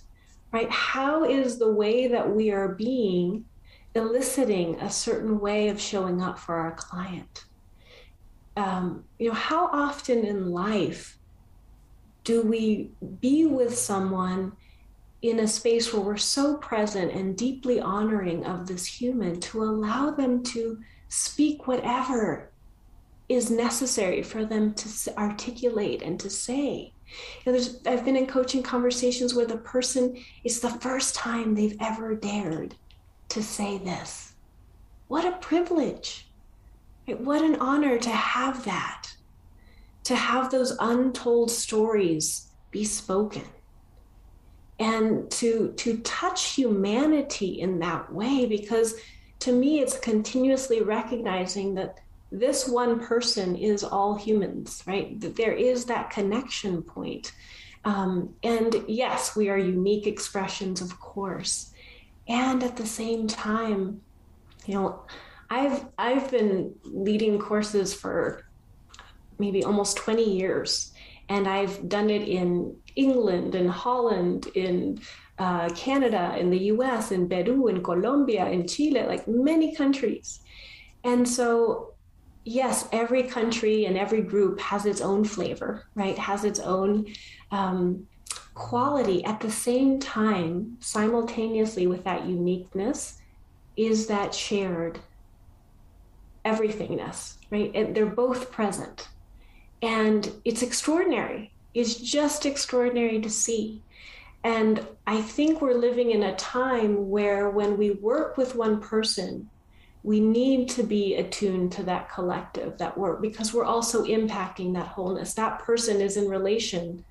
right, 0.52 0.72
how 0.72 1.26
is 1.26 1.60
the 1.60 1.72
way 1.72 2.08
that 2.08 2.28
we 2.28 2.52
are 2.52 2.70
being 2.70 3.46
eliciting 3.96 4.80
a 4.80 4.90
certain 4.90 5.40
way 5.40 5.68
of 5.68 5.80
showing 5.80 6.22
up 6.22 6.40
for 6.40 6.56
our 6.56 6.72
client? 6.72 7.46
Um, 8.56 9.04
you 9.20 9.28
know, 9.28 9.36
how 9.36 9.68
often 9.68 10.26
in 10.26 10.52
life 10.52 11.17
do 12.28 12.42
we 12.42 12.92
be 13.22 13.46
with 13.46 13.78
someone 13.78 14.52
in 15.22 15.40
a 15.40 15.48
space 15.48 15.94
where 15.94 16.02
we're 16.02 16.18
so 16.18 16.58
present 16.58 17.14
and 17.14 17.38
deeply 17.38 17.80
honoring 17.80 18.46
of 18.46 18.68
this 18.68 18.86
human 18.86 19.40
to 19.40 19.64
allow 19.64 20.12
them 20.12 20.44
to 20.44 20.78
speak 21.08 21.68
whatever 21.68 22.52
is 23.30 23.50
necessary 23.50 24.22
for 24.22 24.44
them 24.44 24.74
to 24.74 25.18
articulate 25.18 26.02
and 26.02 26.20
to 26.20 26.30
say. 26.30 26.92
You 27.46 27.54
know, 27.54 27.60
I've 27.86 28.04
been 28.04 28.18
in 28.18 28.28
coaching 28.28 28.62
conversations 28.62 29.34
where 29.34 29.46
the 29.46 29.60
person 29.60 30.22
it's 30.44 30.60
the 30.60 30.70
first 30.70 31.16
time 31.16 31.56
they've 31.56 31.78
ever 31.80 32.14
dared 32.14 32.76
to 33.30 33.42
say 33.42 33.78
this. 33.78 34.34
What 35.08 35.24
a 35.24 35.38
privilege! 35.38 36.28
What 37.06 37.42
an 37.42 37.56
honor 37.62 37.98
to 37.98 38.10
have 38.10 38.66
that 38.66 39.07
to 40.08 40.16
have 40.16 40.50
those 40.50 40.74
untold 40.80 41.52
stories 41.52 42.48
be 42.72 42.86
spoken 42.86 43.44
and 44.80 45.30
to 45.30 45.74
to 45.76 45.98
touch 45.98 46.54
humanity 46.54 47.60
in 47.60 47.78
that 47.80 48.14
way 48.14 48.46
because 48.46 48.96
to 49.40 49.52
me 49.52 49.82
it's 49.82 50.00
continuously 50.00 50.82
recognizing 50.82 51.76
that 51.76 52.00
this 52.32 52.70
one 52.70 53.06
person 53.06 53.58
is 53.58 53.84
all 53.84 54.16
humans 54.16 54.82
right? 54.88 55.20
That 55.20 55.36
there 55.36 55.52
is 55.52 55.84
that 55.86 56.10
connection 56.10 56.82
point. 56.84 57.34
Um, 57.84 58.34
and 58.44 58.86
yes 58.88 59.36
we 59.36 59.50
are 59.50 59.58
unique 59.58 60.08
expressions 60.08 60.80
of 60.80 60.98
course. 61.02 61.74
And 62.30 62.64
at 62.64 62.78
the 62.78 62.88
same 62.88 63.28
time 63.28 64.00
you 64.66 64.76
know 64.76 65.02
i've 65.50 65.86
i've 65.98 66.32
been 66.32 66.74
leading 66.86 67.40
courses 67.40 67.94
for 67.94 68.47
maybe 69.40 69.64
almost 69.64 69.98
20 69.98 70.24
years. 70.24 70.94
And 71.30 71.48
I've 71.48 71.90
done 71.90 72.10
it 72.10 72.28
in 72.28 72.76
England 72.98 73.56
in 73.56 73.68
Holland, 73.70 74.48
in 74.56 75.00
uh, 75.40 75.70
Canada, 75.70 76.36
in 76.38 76.50
the 76.50 76.60
US, 76.74 77.12
in 77.12 77.30
Peru, 77.30 77.68
in 77.68 77.84
Colombia, 77.84 78.50
in 78.50 78.68
Chile, 78.68 79.04
like 79.04 79.28
many 79.28 79.76
countries. 79.76 80.42
And 81.04 81.28
so, 81.28 81.94
yes, 82.44 82.88
every 82.92 83.24
country 83.24 83.86
and 83.86 83.98
every 83.98 84.22
group 84.22 84.60
has 84.60 84.86
its 84.86 85.00
own 85.00 85.24
flavor, 85.24 85.86
right? 85.94 86.18
Has 86.18 86.44
its 86.44 86.60
own 86.60 87.06
um, 87.52 88.08
quality. 88.56 89.24
At 89.24 89.40
the 89.40 89.52
same 89.52 90.00
time, 90.00 90.78
simultaneously 90.80 91.86
with 91.86 92.04
that 92.04 92.26
uniqueness, 92.26 93.22
is 93.76 94.08
that 94.08 94.34
shared 94.34 95.00
everythingness, 96.44 97.36
right? 97.52 97.72
And 97.76 97.96
they're 97.96 98.08
both 98.08 98.52
present. 98.52 99.08
And 99.82 100.32
it's 100.46 100.62
extraordinary. 100.62 101.52
It's 101.74 101.96
just 101.96 102.46
extraordinary 102.46 103.22
to 103.22 103.30
see. 103.30 103.84
And 104.44 104.86
I 105.06 105.22
think 105.22 105.62
we're 105.62 105.74
living 105.74 106.12
in 106.12 106.24
a 106.24 106.36
time 106.36 107.10
where 107.10 107.50
when 107.50 107.78
we 107.78 107.92
work 107.92 108.38
with 108.38 108.56
one 108.56 108.80
person, 108.80 109.50
we 110.04 110.20
need 110.20 110.70
to 110.70 110.84
be 110.84 111.16
attuned 111.16 111.72
to 111.74 111.84
that 111.84 112.10
collective, 112.10 112.78
that 112.78 112.98
work, 112.98 113.22
because 113.22 113.54
we're 113.54 113.66
also 113.66 114.06
impacting 114.06 114.74
that 114.74 114.88
wholeness. 114.88 115.34
That 115.34 115.60
person 115.60 116.00
is 116.00 116.16
in 116.18 116.30
relation, 116.30 117.04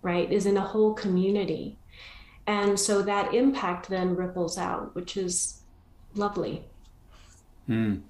right, 0.00 0.32
is 0.32 0.46
in 0.46 0.56
a 0.56 0.62
whole 0.62 0.94
community. 0.94 1.76
And 2.46 2.78
so 2.78 3.02
that 3.02 3.34
impact 3.34 3.88
then 3.88 4.16
ripples 4.16 4.56
out, 4.56 4.94
which 4.94 5.16
is 5.16 5.60
lovely. 6.14 6.64
Mm. 7.68 8.00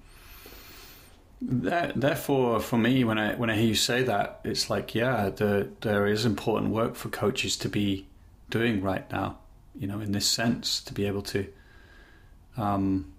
That, 1.45 1.99
therefore, 1.99 2.61
for 2.61 2.77
me, 2.77 3.03
when 3.03 3.17
I 3.17 3.35
when 3.35 3.49
I 3.49 3.55
hear 3.55 3.67
you 3.67 3.75
say 3.75 4.01
that, 4.03 4.39
it's 4.45 4.69
like, 4.69 4.95
yeah, 4.95 5.29
the, 5.29 5.67
there 5.81 6.07
is 6.07 6.25
important 6.25 6.71
work 6.71 6.95
for 6.95 7.09
coaches 7.09 7.57
to 7.57 7.69
be 7.69 8.07
doing 8.49 8.81
right 8.81 9.09
now. 9.11 9.39
You 9.75 9.87
know, 9.87 9.99
in 9.99 10.13
this 10.13 10.25
sense, 10.25 10.79
to 10.81 10.93
be 10.93 11.05
able 11.05 11.23
to, 11.23 11.47
um, 12.55 13.11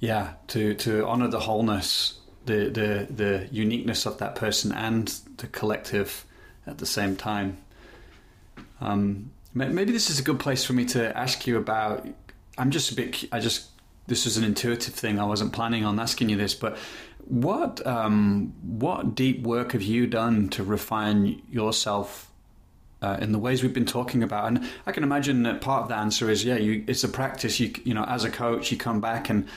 yeah, 0.00 0.32
to 0.48 0.74
to 0.74 1.06
honor 1.06 1.28
the 1.28 1.40
wholeness, 1.40 2.18
the 2.46 2.70
the 2.70 3.06
the 3.08 3.48
uniqueness 3.52 4.04
of 4.04 4.18
that 4.18 4.34
person 4.34 4.72
and 4.72 5.06
the 5.36 5.46
collective 5.46 6.24
at 6.66 6.78
the 6.78 6.86
same 6.86 7.14
time. 7.14 7.58
Um, 8.80 9.30
maybe 9.54 9.92
this 9.92 10.10
is 10.10 10.18
a 10.18 10.22
good 10.22 10.40
place 10.40 10.64
for 10.64 10.72
me 10.72 10.84
to 10.86 11.16
ask 11.16 11.46
you 11.46 11.56
about. 11.56 12.04
I'm 12.58 12.72
just 12.72 12.90
a 12.90 12.96
bit. 12.96 13.24
I 13.30 13.38
just 13.38 13.68
this 14.06 14.24
was 14.24 14.36
an 14.36 14.44
intuitive 14.44 14.94
thing. 14.94 15.18
I 15.18 15.24
wasn't 15.24 15.52
planning 15.52 15.84
on 15.84 15.98
asking 15.98 16.28
you 16.28 16.36
this, 16.36 16.54
but 16.54 16.76
what 17.26 17.84
um, 17.86 18.54
what 18.62 19.14
deep 19.14 19.42
work 19.42 19.72
have 19.72 19.82
you 19.82 20.06
done 20.06 20.48
to 20.50 20.62
refine 20.62 21.42
yourself 21.50 22.30
uh, 23.02 23.18
in 23.20 23.32
the 23.32 23.38
ways 23.38 23.62
we've 23.62 23.74
been 23.74 23.84
talking 23.84 24.22
about? 24.22 24.46
And 24.46 24.68
I 24.86 24.92
can 24.92 25.02
imagine 25.02 25.42
that 25.42 25.60
part 25.60 25.82
of 25.82 25.88
the 25.88 25.96
answer 25.96 26.30
is 26.30 26.44
yeah, 26.44 26.56
you, 26.56 26.84
it's 26.86 27.02
a 27.02 27.08
practice. 27.08 27.58
You 27.58 27.72
you 27.84 27.94
know, 27.94 28.04
as 28.04 28.24
a 28.24 28.30
coach, 28.30 28.70
you 28.70 28.78
come 28.78 29.00
back 29.00 29.28
and 29.28 29.48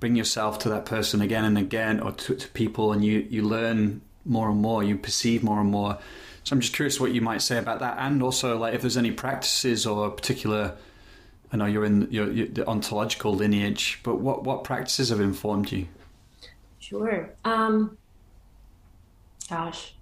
bring 0.00 0.16
yourself 0.16 0.58
to 0.60 0.68
that 0.70 0.84
person 0.84 1.22
again 1.22 1.44
and 1.44 1.56
again, 1.56 2.00
or 2.00 2.10
to, 2.10 2.34
to 2.34 2.48
people, 2.48 2.92
and 2.92 3.04
you 3.04 3.26
you 3.30 3.42
learn 3.42 4.00
more 4.24 4.50
and 4.50 4.60
more. 4.60 4.82
You 4.82 4.98
perceive 4.98 5.44
more 5.44 5.60
and 5.60 5.70
more. 5.70 5.98
So 6.42 6.54
I'm 6.54 6.60
just 6.60 6.74
curious 6.74 6.98
what 6.98 7.12
you 7.12 7.20
might 7.20 7.40
say 7.40 7.56
about 7.56 7.78
that, 7.80 7.98
and 8.00 8.20
also 8.20 8.58
like 8.58 8.74
if 8.74 8.80
there's 8.80 8.96
any 8.96 9.12
practices 9.12 9.86
or 9.86 10.10
particular 10.10 10.74
I 11.52 11.56
know 11.56 11.66
you're 11.66 11.84
in 11.84 12.10
your, 12.10 12.32
your, 12.32 12.46
the 12.46 12.66
ontological 12.66 13.34
lineage, 13.34 14.00
but 14.02 14.16
what, 14.16 14.44
what 14.44 14.64
practices 14.64 15.10
have 15.10 15.20
informed 15.20 15.70
you? 15.70 15.86
Sure. 16.78 17.30
Um, 17.44 17.98
gosh. 19.50 19.94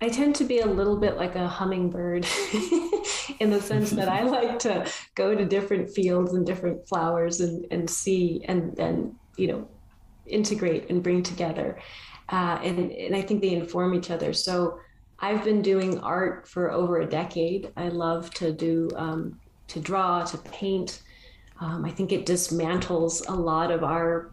I 0.00 0.08
tend 0.08 0.34
to 0.36 0.44
be 0.44 0.60
a 0.60 0.66
little 0.66 0.96
bit 0.96 1.16
like 1.16 1.36
a 1.36 1.46
hummingbird 1.46 2.26
in 3.38 3.50
the 3.50 3.60
sense 3.60 3.90
that 3.90 4.08
I 4.08 4.22
like 4.22 4.58
to 4.60 4.90
go 5.14 5.34
to 5.34 5.44
different 5.44 5.90
fields 5.90 6.32
and 6.32 6.44
different 6.44 6.88
flowers 6.88 7.40
and, 7.40 7.66
and 7.70 7.88
see 7.88 8.42
and 8.46 8.74
then, 8.76 9.14
you 9.36 9.48
know, 9.48 9.68
integrate 10.26 10.90
and 10.90 11.02
bring 11.02 11.22
together. 11.22 11.78
Uh, 12.30 12.58
and, 12.62 12.90
and 12.90 13.14
I 13.14 13.22
think 13.22 13.42
they 13.42 13.52
inform 13.52 13.94
each 13.94 14.10
other. 14.10 14.32
So 14.32 14.80
I've 15.20 15.44
been 15.44 15.62
doing 15.62 15.98
art 16.00 16.48
for 16.48 16.70
over 16.70 17.00
a 17.00 17.06
decade. 17.06 17.70
I 17.76 17.88
love 17.88 18.30
to 18.34 18.52
do 18.52 18.90
um, 18.96 19.38
to 19.68 19.80
draw, 19.80 20.24
to 20.24 20.38
paint. 20.38 21.02
Um, 21.60 21.84
I 21.84 21.90
think 21.90 22.10
it 22.10 22.26
dismantles 22.26 23.28
a 23.28 23.34
lot 23.34 23.70
of 23.70 23.84
our, 23.84 24.30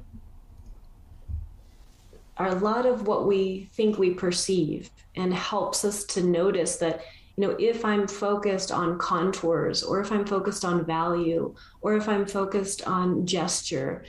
our 2.37 2.47
a 2.47 2.55
lot 2.55 2.85
of 2.85 3.05
what 3.05 3.27
we 3.27 3.69
think 3.73 3.97
we 3.97 4.13
perceive 4.13 4.89
and 5.15 5.33
helps 5.33 5.83
us 5.83 6.05
to 6.05 6.23
notice 6.23 6.77
that 6.77 7.01
you 7.35 7.47
know, 7.47 7.55
if 7.59 7.85
I'm 7.85 8.07
focused 8.07 8.71
on 8.71 8.97
contours 8.97 9.83
or 9.83 10.01
if 10.01 10.11
I'm 10.11 10.25
focused 10.25 10.65
on 10.65 10.85
value 10.85 11.53
or 11.81 11.95
if 11.95 12.09
I'm 12.09 12.25
focused 12.25 12.87
on 12.87 13.27
gesture, 13.27 14.05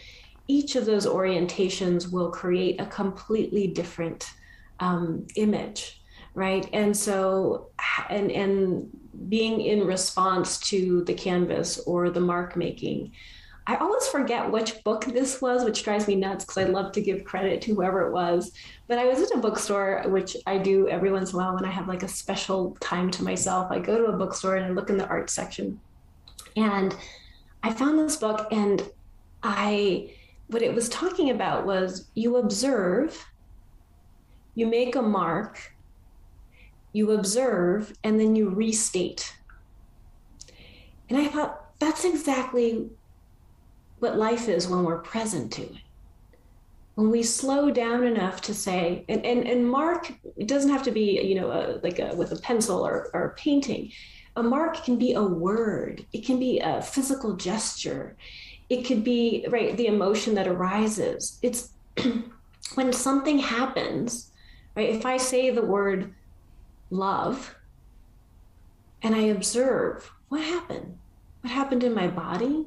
each 0.47 0.77
of 0.77 0.87
those 0.87 1.07
orientations 1.07 2.11
will 2.11 2.31
create 2.31 2.81
a 2.81 2.87
completely 2.87 3.67
different 3.67 4.31
um, 4.81 5.27
image, 5.37 6.01
right? 6.39 6.69
And 6.73 6.97
so, 6.97 7.71
and 8.09 8.31
and 8.31 8.89
being 9.29 9.61
in 9.61 9.87
response 9.87 10.59
to 10.59 11.03
the 11.05 11.13
canvas 11.13 11.79
or 11.81 12.09
the 12.09 12.21
mark 12.21 12.57
making. 12.57 13.13
I 13.67 13.77
always 13.77 14.09
forget 14.09 14.51
which 14.51 14.83
book 14.83 15.05
this 15.05 15.43
was, 15.43 15.63
which 15.63 15.83
drives 15.83 16.09
me 16.09 16.15
nuts 16.15 16.45
because 16.45 16.57
I 16.57 16.71
love 16.71 16.93
to 16.93 17.03
give 17.03 17.25
credit 17.25 17.61
to 17.63 17.75
whoever 17.75 18.07
it 18.07 18.13
was. 18.13 18.53
But 18.87 18.99
I 18.99 19.05
was 19.05 19.21
at 19.21 19.37
a 19.37 19.41
bookstore, 19.41 20.05
which 20.07 20.39
I 20.47 20.57
do 20.57 20.89
every 20.89 21.13
once 21.13 21.33
in 21.33 21.39
a 21.39 21.43
while 21.43 21.55
when 21.55 21.67
I 21.67 21.71
have 21.71 21.87
like 21.87 22.03
a 22.03 22.09
special 22.09 22.79
time 22.81 23.11
to 23.11 23.23
myself. 23.23 23.71
I 23.71 23.79
go 23.79 23.99
to 23.99 24.07
a 24.07 24.17
bookstore 24.17 24.57
and 24.57 24.65
I 24.65 24.71
look 24.71 24.89
in 24.89 24.97
the 24.97 25.07
art 25.09 25.29
section. 25.29 25.79
And 26.57 26.97
I 27.63 27.73
found 27.73 27.99
this 27.99 28.17
book, 28.17 28.49
and 28.53 28.89
I, 29.43 30.15
what 30.47 30.63
it 30.63 30.75
was 30.75 30.89
talking 30.89 31.31
about 31.31 31.67
was 31.67 32.09
you 32.15 32.37
observe, 32.37 33.23
you 34.55 34.67
make 34.67 34.97
a 34.97 35.03
mark, 35.03 35.75
you 36.93 37.13
observe, 37.13 37.93
and 38.05 38.19
then 38.19 38.35
you 38.35 38.49
restate. 38.49 39.35
And 41.09 41.19
I 41.19 41.29
thought, 41.29 41.65
that's 41.79 42.05
exactly 42.05 42.89
what 43.99 44.17
life 44.17 44.49
is 44.49 44.69
when 44.69 44.85
we're 44.85 44.99
present 44.99 45.53
to 45.55 45.63
it. 45.63 45.77
When 46.95 47.11
we 47.11 47.23
slow 47.23 47.71
down 47.71 48.05
enough 48.05 48.41
to 48.43 48.55
say, 48.55 49.05
and, 49.09 49.25
and, 49.25 49.47
and 49.47 49.69
mark, 49.69 50.13
it 50.37 50.49
doesn't 50.49 50.71
have 50.71 50.83
to 50.85 50.91
be, 50.91 51.21
you 51.23 51.37
know, 51.37 51.51
a, 51.51 51.79
like 51.83 52.01
a, 52.01 52.15
with 52.15 52.33
a 52.33 52.37
pencil 52.37 52.85
or, 52.85 53.09
or 53.15 53.27
a 53.27 53.35
painting. 53.35 53.93
A 54.37 54.43
mark 54.43 54.85
can 54.85 54.97
be 54.97 55.15
a 55.15 55.23
word, 55.23 56.05
it 56.13 56.25
can 56.25 56.39
be 56.39 56.61
a 56.61 56.83
physical 56.83 57.37
gesture, 57.37 58.17
it 58.69 58.83
could 58.83 59.03
be, 59.03 59.47
right, 59.49 59.77
the 59.77 59.87
emotion 59.87 60.35
that 60.35 60.47
arises. 60.47 61.39
It's 61.43 61.73
when 62.75 62.93
something 62.93 63.39
happens, 63.39 64.31
right? 64.77 64.91
If 64.91 65.07
I 65.07 65.17
say 65.17 65.51
the 65.51 65.65
word 65.65 66.15
love 66.91 67.55
and 69.03 69.15
I 69.15 69.23
observe 69.23 70.11
what 70.29 70.43
happened, 70.43 70.99
what 71.41 71.53
happened 71.53 71.85
in 71.85 71.95
my 71.95 72.09
body, 72.09 72.67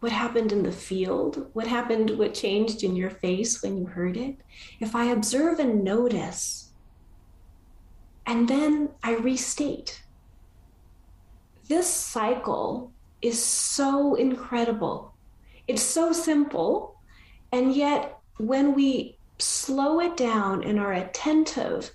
what 0.00 0.12
happened 0.12 0.52
in 0.52 0.62
the 0.62 0.72
field, 0.72 1.48
what 1.52 1.66
happened, 1.66 2.10
what 2.18 2.34
changed 2.34 2.82
in 2.82 2.96
your 2.96 3.10
face 3.10 3.62
when 3.62 3.76
you 3.76 3.86
heard 3.86 4.16
it, 4.16 4.36
if 4.80 4.94
I 4.94 5.06
observe 5.06 5.58
and 5.58 5.84
notice, 5.84 6.72
and 8.26 8.48
then 8.48 8.90
I 9.02 9.14
restate, 9.14 10.02
this 11.68 11.88
cycle 11.88 12.92
is 13.22 13.42
so 13.42 14.14
incredible. 14.14 15.14
It's 15.66 15.82
so 15.82 16.12
simple. 16.12 16.96
And 17.52 17.74
yet, 17.74 18.18
when 18.38 18.74
we 18.74 19.18
slow 19.38 20.00
it 20.00 20.16
down 20.16 20.64
and 20.64 20.78
are 20.78 20.92
attentive, 20.92 21.90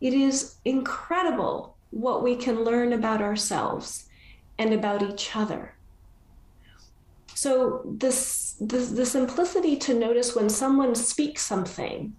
it 0.00 0.14
is 0.14 0.56
incredible 0.64 1.76
what 1.90 2.22
we 2.22 2.36
can 2.36 2.64
learn 2.64 2.92
about 2.92 3.20
ourselves 3.20 4.06
and 4.58 4.72
about 4.72 5.02
each 5.02 5.34
other. 5.34 5.74
So 7.34 7.82
this, 7.84 8.56
the 8.60 9.06
simplicity 9.06 9.76
to 9.76 9.94
notice 9.94 10.34
when 10.34 10.48
someone 10.48 10.94
speaks 10.94 11.46
something, 11.46 12.14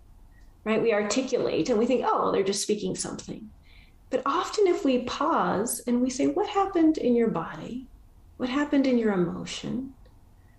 right? 0.64 0.82
We 0.82 0.94
articulate 0.94 1.70
and 1.70 1.78
we 1.78 1.86
think, 1.86 2.06
oh, 2.08 2.32
they're 2.32 2.44
just 2.44 2.64
speaking 2.64 2.96
something. 2.96 3.50
But 4.10 4.22
often 4.26 4.66
if 4.68 4.86
we 4.86 5.00
pause 5.04 5.82
and 5.88 6.02
we 6.02 6.10
say, 6.10 6.28
what 6.28 6.48
happened 6.48 6.98
in 6.98 7.16
your 7.16 7.30
body? 7.30 7.86
What 8.38 8.50
happened 8.50 8.88
in 8.88 8.98
your 8.98 9.14
emotion? 9.14 9.94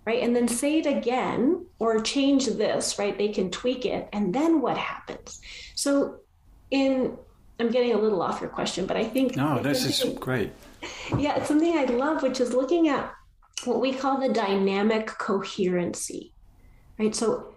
Right? 0.05 0.23
And 0.23 0.35
then 0.35 0.47
say 0.47 0.79
it 0.79 0.85
again 0.85 1.65
or 1.79 1.99
change 2.01 2.45
this, 2.45 2.97
right? 2.97 3.17
They 3.17 3.29
can 3.29 3.51
tweak 3.51 3.85
it. 3.85 4.09
And 4.13 4.33
then 4.33 4.61
what 4.61 4.77
happens? 4.77 5.41
So 5.75 6.20
in 6.71 7.17
I'm 7.59 7.69
getting 7.69 7.93
a 7.93 7.97
little 7.97 8.23
off 8.23 8.41
your 8.41 8.49
question, 8.49 8.87
but 8.87 8.97
I 8.97 9.03
think 9.03 9.35
No, 9.35 9.61
this 9.61 9.85
is 9.85 10.17
great. 10.17 10.51
Yeah, 11.15 11.35
it's 11.35 11.47
something 11.47 11.77
I 11.77 11.83
love, 11.83 12.23
which 12.23 12.39
is 12.39 12.53
looking 12.53 12.87
at 12.87 13.13
what 13.65 13.79
we 13.79 13.93
call 13.93 14.19
the 14.19 14.29
dynamic 14.29 15.05
coherency, 15.05 16.33
right? 16.97 17.13
So 17.13 17.55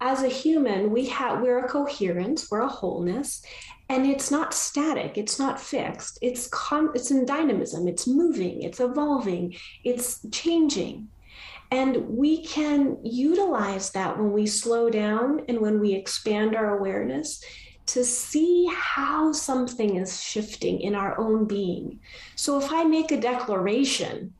as 0.00 0.22
a 0.22 0.28
human, 0.28 0.92
we 0.92 1.06
have 1.06 1.40
we're 1.40 1.64
a 1.64 1.68
coherence, 1.68 2.48
we're 2.50 2.60
a 2.60 2.68
wholeness, 2.68 3.42
and 3.88 4.06
it's 4.06 4.30
not 4.30 4.54
static, 4.54 5.18
it's 5.18 5.38
not 5.38 5.60
fixed. 5.60 6.18
It's 6.22 6.46
con- 6.46 6.92
it's 6.94 7.10
in 7.10 7.26
dynamism, 7.26 7.88
it's 7.88 8.06
moving, 8.06 8.62
it's 8.62 8.78
evolving, 8.78 9.56
it's 9.82 10.24
changing. 10.30 11.08
And 11.70 12.06
we 12.08 12.44
can 12.44 12.98
utilize 13.02 13.90
that 13.92 14.16
when 14.16 14.32
we 14.32 14.46
slow 14.46 14.90
down 14.90 15.42
and 15.48 15.58
when 15.58 15.80
we 15.80 15.94
expand 15.94 16.54
our 16.54 16.78
awareness 16.78 17.42
to 17.86 18.04
see 18.04 18.70
how 18.74 19.32
something 19.32 19.96
is 19.96 20.22
shifting 20.22 20.80
in 20.80 20.94
our 20.94 21.18
own 21.18 21.44
being. 21.44 22.00
So 22.36 22.58
if 22.58 22.72
I 22.72 22.84
make 22.84 23.12
a 23.12 23.20
declaration 23.20 24.32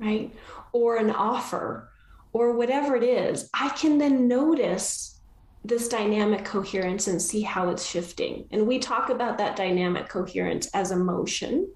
right? 0.00 0.34
Or 0.72 0.96
an 0.96 1.10
offer 1.10 1.90
or 2.32 2.56
whatever 2.56 2.96
it 2.96 3.04
is, 3.04 3.48
I 3.54 3.68
can 3.70 3.98
then 3.98 4.26
notice 4.26 5.20
this 5.64 5.88
dynamic 5.88 6.44
coherence 6.44 7.06
and 7.06 7.20
see 7.20 7.42
how 7.42 7.68
it's 7.68 7.86
shifting. 7.86 8.46
And 8.50 8.66
we 8.66 8.78
talk 8.78 9.10
about 9.10 9.36
that 9.38 9.56
dynamic 9.56 10.08
coherence 10.08 10.68
as 10.72 10.90
emotion, 10.90 11.70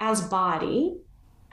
as 0.00 0.22
body, 0.22 0.96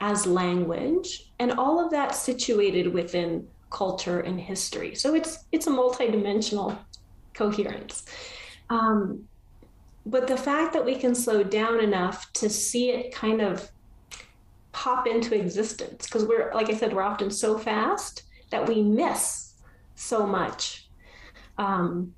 as 0.00 0.26
language, 0.26 1.30
and 1.38 1.52
all 1.52 1.84
of 1.84 1.90
that 1.90 2.14
situated 2.14 2.92
within 2.92 3.46
culture 3.68 4.20
and 4.20 4.40
history. 4.40 4.94
So 4.94 5.14
it's 5.14 5.44
it's 5.52 5.66
a 5.66 5.70
multidimensional 5.70 6.78
coherence. 7.34 8.06
Um, 8.70 9.28
but 10.06 10.26
the 10.26 10.36
fact 10.36 10.72
that 10.72 10.84
we 10.84 10.94
can 10.96 11.14
slow 11.14 11.42
down 11.42 11.80
enough 11.80 12.32
to 12.34 12.48
see 12.48 12.90
it 12.90 13.14
kind 13.14 13.42
of 13.42 13.70
pop 14.72 15.06
into 15.06 15.34
existence 15.34 16.06
because 16.06 16.24
we're 16.24 16.52
like 16.54 16.70
i 16.70 16.74
said 16.74 16.92
we're 16.92 17.02
often 17.02 17.28
so 17.28 17.58
fast 17.58 18.22
that 18.50 18.66
we 18.66 18.82
miss 18.82 19.54
so 19.94 20.26
much. 20.26 20.88
Um, 21.58 22.14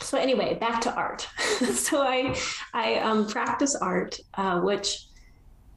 so 0.00 0.16
anyway 0.16 0.54
back 0.54 0.80
to 0.82 0.94
art. 0.94 1.28
So 1.60 2.00
i 2.00 2.34
i 2.72 2.94
um, 2.96 3.26
practice 3.26 3.74
art 3.76 4.18
uh, 4.34 4.60
which 4.60 5.06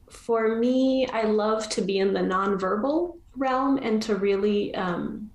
for 0.08 0.56
me 0.56 1.06
i 1.08 1.22
love 1.24 1.68
to 1.68 1.82
be 1.82 1.98
in 1.98 2.14
the 2.14 2.20
nonverbal 2.20 3.18
realm 3.36 3.78
and 3.78 4.00
to 4.02 4.16
really 4.16 4.74
um, 4.74 5.30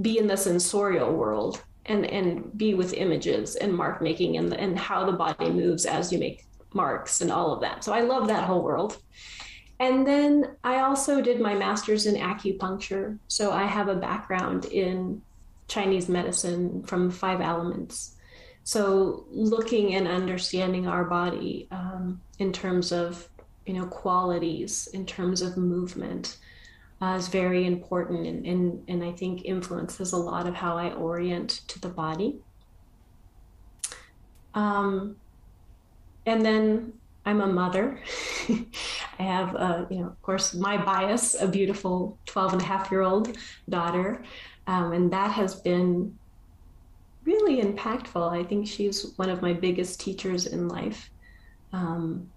be 0.00 0.18
in 0.18 0.26
the 0.26 0.36
sensorial 0.36 1.12
world 1.12 1.62
and 1.86 2.06
and 2.06 2.56
be 2.56 2.74
with 2.74 2.94
images 2.94 3.56
and 3.56 3.72
mark 3.72 4.00
making 4.00 4.36
and 4.36 4.52
and 4.54 4.78
how 4.78 5.04
the 5.04 5.12
body 5.12 5.50
moves 5.50 5.86
as 5.86 6.12
you 6.12 6.18
make 6.18 6.46
marks 6.72 7.20
and 7.20 7.30
all 7.30 7.52
of 7.52 7.60
that 7.60 7.84
so 7.84 7.92
i 7.92 8.00
love 8.00 8.26
that 8.26 8.44
whole 8.44 8.62
world 8.62 8.98
and 9.80 10.06
then 10.06 10.56
I 10.62 10.80
also 10.80 11.20
did 11.20 11.40
my 11.40 11.54
master's 11.54 12.06
in 12.06 12.14
acupuncture. 12.14 13.18
So 13.28 13.52
I 13.52 13.64
have 13.64 13.88
a 13.88 13.96
background 13.96 14.66
in 14.66 15.20
Chinese 15.66 16.08
medicine 16.08 16.82
from 16.84 17.10
five 17.10 17.40
elements. 17.40 18.16
So 18.62 19.26
looking 19.30 19.94
and 19.94 20.06
understanding 20.06 20.86
our 20.86 21.04
body 21.04 21.68
um, 21.70 22.20
in 22.38 22.52
terms 22.52 22.92
of 22.92 23.28
you 23.66 23.74
know 23.74 23.86
qualities, 23.86 24.88
in 24.92 25.06
terms 25.06 25.42
of 25.42 25.56
movement, 25.56 26.38
uh, 27.04 27.16
is 27.16 27.28
very 27.28 27.66
important, 27.66 28.26
and, 28.26 28.46
and 28.46 28.84
and 28.88 29.04
I 29.04 29.12
think 29.12 29.44
influences 29.44 30.12
a 30.12 30.16
lot 30.16 30.46
of 30.46 30.54
how 30.54 30.78
I 30.78 30.92
orient 30.92 31.50
to 31.68 31.78
the 31.78 31.88
body. 31.88 32.38
Um, 34.54 35.16
and 36.24 36.44
then 36.44 36.94
I'm 37.26 37.40
a 37.40 37.46
mother. 37.46 37.98
I 39.18 39.22
have, 39.22 39.54
uh, 39.56 39.86
you 39.90 39.98
know, 39.98 40.06
of 40.06 40.22
course, 40.22 40.54
my 40.54 40.76
bias, 40.82 41.34
a 41.40 41.48
beautiful 41.48 42.18
12 42.26 42.54
and 42.54 42.62
a 42.62 42.64
half 42.64 42.90
year 42.90 43.02
old 43.02 43.36
daughter. 43.68 44.22
Um, 44.66 44.92
and 44.92 45.12
that 45.12 45.30
has 45.32 45.56
been 45.56 46.16
really 47.24 47.62
impactful. 47.62 48.32
I 48.32 48.44
think 48.44 48.66
she's 48.66 49.12
one 49.16 49.28
of 49.28 49.42
my 49.42 49.52
biggest 49.52 50.00
teachers 50.00 50.46
in 50.46 50.68
life. 50.68 51.10
Um, 51.72 52.30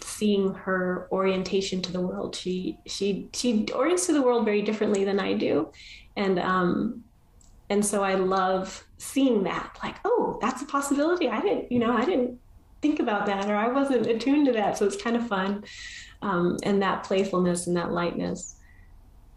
seeing 0.00 0.54
her 0.54 1.08
orientation 1.12 1.82
to 1.82 1.92
the 1.92 2.00
world, 2.00 2.36
she 2.36 2.78
she 2.86 3.28
she 3.32 3.66
orients 3.74 4.06
to 4.06 4.12
the 4.12 4.22
world 4.22 4.44
very 4.44 4.62
differently 4.62 5.04
than 5.04 5.20
I 5.20 5.34
do, 5.34 5.70
and 6.16 6.38
um, 6.38 7.04
and 7.70 7.84
so 7.84 8.02
I 8.02 8.14
love 8.14 8.84
seeing 8.96 9.44
that. 9.44 9.78
Like, 9.82 9.96
oh, 10.04 10.38
that's 10.40 10.62
a 10.62 10.66
possibility. 10.66 11.28
I 11.28 11.40
didn't, 11.40 11.70
you 11.70 11.78
know, 11.78 11.96
I 11.96 12.04
didn't 12.04 12.38
think 12.80 13.00
about 13.00 13.26
that 13.26 13.48
or 13.48 13.56
I 13.56 13.68
wasn't 13.68 14.06
attuned 14.06 14.46
to 14.46 14.52
that. 14.52 14.78
So 14.78 14.86
it's 14.86 15.00
kind 15.00 15.16
of 15.16 15.26
fun. 15.26 15.64
Um, 16.22 16.56
and 16.62 16.82
that 16.82 17.04
playfulness 17.04 17.66
and 17.66 17.76
that 17.76 17.92
lightness. 17.92 18.56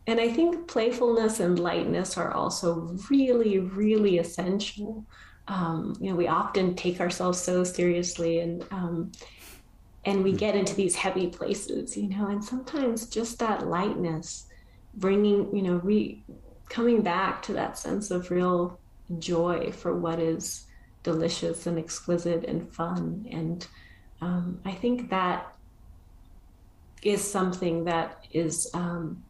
And 0.07 0.19
I 0.19 0.29
think 0.29 0.67
playfulness 0.67 1.39
and 1.39 1.59
lightness 1.59 2.17
are 2.17 2.31
also 2.31 2.97
really, 3.09 3.59
really 3.59 4.17
essential. 4.17 5.05
Um, 5.47 5.95
you 5.99 6.09
know, 6.09 6.15
we 6.15 6.27
often 6.27 6.75
take 6.75 6.99
ourselves 6.99 7.39
so 7.39 7.63
seriously, 7.63 8.39
and 8.39 8.65
um, 8.71 9.11
and 10.05 10.23
we 10.23 10.31
get 10.31 10.55
into 10.55 10.75
these 10.75 10.95
heavy 10.95 11.27
places 11.27 11.95
you 11.95 12.09
know 12.09 12.27
and 12.27 12.43
sometimes 12.43 13.05
just 13.07 13.39
that 13.39 13.67
lightness 13.67 14.47
bringing 14.95 15.55
you 15.55 15.61
know 15.61 15.75
re 15.83 16.23
coming 16.69 17.01
back 17.01 17.41
to 17.43 17.53
that 17.53 17.77
sense 17.77 18.11
of 18.11 18.31
real 18.31 18.79
joy 19.19 19.71
for 19.71 19.95
what 19.95 20.19
is 20.19 20.67
delicious 21.03 21.67
and 21.67 21.77
exquisite 21.77 22.45
and 22.45 22.71
fun. 22.73 23.27
And 23.31 23.67
um, 24.21 24.59
i 24.65 24.71
think 24.71 25.09
that 25.09 25.53
is 27.01 27.21
something 27.21 27.83
that 27.85 28.25
is 28.31 28.69
um, 28.75 29.23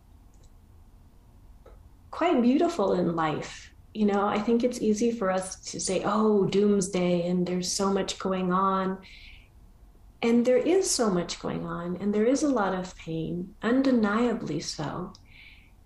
quite 2.12 2.42
beautiful 2.42 2.94
in 2.94 3.16
life. 3.16 3.72
You 3.94 4.06
know 4.06 4.26
i 4.26 4.40
think 4.40 4.64
it's 4.64 4.82
easy 4.82 5.12
for 5.12 5.30
us 5.30 5.56
to 5.72 5.80
say 5.80 6.02
oh 6.06 6.46
doomsday 6.46 7.28
and 7.28 7.46
there's 7.46 7.70
so 7.70 7.92
much 7.92 8.18
going 8.20 8.54
on 8.54 8.98
and 10.22 10.46
there 10.46 10.58
is 10.58 10.90
so 10.90 11.10
much 11.10 11.40
going 11.40 11.66
on, 11.66 11.98
and 11.98 12.14
there 12.14 12.26
is 12.26 12.44
a 12.44 12.50
lot 12.50 12.76
of 12.76 12.96
pain, 12.96 13.56
undeniably 13.64 14.60
so. 14.60 15.14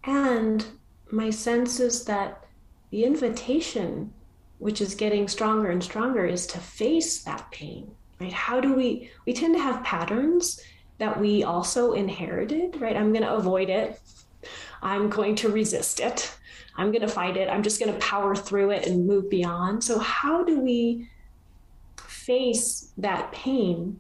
And 0.04 0.66
my 1.10 1.30
sense 1.30 1.80
is 1.80 2.04
that 2.06 2.44
the 2.92 3.06
invitation, 3.06 4.14
which 4.60 4.82
is 4.82 4.94
getting 4.94 5.28
stronger 5.28 5.70
and 5.70 5.84
stronger, 5.84 6.26
is 6.26 6.46
to 6.48 6.60
face 6.60 7.24
that 7.24 7.50
pain, 7.52 7.90
right? 8.20 8.34
How 8.34 8.60
do 8.60 8.74
we, 8.74 9.10
we 9.26 9.34
tend 9.34 9.56
to 9.56 9.62
have 9.62 9.84
patterns 9.84 10.62
that 10.98 11.20
we 11.20 11.44
also 11.44 11.94
inherited, 11.94 12.80
right? 12.82 12.96
I'm 12.98 13.12
going 13.14 13.24
to 13.24 13.36
avoid 13.36 13.70
it. 13.70 14.00
I'm 14.82 15.10
going 15.10 15.36
to 15.38 15.50
resist 15.50 16.00
it. 16.02 16.36
I'm 16.78 16.92
going 16.92 17.02
to 17.02 17.08
fight 17.08 17.38
it. 17.38 17.50
I'm 17.50 17.64
just 17.64 17.80
going 17.80 17.94
to 17.94 18.00
power 18.00 18.36
through 18.36 18.72
it 18.72 18.86
and 18.86 19.08
move 19.08 19.30
beyond. 19.30 19.84
So, 19.84 19.98
how 20.00 20.44
do 20.44 20.60
we 20.60 21.10
face 21.98 22.92
that 22.98 23.32
pain 23.32 24.00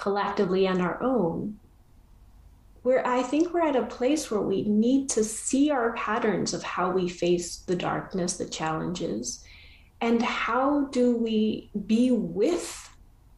collectively 0.00 0.66
and 0.66 0.80
our 0.80 1.00
own, 1.02 1.58
where 2.82 3.06
I 3.06 3.22
think 3.22 3.52
we're 3.52 3.68
at 3.68 3.76
a 3.76 3.84
place 3.84 4.30
where 4.30 4.40
we 4.40 4.62
need 4.62 5.10
to 5.10 5.22
see 5.22 5.70
our 5.70 5.92
patterns 5.92 6.54
of 6.54 6.62
how 6.62 6.90
we 6.90 7.08
face 7.08 7.58
the 7.58 7.76
darkness, 7.76 8.38
the 8.38 8.46
challenges, 8.46 9.44
and 10.00 10.22
how 10.22 10.86
do 10.86 11.14
we 11.14 11.70
be 11.86 12.10
with 12.10 12.88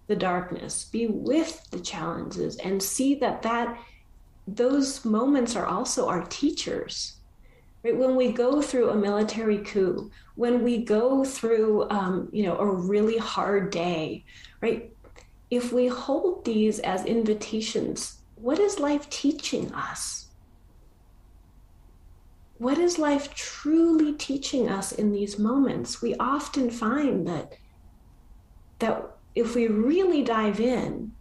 the 0.06 0.14
darkness, 0.14 0.84
be 0.84 1.08
with 1.08 1.68
the 1.70 1.80
challenges, 1.80 2.56
and 2.58 2.80
see 2.80 3.16
that 3.16 3.42
that 3.42 3.76
those 4.46 5.04
moments 5.04 5.56
are 5.56 5.66
also 5.66 6.08
our 6.08 6.24
teachers. 6.26 7.16
Right? 7.82 7.96
When 7.96 8.14
we 8.14 8.30
go 8.30 8.62
through 8.62 8.90
a 8.90 8.94
military 8.94 9.58
coup, 9.58 10.10
when 10.36 10.62
we 10.62 10.84
go 10.84 11.24
through, 11.24 11.90
um, 11.90 12.28
you 12.32 12.44
know, 12.44 12.56
a 12.58 12.66
really 12.66 13.18
hard 13.18 13.70
day, 13.70 14.24
right? 14.60 14.92
If 15.52 15.70
we 15.70 15.86
hold 15.86 16.46
these 16.46 16.78
as 16.78 17.04
invitations, 17.04 18.22
what 18.36 18.58
is 18.58 18.78
life 18.78 19.10
teaching 19.10 19.70
us? 19.74 20.28
What 22.56 22.78
is 22.78 22.98
life 22.98 23.34
truly 23.34 24.14
teaching 24.14 24.70
us 24.70 24.92
in 24.92 25.12
these 25.12 25.38
moments? 25.38 26.00
We 26.00 26.14
often 26.14 26.70
find 26.70 27.28
that 27.28 27.52
that 28.78 29.04
if 29.34 29.54
we 29.54 29.66
really 29.66 30.22
dive 30.22 30.58
in, 30.58 31.12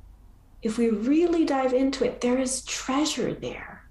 if 0.62 0.78
we 0.78 0.92
really 0.92 1.44
dive 1.44 1.74
into 1.74 2.06
it, 2.06 2.22
there 2.22 2.38
is 2.38 2.64
treasure 2.64 3.34
there. 3.34 3.84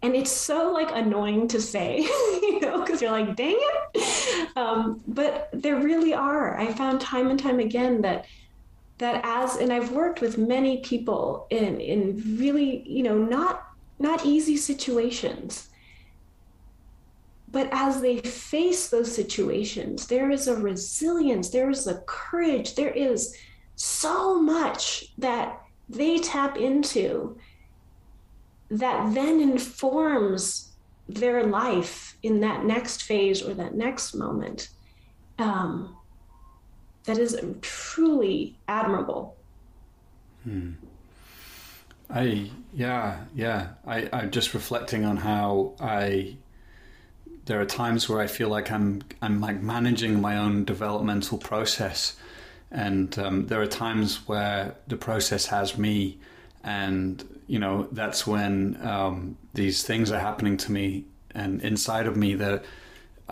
And 0.00 0.16
it's 0.16 0.32
so 0.32 0.72
like 0.72 0.90
annoying 0.90 1.48
to 1.48 1.60
say, 1.60 1.98
you 2.42 2.60
know, 2.60 2.80
because 2.80 3.02
you're 3.02 3.10
like, 3.10 3.36
dang 3.36 3.58
it. 3.58 4.56
Um, 4.56 5.02
but 5.06 5.50
there 5.52 5.76
really 5.76 6.14
are. 6.14 6.58
I 6.58 6.72
found 6.72 7.02
time 7.02 7.28
and 7.28 7.38
time 7.38 7.60
again 7.60 8.00
that 8.02 8.24
that 9.02 9.20
as 9.24 9.56
and 9.56 9.72
I've 9.72 9.90
worked 9.90 10.20
with 10.20 10.38
many 10.38 10.78
people 10.78 11.48
in 11.50 11.80
in 11.80 12.36
really, 12.38 12.88
you 12.88 13.02
know, 13.02 13.18
not 13.18 13.66
not 13.98 14.24
easy 14.24 14.56
situations. 14.56 15.68
But 17.50 17.68
as 17.72 18.00
they 18.00 18.18
face 18.20 18.88
those 18.88 19.14
situations, 19.14 20.06
there 20.06 20.30
is 20.30 20.48
a 20.48 20.56
resilience, 20.56 21.50
there 21.50 21.68
is 21.68 21.86
a 21.86 22.00
courage, 22.06 22.76
there 22.76 22.92
is 22.92 23.36
so 23.74 24.40
much 24.40 25.12
that 25.18 25.60
they 25.88 26.18
tap 26.18 26.56
into 26.56 27.36
that 28.70 29.12
then 29.12 29.40
informs 29.40 30.70
their 31.08 31.44
life 31.44 32.16
in 32.22 32.40
that 32.40 32.64
next 32.64 33.02
phase 33.02 33.42
or 33.42 33.52
that 33.54 33.74
next 33.74 34.14
moment. 34.14 34.70
Um, 35.38 35.96
that 37.04 37.18
is 37.18 37.38
truly 37.60 38.56
admirable. 38.68 39.36
Hmm. 40.44 40.72
I 42.10 42.50
yeah 42.74 43.24
yeah 43.34 43.68
I 43.86 44.08
I'm 44.12 44.30
just 44.30 44.54
reflecting 44.54 45.04
on 45.04 45.16
how 45.16 45.72
I 45.80 46.36
there 47.46 47.60
are 47.60 47.64
times 47.64 48.08
where 48.08 48.20
I 48.20 48.26
feel 48.26 48.48
like 48.48 48.70
I'm 48.70 49.02
I'm 49.20 49.40
like 49.40 49.60
managing 49.60 50.20
my 50.20 50.36
own 50.36 50.64
developmental 50.64 51.38
process, 51.38 52.16
and 52.70 53.18
um, 53.18 53.46
there 53.46 53.60
are 53.60 53.66
times 53.66 54.28
where 54.28 54.76
the 54.86 54.96
process 54.96 55.46
has 55.46 55.76
me, 55.76 56.18
and 56.62 57.24
you 57.46 57.58
know 57.58 57.88
that's 57.92 58.26
when 58.26 58.78
um, 58.86 59.36
these 59.54 59.82
things 59.82 60.12
are 60.12 60.20
happening 60.20 60.56
to 60.58 60.72
me 60.72 61.04
and 61.34 61.62
inside 61.62 62.06
of 62.06 62.16
me 62.16 62.34
that 62.34 62.64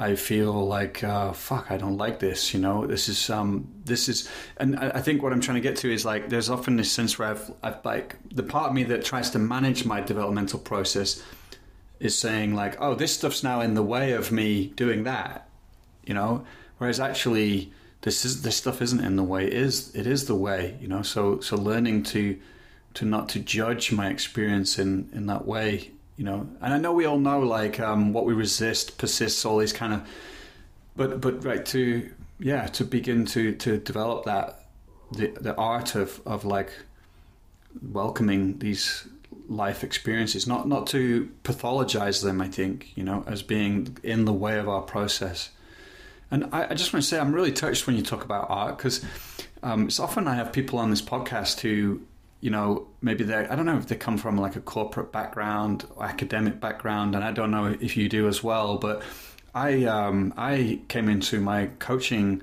I 0.00 0.14
feel 0.14 0.66
like 0.66 1.04
uh, 1.04 1.32
fuck, 1.32 1.70
I 1.70 1.76
don't 1.76 1.98
like 1.98 2.20
this. 2.20 2.54
You 2.54 2.60
know, 2.60 2.86
this 2.86 3.06
is 3.06 3.28
um, 3.28 3.70
this 3.84 4.08
is, 4.08 4.30
and 4.56 4.78
I 4.78 5.02
think 5.02 5.22
what 5.22 5.30
I'm 5.30 5.42
trying 5.42 5.56
to 5.56 5.60
get 5.60 5.76
to 5.76 5.92
is 5.92 6.06
like, 6.06 6.30
there's 6.30 6.48
often 6.48 6.76
this 6.76 6.90
sense 6.90 7.18
where 7.18 7.28
I've, 7.28 7.52
I've 7.62 7.84
like 7.84 8.16
the 8.30 8.42
part 8.42 8.70
of 8.70 8.74
me 8.74 8.82
that 8.84 9.04
tries 9.04 9.28
to 9.32 9.38
manage 9.38 9.84
my 9.84 10.00
developmental 10.00 10.58
process 10.58 11.22
is 12.00 12.16
saying 12.16 12.54
like, 12.54 12.80
oh, 12.80 12.94
this 12.94 13.12
stuff's 13.12 13.42
now 13.42 13.60
in 13.60 13.74
the 13.74 13.82
way 13.82 14.12
of 14.12 14.32
me 14.32 14.68
doing 14.68 15.04
that. 15.04 15.46
You 16.06 16.14
know, 16.14 16.46
whereas 16.78 16.98
actually 16.98 17.70
this 18.00 18.24
is 18.24 18.40
this 18.40 18.56
stuff 18.56 18.80
isn't 18.80 19.04
in 19.04 19.16
the 19.16 19.22
way. 19.22 19.48
It 19.48 19.52
is 19.52 19.94
it 19.94 20.06
is 20.06 20.24
the 20.24 20.34
way. 20.34 20.78
You 20.80 20.88
know, 20.88 21.02
so 21.02 21.40
so 21.40 21.56
learning 21.56 22.04
to 22.04 22.38
to 22.94 23.04
not 23.04 23.28
to 23.30 23.38
judge 23.38 23.92
my 23.92 24.08
experience 24.08 24.78
in 24.78 25.10
in 25.12 25.26
that 25.26 25.46
way 25.46 25.90
you 26.20 26.26
know. 26.26 26.46
And 26.60 26.74
I 26.74 26.76
know 26.76 26.92
we 26.92 27.06
all 27.06 27.18
know 27.18 27.40
like 27.40 27.80
um, 27.80 28.12
what 28.12 28.26
we 28.26 28.34
resist 28.34 28.98
persists, 28.98 29.46
all 29.46 29.56
these 29.56 29.72
kind 29.72 29.94
of, 29.94 30.06
but 30.94 31.18
but 31.18 31.42
right 31.42 31.64
to 31.66 32.10
yeah 32.38 32.66
to 32.66 32.84
begin 32.84 33.24
to 33.24 33.54
to 33.54 33.78
develop 33.78 34.26
that 34.26 34.66
the 35.12 35.28
the 35.28 35.56
art 35.56 35.94
of 35.94 36.20
of 36.26 36.44
like 36.44 36.72
welcoming 37.80 38.58
these 38.58 39.08
life 39.48 39.82
experiences, 39.82 40.46
not 40.46 40.68
not 40.68 40.86
to 40.88 41.30
pathologize 41.42 42.22
them. 42.22 42.42
I 42.42 42.48
think 42.48 42.92
you 42.96 43.02
know 43.02 43.24
as 43.26 43.42
being 43.42 43.96
in 44.02 44.26
the 44.26 44.34
way 44.34 44.58
of 44.58 44.68
our 44.68 44.82
process. 44.82 45.48
And 46.32 46.44
I, 46.52 46.66
I 46.70 46.74
just 46.74 46.92
want 46.92 47.02
to 47.02 47.08
say 47.08 47.18
I'm 47.18 47.32
really 47.32 47.50
touched 47.50 47.86
when 47.86 47.96
you 47.96 48.02
talk 48.02 48.24
about 48.24 48.46
art 48.50 48.76
because 48.76 49.02
um, 49.62 49.86
it's 49.86 49.98
often 49.98 50.28
I 50.28 50.34
have 50.34 50.52
people 50.52 50.78
on 50.78 50.90
this 50.90 51.02
podcast 51.02 51.60
who 51.60 52.02
you 52.40 52.50
know, 52.50 52.88
maybe 53.02 53.24
they 53.24 53.34
I 53.34 53.54
don't 53.54 53.66
know 53.66 53.76
if 53.76 53.86
they 53.86 53.96
come 53.96 54.16
from 54.16 54.36
like 54.36 54.56
a 54.56 54.60
corporate 54.60 55.12
background 55.12 55.86
or 55.96 56.04
academic 56.04 56.60
background, 56.60 57.14
and 57.14 57.22
I 57.22 57.32
don't 57.32 57.50
know 57.50 57.76
if 57.80 57.96
you 57.96 58.08
do 58.08 58.28
as 58.28 58.42
well, 58.42 58.78
but 58.78 59.02
I 59.54 59.84
um, 59.84 60.32
I 60.36 60.80
came 60.88 61.08
into 61.08 61.40
my 61.40 61.66
coaching 61.78 62.42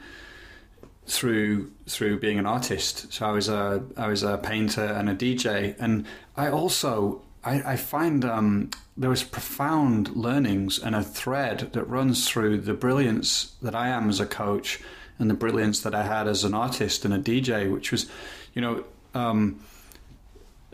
through 1.07 1.71
through 1.87 2.19
being 2.19 2.37
an 2.37 2.45
artist. 2.45 3.11
So 3.11 3.25
I 3.25 3.31
was 3.31 3.49
a 3.49 3.83
I 3.95 4.07
was 4.07 4.23
a 4.23 4.37
painter 4.37 4.85
and 4.85 5.09
a 5.09 5.15
DJ, 5.15 5.75
and 5.79 6.05
I 6.35 6.49
also 6.49 7.23
I, 7.43 7.73
I 7.73 7.75
find 7.75 8.23
um, 8.23 8.69
there 8.95 9.09
was 9.09 9.23
profound 9.23 10.15
learnings 10.15 10.77
and 10.77 10.95
a 10.95 11.03
thread 11.03 11.71
that 11.73 11.83
runs 11.85 12.29
through 12.29 12.61
the 12.61 12.73
brilliance 12.73 13.55
that 13.61 13.73
I 13.73 13.87
am 13.87 14.09
as 14.09 14.19
a 14.19 14.25
coach 14.25 14.79
and 15.17 15.29
the 15.29 15.33
brilliance 15.33 15.79
that 15.79 15.95
I 15.95 16.03
had 16.03 16.27
as 16.27 16.43
an 16.43 16.53
artist 16.53 17.03
and 17.03 17.13
a 17.13 17.17
DJ, 17.17 17.71
which 17.71 17.91
was, 17.91 18.07
you 18.53 18.61
know. 18.61 18.83
Um, 19.15 19.61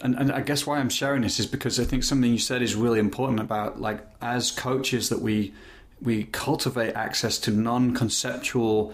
and, 0.04 0.16
and 0.16 0.32
I 0.32 0.42
guess 0.42 0.68
why 0.68 0.80
I'm 0.80 0.90
sharing 0.90 1.22
this 1.22 1.40
is 1.40 1.48
because 1.48 1.80
I 1.80 1.86
think 1.86 2.04
something 2.04 2.30
you 2.30 2.38
said 2.38 2.62
is 2.62 2.76
really 2.76 3.00
important 3.00 3.40
about 3.40 3.80
like 3.80 4.06
as 4.22 4.52
coaches 4.52 5.10
that 5.10 5.22
we 5.22 5.54
we 6.02 6.26
cultivate 6.26 6.94
access 6.94 7.38
to 7.40 7.52
non-conceptual 7.52 8.94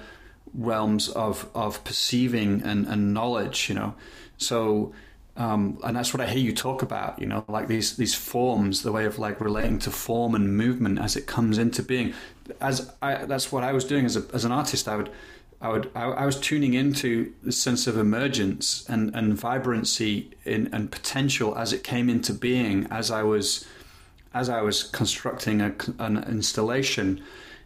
realms 0.53 1.09
of 1.09 1.49
of 1.55 1.83
perceiving 1.83 2.61
and, 2.61 2.87
and 2.87 3.13
knowledge, 3.13 3.69
you 3.69 3.75
know. 3.75 3.95
So 4.37 4.93
um, 5.35 5.79
and 5.83 5.95
that's 5.95 6.13
what 6.13 6.21
I 6.21 6.27
hear 6.27 6.43
you 6.43 6.53
talk 6.53 6.81
about, 6.81 7.19
you 7.19 7.25
know, 7.25 7.45
like 7.47 7.67
these 7.67 7.97
these 7.97 8.13
forms, 8.13 8.83
the 8.83 8.91
way 8.91 9.05
of 9.05 9.17
like 9.17 9.41
relating 9.41 9.79
to 9.79 9.91
form 9.91 10.35
and 10.35 10.55
movement 10.55 10.99
as 10.99 11.15
it 11.15 11.25
comes 11.25 11.57
into 11.57 11.81
being. 11.81 12.13
As 12.61 12.91
I, 13.01 13.25
that's 13.25 13.51
what 13.51 13.63
I 13.63 13.73
was 13.73 13.85
doing 13.85 14.05
as 14.05 14.15
a, 14.15 14.25
as 14.33 14.45
an 14.45 14.51
artist. 14.51 14.87
I 14.87 14.97
would 14.97 15.09
I 15.61 15.69
would 15.69 15.91
I, 15.93 16.03
I, 16.03 16.25
was 16.25 16.39
tuning 16.39 16.73
into 16.73 17.33
the 17.43 17.51
sense 17.51 17.85
of 17.85 17.97
emergence 17.97 18.85
and, 18.87 19.13
and 19.13 19.37
vibrancy 19.37 20.31
in, 20.45 20.69
and 20.73 20.89
potential 20.89 21.57
as 21.57 21.73
it 21.73 21.83
came 21.83 22.09
into 22.09 22.33
being 22.33 22.87
as 22.89 23.11
I 23.11 23.23
was 23.23 23.65
as 24.33 24.47
I 24.47 24.61
was 24.61 24.83
constructing 24.83 25.61
a, 25.61 25.73
an 25.97 26.23
installation. 26.29 27.21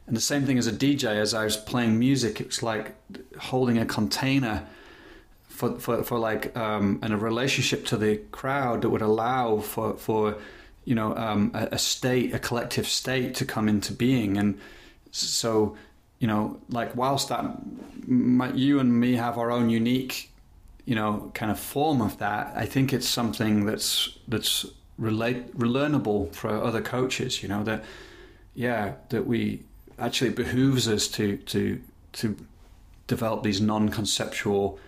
And 0.07 0.17
the 0.17 0.21
same 0.21 0.45
thing 0.45 0.57
as 0.57 0.65
a 0.65 0.71
DJ, 0.71 1.05
as 1.17 1.33
I 1.33 1.43
was 1.43 1.55
playing 1.55 1.99
music, 1.99 2.41
it 2.41 2.47
was 2.47 2.63
like 2.63 2.95
holding 3.39 3.77
a 3.77 3.85
container 3.85 4.65
for 5.47 5.79
for, 5.79 6.03
for 6.03 6.17
like 6.17 6.57
um, 6.57 6.99
and 7.03 7.13
a 7.13 7.17
relationship 7.17 7.85
to 7.87 7.97
the 7.97 8.17
crowd 8.31 8.81
that 8.81 8.89
would 8.89 9.03
allow 9.03 9.59
for 9.59 9.93
for 9.97 10.37
you 10.83 10.95
know 10.95 11.15
um, 11.15 11.51
a, 11.53 11.69
a 11.73 11.77
state, 11.77 12.33
a 12.33 12.39
collective 12.39 12.87
state 12.87 13.35
to 13.35 13.45
come 13.45 13.69
into 13.69 13.93
being, 13.93 14.35
and 14.35 14.59
so 15.11 15.77
you 16.23 16.27
know, 16.27 16.57
like 16.69 16.95
whilst 16.95 17.27
that 17.27 17.43
my, 18.07 18.49
you 18.53 18.79
and 18.79 18.97
me 18.97 19.15
have 19.15 19.37
our 19.37 19.51
own 19.51 19.69
unique, 19.69 20.31
you 20.85 20.95
know, 20.95 21.29
kind 21.33 21.51
of 21.51 21.59
form 21.59 22.01
of 22.01 22.17
that, 22.19 22.53
I 22.55 22.65
think 22.65 22.93
it's 22.93 23.09
something 23.09 23.65
that's 23.65 24.17
that's 24.29 24.65
relate 24.97 25.53
relearnable 25.57 26.33
for 26.33 26.47
other 26.49 26.81
coaches. 26.81 27.43
You 27.43 27.49
know 27.49 27.61
that, 27.65 27.83
yeah, 28.55 28.93
that 29.09 29.27
we 29.27 29.63
actually 29.99 30.29
behooves 30.29 30.87
us 30.87 31.09
to 31.09 31.35
to 31.35 31.81
to 32.13 32.37
develop 33.07 33.43
these 33.43 33.59
non-conceptual 33.59 34.79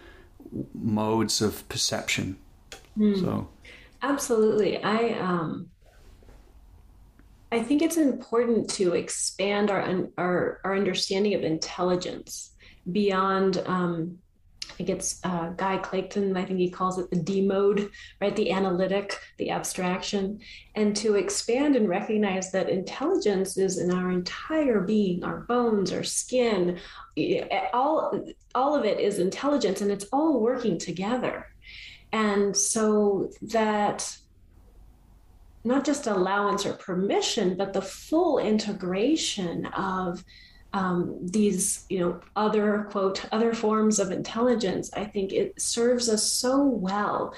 modes 0.74 1.42
of 1.42 1.68
perception. 1.68 2.38
Mm. 2.98 3.20
So, 3.20 3.50
absolutely, 4.02 4.82
I 4.82 5.20
um, 5.20 5.70
I 7.52 7.62
think 7.62 7.82
it's 7.82 7.98
important 7.98 8.70
to 8.72 8.94
expand 8.94 9.70
our 9.70 10.08
our, 10.18 10.62
our 10.64 10.76
understanding 10.76 11.34
of 11.36 11.44
intelligence 11.44 12.52
beyond. 12.92 13.64
Um, 13.66 14.18
I 14.68 14.74
think 14.78 14.90
it's 14.90 15.22
uh, 15.24 15.52
Guy 15.56 15.78
Claxton. 15.78 16.36
I 16.36 16.44
think 16.44 16.60
he 16.60 16.70
calls 16.70 17.00
it 17.00 17.10
the 17.10 17.16
D 17.16 17.42
mode, 17.42 17.92
right? 18.20 18.36
The 18.36 18.52
analytic, 18.52 19.18
the 19.38 19.52
abstraction, 19.52 20.42
and 20.74 20.94
to 20.98 21.16
expand 21.16 21.78
and 21.78 21.88
recognize 21.88 22.52
that 22.52 22.68
intelligence 22.68 23.58
is 23.58 23.78
in 23.78 23.90
our 23.90 24.12
entire 24.12 24.82
being, 24.82 25.24
our 25.24 25.42
bones, 25.42 25.94
our 25.94 26.04
skin, 26.04 26.80
all 27.74 28.28
all 28.54 28.76
of 28.76 28.84
it 28.84 29.00
is 29.00 29.20
intelligence, 29.20 29.80
and 29.80 29.92
it's 29.92 30.08
all 30.12 30.42
working 30.42 30.78
together. 30.78 31.48
And 32.12 32.56
so 32.56 33.32
that 33.44 34.18
not 35.66 35.84
just 35.84 36.08
allowance 36.08 36.66
or 36.66 36.74
permission, 36.74 37.58
but 37.58 37.74
the 37.74 37.82
full 37.82 38.38
integration 38.38 39.66
of 39.68 40.24
um, 40.74 41.18
these, 41.22 41.86
you 41.90 42.00
know, 42.00 42.20
other 42.36 42.88
quote 42.92 43.26
other 43.32 43.54
forms 43.54 43.98
of 43.98 44.12
intelligence. 44.12 44.92
I 44.94 45.06
think 45.06 45.32
it 45.32 45.60
serves 45.60 46.10
us 46.10 46.24
so 46.24 46.64
well 46.64 47.34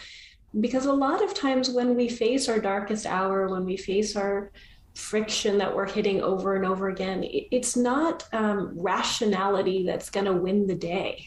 because 0.60 0.86
a 0.86 0.94
lot 0.94 1.24
of 1.24 1.34
times 1.34 1.70
when 1.70 1.96
we 1.96 2.10
face 2.10 2.50
our 2.50 2.60
darkest 2.60 3.06
hour, 3.06 3.48
when 3.48 3.64
we 3.64 3.78
face 3.78 4.16
our 4.16 4.52
friction 4.96 5.60
that 5.60 5.76
we're 5.76 5.88
hitting 5.88 6.22
over 6.22 6.56
and 6.56 6.66
over 6.66 6.90
again, 6.90 7.24
it's 7.24 7.78
not 7.78 8.28
um, 8.34 8.72
rationality 8.76 9.86
that's 9.86 10.10
going 10.10 10.26
to 10.26 10.34
win 10.34 10.66
the 10.66 10.76
day. 10.76 11.24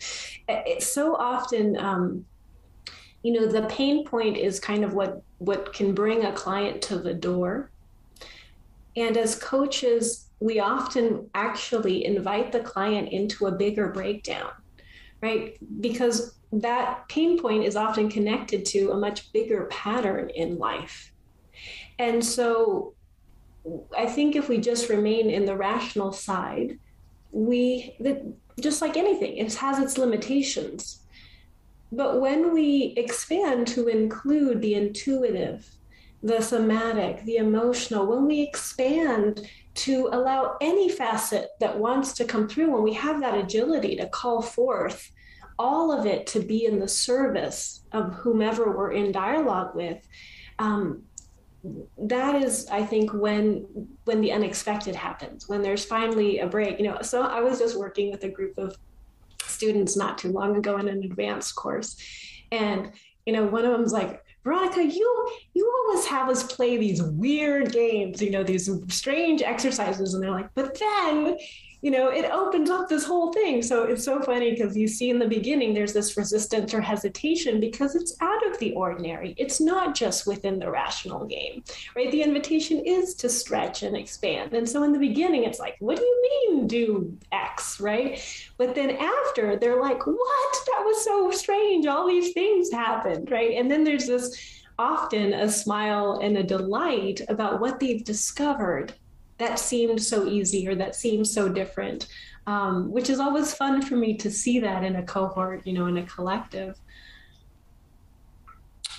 it's 0.48 0.86
so 0.86 1.16
often. 1.16 1.76
Um, 1.78 2.26
you 3.24 3.32
know 3.32 3.46
the 3.46 3.66
pain 3.68 4.04
point 4.04 4.36
is 4.36 4.60
kind 4.60 4.84
of 4.84 4.92
what 4.92 5.22
what 5.44 5.72
can 5.72 5.94
bring 5.94 6.24
a 6.24 6.32
client 6.32 6.82
to 6.82 6.98
the 6.98 7.14
door. 7.14 7.70
And 8.96 9.16
as 9.16 9.34
coaches 9.36 10.20
we 10.40 10.60
often 10.60 11.30
actually 11.34 12.04
invite 12.04 12.52
the 12.52 12.60
client 12.60 13.08
into 13.10 13.46
a 13.46 13.52
bigger 13.52 13.88
breakdown 13.88 14.50
right? 15.22 15.56
Because 15.80 16.34
that 16.52 17.08
pain 17.08 17.40
point 17.40 17.64
is 17.64 17.76
often 17.76 18.10
connected 18.10 18.66
to 18.66 18.90
a 18.90 18.96
much 18.96 19.32
bigger 19.32 19.64
pattern 19.70 20.28
in 20.28 20.58
life. 20.58 21.12
And 21.98 22.22
so 22.22 22.94
i 23.96 24.06
think 24.06 24.36
if 24.36 24.48
we 24.48 24.58
just 24.58 24.88
remain 24.90 25.30
in 25.30 25.44
the 25.44 25.56
rational 25.56 26.12
side 26.12 26.78
we 27.32 27.96
just 28.60 28.82
like 28.82 28.96
anything 28.96 29.38
it 29.38 29.54
has 29.54 29.78
its 29.78 29.96
limitations 29.96 31.00
but 31.96 32.20
when 32.20 32.52
we 32.52 32.94
expand 32.96 33.66
to 33.68 33.88
include 33.88 34.60
the 34.60 34.74
intuitive, 34.74 35.68
the 36.22 36.40
somatic, 36.40 37.24
the 37.24 37.36
emotional, 37.36 38.06
when 38.06 38.26
we 38.26 38.40
expand 38.40 39.48
to 39.74 40.08
allow 40.12 40.56
any 40.60 40.88
facet 40.88 41.50
that 41.60 41.78
wants 41.78 42.12
to 42.14 42.24
come 42.24 42.48
through, 42.48 42.70
when 42.70 42.82
we 42.82 42.94
have 42.94 43.20
that 43.20 43.36
agility 43.36 43.96
to 43.96 44.08
call 44.08 44.40
forth 44.40 45.10
all 45.58 45.92
of 45.92 46.06
it 46.06 46.26
to 46.26 46.40
be 46.40 46.66
in 46.66 46.78
the 46.78 46.88
service 46.88 47.84
of 47.92 48.14
whomever 48.14 48.76
we're 48.76 48.92
in 48.92 49.12
dialogue 49.12 49.74
with, 49.74 49.98
um, 50.58 51.02
that 51.96 52.42
is 52.42 52.66
i 52.70 52.84
think 52.84 53.12
when 53.14 53.64
when 54.04 54.20
the 54.20 54.30
unexpected 54.30 54.94
happens 54.94 55.48
when 55.48 55.62
there's 55.62 55.84
finally 55.84 56.40
a 56.40 56.46
break. 56.46 56.78
You 56.78 56.88
know 56.88 56.98
so 57.02 57.22
i 57.22 57.40
was 57.40 57.58
just 57.58 57.78
working 57.78 58.10
with 58.10 58.22
a 58.24 58.28
group 58.28 58.58
of 58.58 58.76
students 59.54 59.96
not 59.96 60.18
too 60.18 60.32
long 60.32 60.56
ago 60.56 60.76
in 60.78 60.88
an 60.88 61.02
advanced 61.04 61.54
course. 61.54 61.96
And, 62.52 62.92
you 63.26 63.32
know, 63.32 63.46
one 63.46 63.64
of 63.64 63.72
them's 63.72 63.92
like, 63.92 64.22
Veronica, 64.44 64.84
you 64.84 65.28
you 65.54 65.72
always 65.88 66.04
have 66.06 66.28
us 66.28 66.42
play 66.42 66.76
these 66.76 67.02
weird 67.02 67.72
games, 67.72 68.20
you 68.20 68.30
know, 68.30 68.44
these 68.44 68.70
strange 68.88 69.40
exercises. 69.40 70.12
And 70.12 70.22
they're 70.22 70.30
like, 70.30 70.50
but 70.54 70.78
then 70.78 71.38
you 71.84 71.90
know, 71.90 72.08
it 72.08 72.24
opens 72.30 72.70
up 72.70 72.88
this 72.88 73.04
whole 73.04 73.30
thing. 73.30 73.60
So 73.60 73.82
it's 73.82 74.02
so 74.02 74.18
funny 74.22 74.52
because 74.52 74.74
you 74.74 74.88
see 74.88 75.10
in 75.10 75.18
the 75.18 75.28
beginning 75.28 75.74
there's 75.74 75.92
this 75.92 76.16
resistance 76.16 76.72
or 76.72 76.80
hesitation 76.80 77.60
because 77.60 77.94
it's 77.94 78.16
out 78.22 78.46
of 78.46 78.58
the 78.58 78.72
ordinary. 78.72 79.34
It's 79.36 79.60
not 79.60 79.94
just 79.94 80.26
within 80.26 80.58
the 80.58 80.70
rational 80.70 81.26
game, 81.26 81.62
right? 81.94 82.10
The 82.10 82.22
invitation 82.22 82.80
is 82.86 83.14
to 83.16 83.28
stretch 83.28 83.82
and 83.82 83.94
expand. 83.94 84.54
And 84.54 84.66
so 84.66 84.82
in 84.84 84.92
the 84.92 84.98
beginning, 84.98 85.44
it's 85.44 85.58
like, 85.58 85.76
what 85.78 85.98
do 85.98 86.02
you 86.02 86.22
mean 86.48 86.66
do 86.66 87.18
X, 87.32 87.78
right? 87.78 88.18
But 88.56 88.74
then 88.74 88.92
after, 88.92 89.58
they're 89.58 89.82
like, 89.82 90.06
what? 90.06 90.56
That 90.68 90.84
was 90.86 91.04
so 91.04 91.30
strange. 91.32 91.84
All 91.84 92.08
these 92.08 92.32
things 92.32 92.72
happened, 92.72 93.30
right? 93.30 93.58
And 93.58 93.70
then 93.70 93.84
there's 93.84 94.06
this 94.06 94.64
often 94.78 95.34
a 95.34 95.50
smile 95.50 96.20
and 96.22 96.38
a 96.38 96.42
delight 96.42 97.20
about 97.28 97.60
what 97.60 97.78
they've 97.78 98.04
discovered 98.04 98.94
that 99.38 99.58
seemed 99.58 100.02
so 100.02 100.26
easy 100.26 100.68
or 100.68 100.74
that 100.76 100.94
seemed 100.94 101.26
so 101.26 101.48
different, 101.48 102.08
um, 102.46 102.90
which 102.90 103.10
is 103.10 103.18
always 103.18 103.54
fun 103.54 103.82
for 103.82 103.96
me 103.96 104.16
to 104.16 104.30
see 104.30 104.60
that 104.60 104.84
in 104.84 104.96
a 104.96 105.02
cohort, 105.02 105.66
you 105.66 105.72
know, 105.72 105.86
in 105.86 105.96
a 105.98 106.06
collective. 106.06 106.78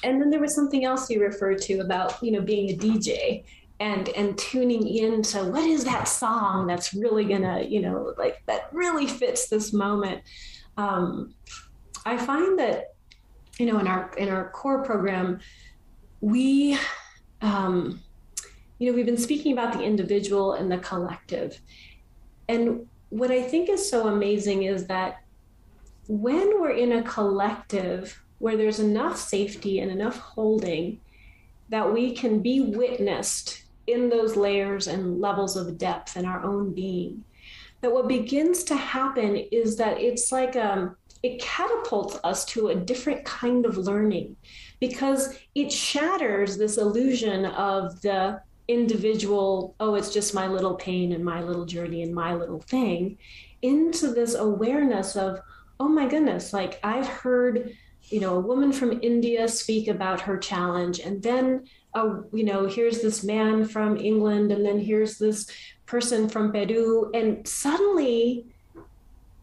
And 0.04 0.22
then 0.22 0.30
there 0.30 0.42
was 0.42 0.54
something 0.54 0.86
else 0.86 1.10
you 1.10 1.22
referred 1.22 1.62
to 1.64 1.80
about, 1.80 2.22
you 2.22 2.32
know, 2.32 2.42
being 2.42 2.70
a 2.70 2.78
DJ 2.78 3.44
and 3.80 4.08
and 4.10 4.38
tuning 4.38 4.88
in 4.88 5.14
into 5.14 5.44
what 5.46 5.64
is 5.64 5.84
that 5.84 6.08
song 6.08 6.66
that's 6.66 6.94
really 6.94 7.26
gonna, 7.26 7.62
you 7.64 7.82
know, 7.82 8.14
like 8.18 8.42
that 8.46 8.70
really 8.72 9.08
fits 9.08 9.48
this 9.48 9.74
moment. 9.74 10.22
Um, 10.78 11.34
I 12.06 12.18
find 12.18 12.60
that, 12.60 12.96
you 13.58 13.66
know, 13.66 13.80
in 13.80 13.88
our 13.88 14.14
in 14.18 14.30
our 14.30 14.50
core 14.52 14.84
program, 14.84 15.40
we 16.22 16.78
um, 17.42 18.02
you 18.78 18.90
know, 18.90 18.96
we've 18.96 19.06
been 19.06 19.18
speaking 19.18 19.54
about 19.54 19.74
the 19.74 19.82
individual 19.82 20.54
and 20.54 20.72
the 20.72 20.78
collective. 20.78 21.60
And 22.48 22.88
what 23.10 23.32
I 23.32 23.42
think 23.42 23.70
is 23.70 23.90
so 23.90 24.08
amazing 24.08 24.64
is 24.64 24.88
that 24.88 25.22
when 26.08 26.60
we're 26.60 26.72
in 26.72 26.92
a 26.92 27.04
collective 27.04 28.22
where 28.40 28.58
there's 28.58 28.80
enough 28.80 29.18
safety 29.18 29.80
and 29.80 29.92
enough 29.92 30.18
holding 30.18 31.00
that 31.70 31.92
we 31.92 32.14
can 32.14 32.42
be 32.42 32.60
witnessed 32.60 33.64
in 33.88 34.10
those 34.10 34.36
layers 34.36 34.88
and 34.88 35.22
levels 35.22 35.56
of 35.56 35.78
depth 35.78 36.18
in 36.18 36.26
our 36.26 36.44
own 36.44 36.74
being, 36.74 37.24
that 37.82 37.92
what 37.92 38.08
begins 38.08 38.64
to 38.66 38.76
happen 38.76 39.38
is 39.52 39.78
that 39.78 40.00
it's 40.00 40.32
like 40.32 40.56
um, 40.56 40.96
it 41.24 41.40
catapults 41.42 42.20
us 42.24 42.46
to 42.46 42.68
a 42.68 42.76
different 42.76 43.24
kind 43.26 43.66
of 43.66 43.78
learning 43.78 44.36
because 44.80 45.38
it 45.56 45.72
shatters 45.72 46.58
this 46.58 46.78
illusion 46.78 47.46
of 47.46 48.00
the 48.02 48.40
individual, 48.68 49.76
oh, 49.80 49.96
it's 49.96 50.14
just 50.14 50.34
my 50.34 50.48
little 50.48 50.76
pain 50.76 51.14
and 51.14 51.24
my 51.24 51.42
little 51.42 51.66
journey 51.66 52.02
and 52.04 52.14
my 52.14 52.34
little 52.34 52.62
thing, 52.62 53.18
into 53.62 54.14
this 54.14 54.36
awareness 54.36 55.16
of, 55.16 55.40
oh 55.80 55.88
my 55.88 56.08
goodness, 56.08 56.54
like 56.54 56.80
I've 56.84 57.08
heard, 57.08 57.76
you 58.04 58.20
know, 58.20 58.36
a 58.36 58.40
woman 58.40 58.72
from 58.72 59.00
India 59.02 59.48
speak 59.48 59.88
about 59.88 60.22
her 60.22 60.38
challenge, 60.38 61.00
and 61.00 61.22
then, 61.22 61.66
uh, 61.94 62.22
you 62.34 62.44
know, 62.44 62.66
here's 62.66 63.02
this 63.02 63.24
man 63.24 63.68
from 63.68 63.98
England, 63.98 64.52
and 64.52 64.66
then 64.66 64.80
here's 64.80 65.18
this 65.18 65.48
person 65.86 66.30
from 66.30 66.52
Peru, 66.52 67.12
and 67.14 67.48
suddenly 67.48 68.46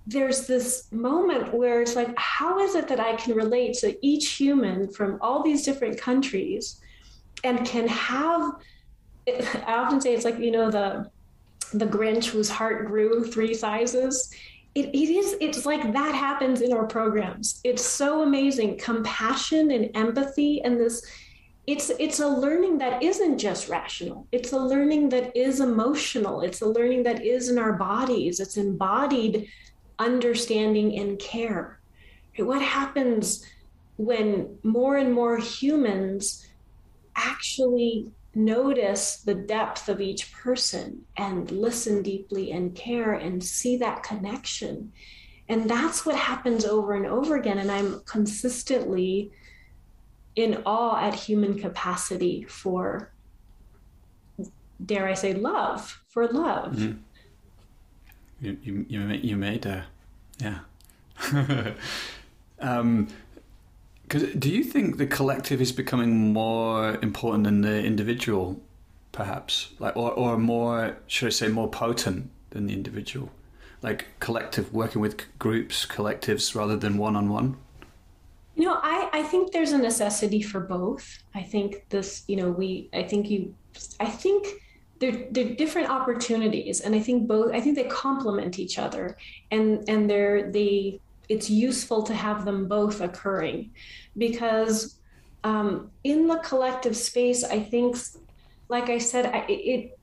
there's 0.07 0.47
this 0.49 0.91
moment 0.91 1.55
where 1.55 1.81
it's 1.81 1.95
like, 1.95 2.13
how 2.19 2.59
is 2.59 2.75
it 2.75 2.89
that 2.89 2.99
I 2.99 3.15
can 3.15 3.35
relate 3.35 3.75
to 3.79 3.97
each 4.05 4.31
human 4.31 4.91
from 4.91 5.19
all 5.21 5.45
these 5.45 5.65
different 5.65 5.97
countries 5.97 6.81
and 7.45 7.65
can 7.65 7.87
have 7.87 8.53
it, 9.27 9.47
I 9.67 9.75
often 9.75 10.01
say 10.01 10.15
it's 10.15 10.25
like 10.25 10.39
you 10.39 10.51
know 10.51 10.71
the 10.71 11.11
the 11.75 11.87
Grinch 11.87 12.27
whose 12.27 12.51
heart 12.51 12.87
grew 12.87 13.25
three 13.25 13.55
sizes. 13.55 14.33
It, 14.75 14.87
it 14.95 15.11
is 15.11 15.37
it's 15.41 15.67
like 15.67 15.93
that 15.93 16.15
happens 16.15 16.61
in 16.61 16.73
our 16.73 16.87
programs. 16.87 17.61
It's 17.65 17.85
so 17.85 18.23
amazing. 18.23 18.79
Compassion 18.79 19.71
and 19.71 19.91
empathy 19.95 20.63
and 20.63 20.81
this 20.81 21.05
it's 21.67 21.91
it's 22.01 22.21
a 22.21 22.27
learning 22.27 22.79
that 22.79 23.03
isn't 23.03 23.39
just 23.39 23.69
rational. 23.69 24.27
It's 24.33 24.53
a 24.53 24.59
learning 24.59 25.11
that 25.11 25.37
is 25.37 25.61
emotional. 25.61 26.41
It's 26.41 26.61
a 26.61 26.67
learning 26.67 27.05
that 27.05 27.25
is 27.25 27.49
in 27.49 27.59
our 27.59 27.75
bodies. 27.75 28.41
It's 28.41 28.57
embodied 28.57 29.49
understanding 29.99 30.99
and 30.99 31.19
care. 31.19 31.79
What 32.39 32.63
happens 32.63 33.47
when 33.97 34.59
more 34.65 34.97
and 34.97 35.13
more 35.13 35.37
humans 35.39 36.49
actually 37.15 38.11
notice 38.35 39.17
the 39.17 39.35
depth 39.35 39.89
of 39.89 40.01
each 40.01 40.33
person 40.33 41.03
and 41.17 41.51
listen 41.51 42.03
deeply 42.03 42.53
and 42.53 42.75
care 42.75 43.13
and 43.13 43.43
see 43.43 43.77
that 43.79 44.03
connection? 44.03 44.93
And 45.49 45.69
that's 45.69 46.07
what 46.07 46.17
happens 46.17 46.65
over 46.65 46.95
and 46.95 47.07
over 47.07 47.37
again. 47.37 47.59
And 47.59 47.71
I'm 47.71 48.01
consistently 48.05 49.33
in 50.35 50.63
awe 50.65 50.99
at 50.99 51.15
human 51.15 51.59
capacity 51.59 52.45
for, 52.45 53.13
dare 54.85 55.07
I 55.07 55.15
say, 55.15 55.35
love, 55.35 56.03
for 56.09 56.27
love. 56.29 56.75
Mm-hmm. 56.75 56.99
You, 58.41 58.87
you, 58.89 59.09
you, 59.09 59.37
made 59.37 59.67
a, 59.67 59.85
yeah. 60.39 60.61
um, 62.61 63.09
cause 64.13 64.25
do 64.39 64.49
you 64.51 64.63
think 64.63 64.99
the 64.99 65.07
collective 65.07 65.61
is 65.61 65.73
becoming 65.73 66.33
more 66.33 66.99
important 67.03 67.45
than 67.45 67.63
the 67.63 67.83
individual, 67.85 68.61
perhaps, 69.11 69.73
like, 69.79 69.97
or, 69.97 70.13
or 70.13 70.39
more, 70.39 70.97
should 71.07 71.27
I 71.27 71.31
say, 71.31 71.49
more 71.49 71.69
potent 71.69 72.31
than 72.51 72.67
the 72.67 72.75
individual? 72.75 73.31
like 73.83 74.07
collective 74.21 74.73
working 74.73 75.03
with 75.03 75.39
groups, 75.39 75.85
collectives 75.85 76.55
rather 76.55 76.77
than 76.77 76.97
one 76.97 77.17
on 77.17 77.29
one? 77.29 77.57
You 78.55 78.67
know, 78.67 78.79
I, 78.83 79.09
I 79.13 79.23
think 79.25 79.53
there's 79.53 79.73
a 79.73 79.79
necessity 79.79 80.41
for 80.41 80.61
both. 80.61 81.23
I 81.35 81.43
think 81.43 81.85
this, 81.89 82.23
you 82.29 82.37
know, 82.37 82.51
we, 82.51 82.89
I 82.93 83.03
think 83.03 83.29
you, 83.29 83.55
I 83.99 84.07
think 84.07 84.47
they're, 85.01 85.27
they're 85.31 85.55
different 85.55 85.91
opportunities 85.91 86.81
and 86.81 86.95
I 86.95 87.01
think 87.01 87.27
both, 87.27 87.53
I 87.53 87.61
think 87.61 87.77
they 87.77 87.85
complement 87.85 88.59
each 88.59 88.79
other 88.79 89.17
and, 89.51 89.89
and 89.89 90.09
they're, 90.09 90.51
they, 90.53 91.01
it's 91.29 91.49
useful 91.49 92.03
to 92.05 92.15
have 92.15 92.45
them 92.45 92.69
both 92.69 93.01
occurring 93.01 93.71
because 94.17 94.99
um, 95.45 95.91
in 96.05 96.27
the 96.27 96.37
collective 96.37 96.97
space, 96.97 97.45
I 97.45 97.61
think, 97.61 97.97
like 98.69 98.89
I 98.89 98.99
said, 98.99 99.27
I, 99.27 99.45
it, 99.49 99.99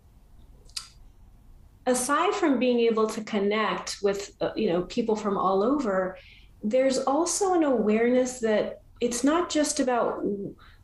aside 1.85 2.33
from 2.33 2.59
being 2.59 2.79
able 2.79 3.07
to 3.07 3.23
connect 3.23 3.97
with 4.01 4.31
uh, 4.41 4.51
you 4.55 4.69
know 4.69 4.83
people 4.83 5.15
from 5.15 5.37
all 5.37 5.63
over 5.63 6.17
there's 6.61 6.99
also 6.99 7.53
an 7.53 7.63
awareness 7.63 8.39
that 8.39 8.81
it's 8.99 9.23
not 9.23 9.49
just 9.49 9.79
about 9.79 10.23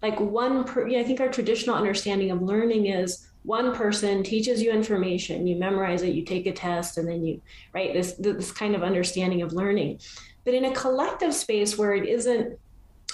like 0.01 0.19
one 0.19 0.63
per, 0.63 0.87
you 0.87 0.95
know, 0.95 1.01
i 1.01 1.03
think 1.03 1.19
our 1.19 1.29
traditional 1.29 1.75
understanding 1.75 2.31
of 2.31 2.41
learning 2.41 2.87
is 2.87 3.27
one 3.43 3.75
person 3.75 4.23
teaches 4.23 4.61
you 4.61 4.71
information 4.71 5.45
you 5.45 5.55
memorize 5.55 6.01
it 6.01 6.15
you 6.15 6.23
take 6.23 6.47
a 6.47 6.51
test 6.51 6.97
and 6.97 7.07
then 7.07 7.23
you 7.23 7.39
right 7.73 7.93
this 7.93 8.13
this 8.13 8.51
kind 8.51 8.75
of 8.75 8.83
understanding 8.83 9.41
of 9.41 9.53
learning. 9.53 9.99
But 10.43 10.53
in 10.53 10.65
a 10.65 10.73
collective 10.73 11.33
space 11.33 11.77
where 11.77 11.95
it 11.95 12.07
isn't 12.07 12.59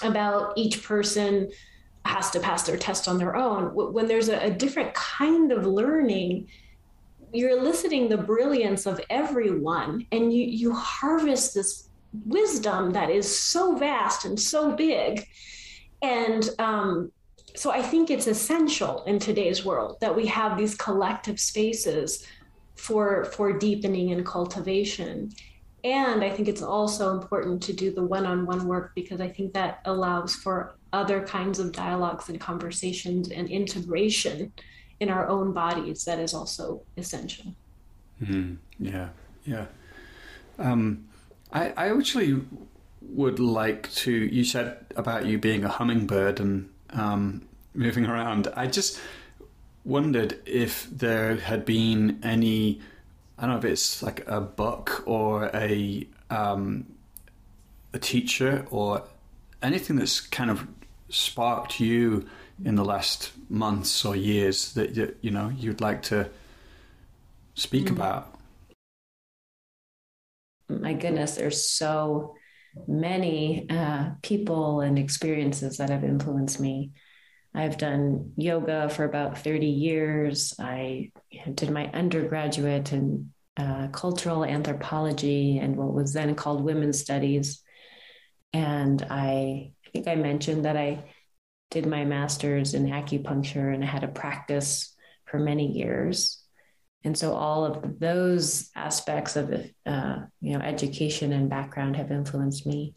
about 0.04 0.52
each 0.56 0.82
person 0.82 1.50
has 2.04 2.30
to 2.30 2.40
pass 2.40 2.64
their 2.64 2.76
test 2.76 3.08
on 3.08 3.18
their 3.18 3.36
own. 3.36 3.66
When 3.74 4.08
there's 4.08 4.28
a, 4.28 4.38
a 4.46 4.50
different 4.50 4.94
kind 4.94 5.52
of 5.52 5.66
learning 5.66 6.48
you're 7.34 7.58
eliciting 7.58 8.10
the 8.10 8.16
brilliance 8.18 8.84
of 8.84 9.00
everyone 9.08 10.06
and 10.12 10.30
you 10.34 10.44
you 10.44 10.70
harvest 10.74 11.54
this 11.54 11.88
wisdom 12.26 12.90
that 12.90 13.08
is 13.08 13.38
so 13.38 13.74
vast 13.74 14.26
and 14.26 14.38
so 14.38 14.72
big. 14.72 15.26
And 16.02 16.50
um, 16.58 17.10
so 17.54 17.70
i 17.70 17.82
think 17.82 18.10
it's 18.10 18.26
essential 18.26 19.04
in 19.04 19.18
today's 19.18 19.64
world 19.64 19.98
that 20.00 20.14
we 20.14 20.26
have 20.26 20.56
these 20.56 20.74
collective 20.74 21.38
spaces 21.38 22.26
for 22.76 23.24
for 23.26 23.52
deepening 23.52 24.12
and 24.12 24.24
cultivation 24.24 25.30
and 25.84 26.22
i 26.22 26.30
think 26.30 26.48
it's 26.48 26.62
also 26.62 27.10
important 27.10 27.62
to 27.62 27.72
do 27.72 27.92
the 27.92 28.02
one-on-one 28.02 28.66
work 28.66 28.92
because 28.94 29.20
i 29.20 29.28
think 29.28 29.52
that 29.52 29.80
allows 29.84 30.34
for 30.34 30.74
other 30.92 31.26
kinds 31.26 31.58
of 31.58 31.72
dialogues 31.72 32.28
and 32.28 32.40
conversations 32.40 33.30
and 33.30 33.48
integration 33.48 34.52
in 35.00 35.08
our 35.08 35.26
own 35.26 35.52
bodies 35.52 36.04
that 36.04 36.20
is 36.20 36.32
also 36.32 36.82
essential. 36.96 37.54
Mm-hmm. 38.22 38.54
Yeah, 38.78 39.08
yeah. 39.44 39.66
Um, 40.58 41.08
I, 41.52 41.70
I 41.70 41.96
actually 41.96 42.40
would 43.00 43.40
like 43.40 43.90
to. 43.94 44.12
You 44.12 44.44
said 44.44 44.86
about 44.94 45.26
you 45.26 45.38
being 45.38 45.64
a 45.64 45.68
hummingbird 45.68 46.38
and 46.38 46.70
um, 46.90 47.42
moving 47.74 48.06
around. 48.06 48.46
I 48.54 48.68
just 48.68 49.00
wondered 49.84 50.38
if 50.46 50.88
there 50.90 51.36
had 51.36 51.64
been 51.64 52.20
any. 52.22 52.80
I 53.42 53.46
don't 53.46 53.54
know 53.56 53.58
if 53.58 53.72
it's 53.72 54.04
like 54.04 54.24
a 54.28 54.40
book 54.40 55.02
or 55.04 55.50
a 55.52 56.06
um, 56.30 56.86
a 57.92 57.98
teacher 57.98 58.64
or 58.70 59.02
anything 59.60 59.96
that's 59.96 60.20
kind 60.20 60.48
of 60.48 60.68
sparked 61.08 61.80
you 61.80 62.28
in 62.64 62.76
the 62.76 62.84
last 62.84 63.32
months 63.50 64.04
or 64.04 64.14
years 64.14 64.74
that 64.74 65.16
you 65.22 65.32
know 65.32 65.48
you'd 65.48 65.80
like 65.80 66.02
to 66.02 66.30
speak 67.54 67.86
mm 67.86 67.90
about? 67.90 68.32
My 70.68 70.92
goodness, 70.94 71.34
there's 71.34 71.68
so 71.68 72.36
many 72.86 73.68
uh, 73.68 74.10
people 74.22 74.82
and 74.82 75.00
experiences 75.00 75.78
that 75.78 75.90
have 75.90 76.04
influenced 76.04 76.60
me. 76.60 76.92
I've 77.54 77.76
done 77.76 78.32
yoga 78.36 78.88
for 78.88 79.04
about 79.04 79.38
30 79.38 79.66
years. 79.66 80.54
I 80.58 81.10
did 81.54 81.70
my 81.70 81.90
undergraduate 81.90 82.92
in 82.92 83.31
uh, 83.56 83.88
cultural 83.88 84.44
anthropology 84.44 85.58
and 85.58 85.76
what 85.76 85.92
was 85.92 86.12
then 86.12 86.34
called 86.34 86.64
women's 86.64 87.00
studies. 87.00 87.62
And 88.52 89.04
I, 89.10 89.72
I 89.86 89.90
think 89.92 90.08
I 90.08 90.14
mentioned 90.14 90.64
that 90.64 90.76
I 90.76 91.04
did 91.70 91.86
my 91.86 92.04
master's 92.04 92.74
in 92.74 92.86
acupuncture 92.86 93.72
and 93.74 93.82
I 93.82 93.86
had 93.86 94.04
a 94.04 94.08
practice 94.08 94.94
for 95.26 95.38
many 95.38 95.72
years. 95.72 96.42
And 97.04 97.16
so 97.16 97.34
all 97.34 97.64
of 97.64 97.98
those 97.98 98.70
aspects 98.76 99.36
of 99.36 99.52
uh, 99.86 100.18
you 100.40 100.56
know 100.56 100.64
education 100.64 101.32
and 101.32 101.50
background 101.50 101.96
have 101.96 102.12
influenced 102.12 102.66
me. 102.66 102.94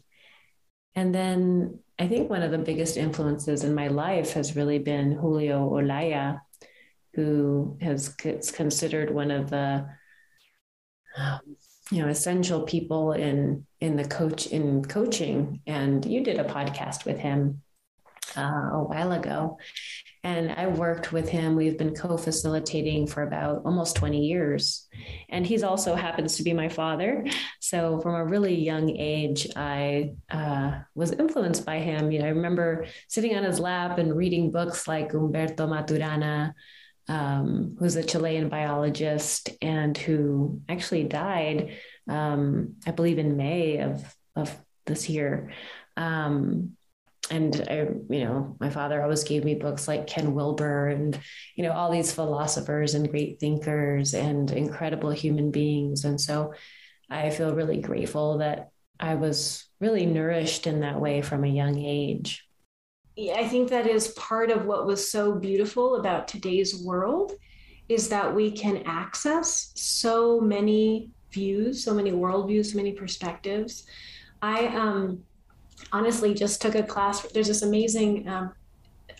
And 0.94 1.14
then 1.14 1.80
I 1.98 2.06
think 2.06 2.30
one 2.30 2.42
of 2.42 2.50
the 2.50 2.58
biggest 2.58 2.96
influences 2.96 3.64
in 3.64 3.74
my 3.74 3.88
life 3.88 4.34
has 4.34 4.54
really 4.54 4.78
been 4.78 5.12
Julio 5.12 5.68
Olalla, 5.68 6.40
who 7.14 7.78
has 7.80 8.14
is 8.24 8.50
considered 8.50 9.10
one 9.12 9.30
of 9.30 9.50
the 9.50 9.88
you 11.90 12.02
know 12.02 12.08
essential 12.08 12.62
people 12.62 13.12
in 13.12 13.64
in 13.80 13.96
the 13.96 14.04
coach 14.04 14.46
in 14.46 14.84
coaching. 14.84 15.60
And 15.66 16.04
you 16.04 16.22
did 16.24 16.38
a 16.38 16.44
podcast 16.44 17.04
with 17.04 17.18
him 17.18 17.62
uh, 18.36 18.70
a 18.72 18.84
while 18.84 19.12
ago. 19.12 19.58
And 20.24 20.50
I 20.50 20.66
worked 20.66 21.12
with 21.12 21.28
him. 21.28 21.54
We've 21.54 21.78
been 21.78 21.94
co 21.94 22.16
facilitating 22.16 23.06
for 23.06 23.22
about 23.22 23.62
almost 23.64 23.94
20 23.96 24.26
years. 24.26 24.88
And 25.28 25.46
he's 25.46 25.62
also 25.62 25.94
happens 25.94 26.36
to 26.36 26.42
be 26.42 26.52
my 26.52 26.68
father. 26.68 27.24
So 27.60 28.00
from 28.00 28.14
a 28.14 28.24
really 28.24 28.54
young 28.56 28.90
age, 28.90 29.46
I 29.54 30.14
uh, 30.30 30.80
was 30.94 31.12
influenced 31.12 31.64
by 31.64 31.78
him. 31.78 32.10
You 32.10 32.20
know, 32.20 32.26
I 32.26 32.30
remember 32.30 32.86
sitting 33.08 33.36
on 33.36 33.44
his 33.44 33.60
lap 33.60 33.98
and 33.98 34.16
reading 34.16 34.50
books 34.50 34.88
like 34.88 35.12
Humberto 35.12 35.68
Maturana. 35.68 36.52
Um, 37.08 37.76
who's 37.78 37.94
a 37.94 38.02
Chilean 38.02 38.48
biologist 38.48 39.50
and 39.62 39.96
who 39.96 40.60
actually 40.68 41.04
died, 41.04 41.76
um, 42.08 42.74
I 42.84 42.90
believe, 42.90 43.18
in 43.18 43.36
May 43.36 43.78
of 43.78 44.02
of 44.34 44.56
this 44.86 45.08
year. 45.08 45.52
Um, 45.96 46.76
and 47.30 47.66
I, 47.68 47.88
you 48.08 48.24
know, 48.24 48.56
my 48.60 48.70
father 48.70 49.02
always 49.02 49.24
gave 49.24 49.44
me 49.44 49.54
books 49.54 49.88
like 49.88 50.06
Ken 50.06 50.34
Wilber 50.34 50.88
and, 50.88 51.18
you 51.56 51.64
know, 51.64 51.72
all 51.72 51.90
these 51.90 52.12
philosophers 52.12 52.94
and 52.94 53.10
great 53.10 53.40
thinkers 53.40 54.14
and 54.14 54.50
incredible 54.50 55.10
human 55.10 55.50
beings. 55.50 56.04
And 56.04 56.20
so 56.20 56.54
I 57.10 57.30
feel 57.30 57.54
really 57.54 57.80
grateful 57.80 58.38
that 58.38 58.70
I 58.98 59.16
was 59.16 59.66
really 59.80 60.06
nourished 60.06 60.66
in 60.66 60.80
that 60.80 61.00
way 61.00 61.20
from 61.22 61.44
a 61.44 61.48
young 61.48 61.78
age. 61.78 62.45
I 63.18 63.48
think 63.48 63.70
that 63.70 63.86
is 63.86 64.08
part 64.08 64.50
of 64.50 64.66
what 64.66 64.86
was 64.86 65.10
so 65.10 65.32
beautiful 65.32 65.96
about 65.96 66.28
today's 66.28 66.82
world 66.82 67.32
is 67.88 68.08
that 68.10 68.34
we 68.34 68.50
can 68.50 68.82
access 68.84 69.72
so 69.74 70.40
many 70.40 71.10
views, 71.30 71.82
so 71.82 71.94
many 71.94 72.10
worldviews, 72.10 72.66
so 72.66 72.76
many 72.76 72.92
perspectives. 72.92 73.86
I 74.42 74.66
um 74.66 75.22
honestly 75.92 76.34
just 76.34 76.60
took 76.60 76.74
a 76.74 76.82
class. 76.82 77.22
There's 77.22 77.48
this 77.48 77.62
amazing 77.62 78.28
um, 78.28 78.52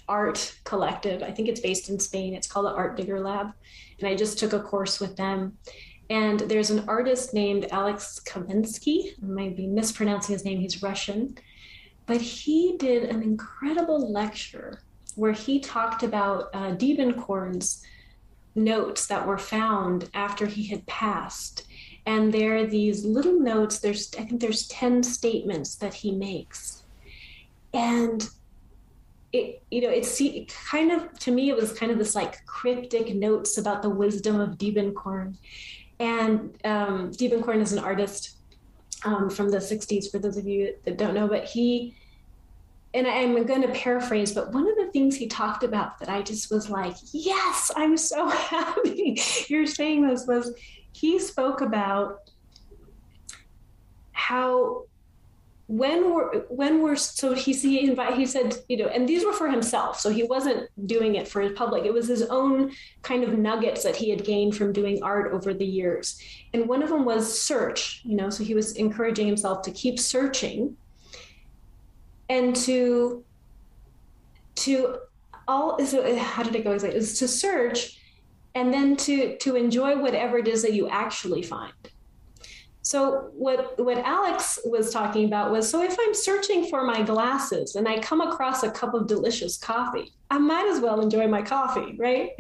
art 0.09 0.59
collective. 0.65 1.23
I 1.23 1.31
think 1.31 1.49
it's 1.49 1.61
based 1.61 1.91
in 1.91 1.99
Spain. 1.99 2.35
It's 2.35 2.47
called 2.47 2.67
the 2.67 2.73
Art 2.73 2.97
Digger 2.97 3.21
Lab. 3.21 3.53
And 3.99 4.09
I 4.09 4.15
just 4.15 4.39
took 4.39 4.53
a 4.53 4.61
course 4.61 5.01
with 5.01 5.17
them. 5.17 5.59
And 6.09 6.41
there's 6.41 6.71
an 6.71 6.85
artist 6.89 7.35
named 7.35 7.67
Alex 7.71 8.21
Kanevsky. 8.25 9.13
I 9.23 9.27
might 9.27 9.57
be 9.57 9.67
mispronouncing 9.67 10.35
his 10.35 10.45
name. 10.45 10.61
He's 10.61 10.83
Russian. 10.83 11.37
But 12.07 12.21
he 12.21 12.77
did 12.79 13.05
an 13.05 13.23
incredible 13.23 14.13
lecture 14.13 14.81
where 15.17 15.33
he 15.33 15.59
talked 15.61 16.03
about 16.03 16.51
uh, 16.55 16.75
Diebenkorn's 16.77 17.85
notes 18.55 19.07
that 19.07 19.27
were 19.27 19.39
found 19.39 20.09
after 20.15 20.47
he 20.47 20.67
had 20.67 20.87
passed. 20.87 21.67
And 22.07 22.33
there 22.33 22.57
are 22.57 22.67
these 22.67 23.05
little 23.05 23.39
notes 23.39 23.81
there's 23.81 24.11
i 24.19 24.23
think 24.23 24.41
there's 24.41 24.69
10 24.69 25.03
statements 25.03 25.75
that 25.77 25.95
he 25.95 26.13
makes. 26.13 26.83
And 27.73 28.29
it 29.33 29.63
you 29.71 29.83
know 29.83 29.91
it's 29.91 30.21
it 30.21 30.55
kind 30.71 30.93
of 30.93 31.19
to 31.19 31.31
me 31.33 31.51
it 31.51 31.57
was 31.57 31.73
kind 31.73 31.91
of 31.91 31.99
this 31.99 32.15
like 32.15 32.47
cryptic 32.47 33.15
notes 33.15 33.59
about 33.59 33.83
the 33.83 33.91
wisdom 33.91 34.41
of 34.41 34.57
Diebenkorn. 34.57 35.37
And 35.99 36.55
um, 36.65 37.11
Diebenkorn 37.11 37.61
is 37.61 37.73
an 37.73 37.79
artist 37.79 38.36
um, 39.05 39.29
from 39.31 39.51
the 39.51 39.59
60s 39.59 40.11
for 40.11 40.19
those 40.19 40.37
of 40.37 40.47
you 40.47 40.75
that 40.85 40.97
don't 40.97 41.15
know 41.15 41.29
but 41.29 41.45
he 41.45 41.95
and 42.97 43.07
I'm 43.07 43.45
going 43.45 43.61
to 43.61 43.69
paraphrase, 43.69 44.33
but 44.33 44.53
one 44.53 44.67
of 44.67 44.75
the 44.77 44.91
things 44.91 45.17
he 45.17 45.27
talked 45.27 45.63
about 45.63 45.99
that 45.99 46.09
I 46.09 46.23
just 46.23 46.51
was 46.51 46.71
like, 46.71 46.97
yes, 47.13 47.71
I'm 47.77 47.99
so 47.99 48.27
happy 48.31 49.21
you're 49.49 49.67
saying 49.67 50.07
this 50.07 50.27
was 50.27 50.55
he 50.93 51.19
spoke 51.19 51.61
about 51.61 52.31
how 54.13 54.85
when 55.69 56.15
we're 56.15 56.43
when 56.43 56.81
we're 56.81 56.95
so 56.95 57.35
he 57.35 57.53
he 57.53 57.89
invite 57.89 58.15
he 58.15 58.25
said 58.25 58.57
you 58.69 58.77
know 58.77 58.87
and 58.87 59.09
these 59.09 59.25
were 59.25 59.33
for 59.33 59.51
himself. 59.51 59.99
So 59.99 60.11
he 60.11 60.23
wasn't 60.23 60.69
doing 60.87 61.17
it 61.17 61.27
for 61.27 61.41
his 61.41 61.53
public. 61.53 61.85
It 61.85 61.93
was 61.93 62.07
his 62.07 62.23
own 62.23 62.73
kind 63.03 63.25
of 63.25 63.37
nuggets 63.37 63.83
that 63.83 63.97
he 63.97 64.11
had 64.11 64.25
gained 64.25 64.57
from 64.57 64.73
doing 64.73 65.03
art 65.03 65.33
over 65.33 65.53
the 65.53 65.67
years. 65.67 66.21
And 66.55 66.69
one 66.69 66.83
of 66.83 66.89
them 66.89 67.05
was 67.05 67.41
search 67.41 68.03
you 68.05 68.17
know 68.17 68.31
so 68.31 68.45
he 68.45 68.55
was 68.55 68.77
encouraging 68.77 69.27
himself 69.27 69.63
to 69.63 69.71
keep 69.73 69.99
searching 69.99 70.77
and 72.29 72.55
to 72.55 73.25
to 74.55 74.99
all 75.49 75.85
so 75.85 76.17
how 76.17 76.43
did 76.43 76.55
it 76.55 76.65
go 76.65 76.73
exactly? 76.73 76.99
Is 76.99 77.19
to 77.19 77.29
search 77.29 78.01
and 78.55 78.73
then 78.73 78.97
to 78.99 79.37
to 79.39 79.57
enjoy 79.57 79.99
whatever 79.99 80.39
it 80.39 80.49
is 80.49 80.63
that 80.63 80.73
you 80.73 80.89
actually 80.89 81.43
find 81.43 81.73
so 82.87 83.31
what 83.35 83.77
what 83.85 83.99
Alex 83.99 84.61
was 84.65 84.93
talking 84.93 85.25
about 85.25 85.51
was 85.51 85.69
so 85.69 85.83
if 85.83 85.97
I'm 85.99 86.15
searching 86.15 86.71
for 86.71 86.85
my 86.85 87.03
glasses 87.03 87.75
and 87.75 87.89
I 87.89 87.99
come 87.99 88.21
across 88.21 88.63
a 88.63 88.71
cup 88.71 88.95
of 88.95 89.09
delicious 89.09 89.57
coffee, 89.57 90.13
I 90.31 90.39
might 90.39 90.69
as 90.69 90.79
well 90.79 91.01
enjoy 91.01 91.27
my 91.27 91.43
coffee, 91.43 91.97
right? 91.99 92.31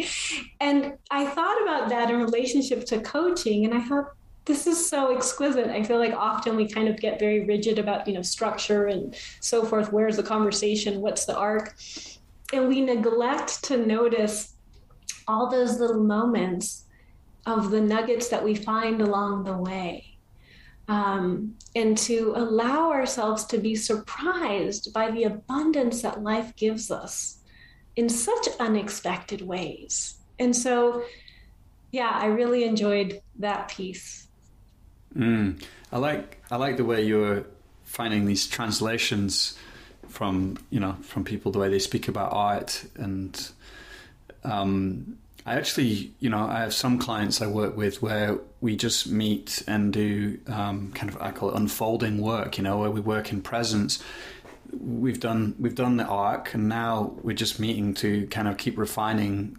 And 0.61 0.99
I 1.11 1.27
thought 1.27 1.61
about 1.63 1.89
that 1.89 2.11
in 2.11 2.21
relationship 2.21 2.87
to 2.87 3.01
coaching 3.01 3.65
and 3.65 3.75
I 3.75 3.81
thought 3.81 4.13
this 4.45 4.69
is 4.69 4.89
so 4.89 5.13
exquisite. 5.13 5.67
I 5.67 5.83
feel 5.83 5.99
like 5.99 6.15
often 6.15 6.55
we 6.55 6.69
kind 6.69 6.87
of 6.87 7.01
get 7.01 7.19
very 7.19 7.45
rigid 7.45 7.81
about, 7.81 8.07
you 8.07 8.15
know, 8.15 8.23
structure 8.23 8.87
and 8.87 9.17
so 9.41 9.65
forth. 9.65 9.93
Where's 9.93 10.17
the 10.17 10.23
conversation? 10.23 11.01
What's 11.01 11.25
the 11.25 11.37
arc? 11.37 11.75
And 12.53 12.69
we 12.69 12.83
neglect 12.83 13.65
to 13.65 13.85
notice 13.85 14.55
all 15.27 15.51
those 15.51 15.81
little 15.81 16.05
moments 16.05 16.85
of 17.47 17.73
the 17.73 17.81
nuggets 17.81 18.29
that 18.29 18.45
we 18.45 18.55
find 18.55 19.03
along 19.03 19.43
the 19.43 19.57
way 19.57 20.16
um, 20.89 21.55
and 21.75 21.97
to 21.99 22.33
allow 22.37 22.91
ourselves 22.91 23.45
to 23.47 23.59
be 23.59 23.75
surprised 23.75 24.93
by 24.93 25.11
the 25.11 25.25
abundance 25.25 26.03
that 26.03 26.23
life 26.23 26.55
gives 26.57 26.91
us 26.91 27.39
in 27.97 28.09
such 28.09 28.49
unexpected 28.61 29.43
ways. 29.43 30.19
And 30.39 30.55
so, 30.55 31.03
yeah, 31.93 32.11
I 32.13 32.27
really 32.27 32.65
enjoyed 32.65 33.21
that 33.39 33.69
piece. 33.69 34.29
Mm. 35.17 35.63
I 35.93 35.99
like 35.99 36.43
I 36.51 36.57
like 36.57 36.77
the 36.77 36.85
way 36.85 37.05
you're 37.05 37.47
finding 37.85 38.27
these 38.27 38.47
translations 38.47 39.57
from 40.09 40.59
you 40.69 40.79
know 40.79 40.93
from 41.03 41.25
people 41.25 41.53
the 41.53 41.59
way 41.59 41.69
they 41.69 41.79
speak 41.79 42.07
about 42.09 42.33
art 42.33 42.85
and 42.97 43.51
um, 44.45 45.19
I 45.47 45.55
actually, 45.55 46.13
you 46.19 46.29
know, 46.29 46.47
I 46.47 46.59
have 46.59 46.75
some 46.75 46.99
clients 46.99 47.41
I 47.41 47.47
work 47.47 47.77
with 47.77 48.03
where 48.03 48.39
we 48.67 48.75
just 48.75 49.07
meet 49.07 49.63
and 49.69 49.93
do 49.93 50.41
um, 50.49 50.91
kind 50.91 51.09
of 51.09 51.23
I 51.23 51.31
call 51.31 51.51
it 51.51 51.57
unfolding 51.57 52.21
work. 52.21 52.59
You 52.59 52.65
know, 52.65 52.79
where 52.79 52.91
we 52.91 53.01
work 53.01 53.31
in 53.33 53.41
presence. 53.41 54.03
We've 54.77 55.21
done 55.21 55.55
we've 55.61 55.77
done 55.77 55.99
the 55.99 56.05
arc, 56.05 56.53
and 56.53 56.69
now 56.69 57.15
we're 57.23 57.37
just 57.37 57.61
meeting 57.61 57.95
to 58.03 58.27
kind 58.27 58.49
of 58.49 58.57
keep 58.57 58.77
refining 58.77 59.57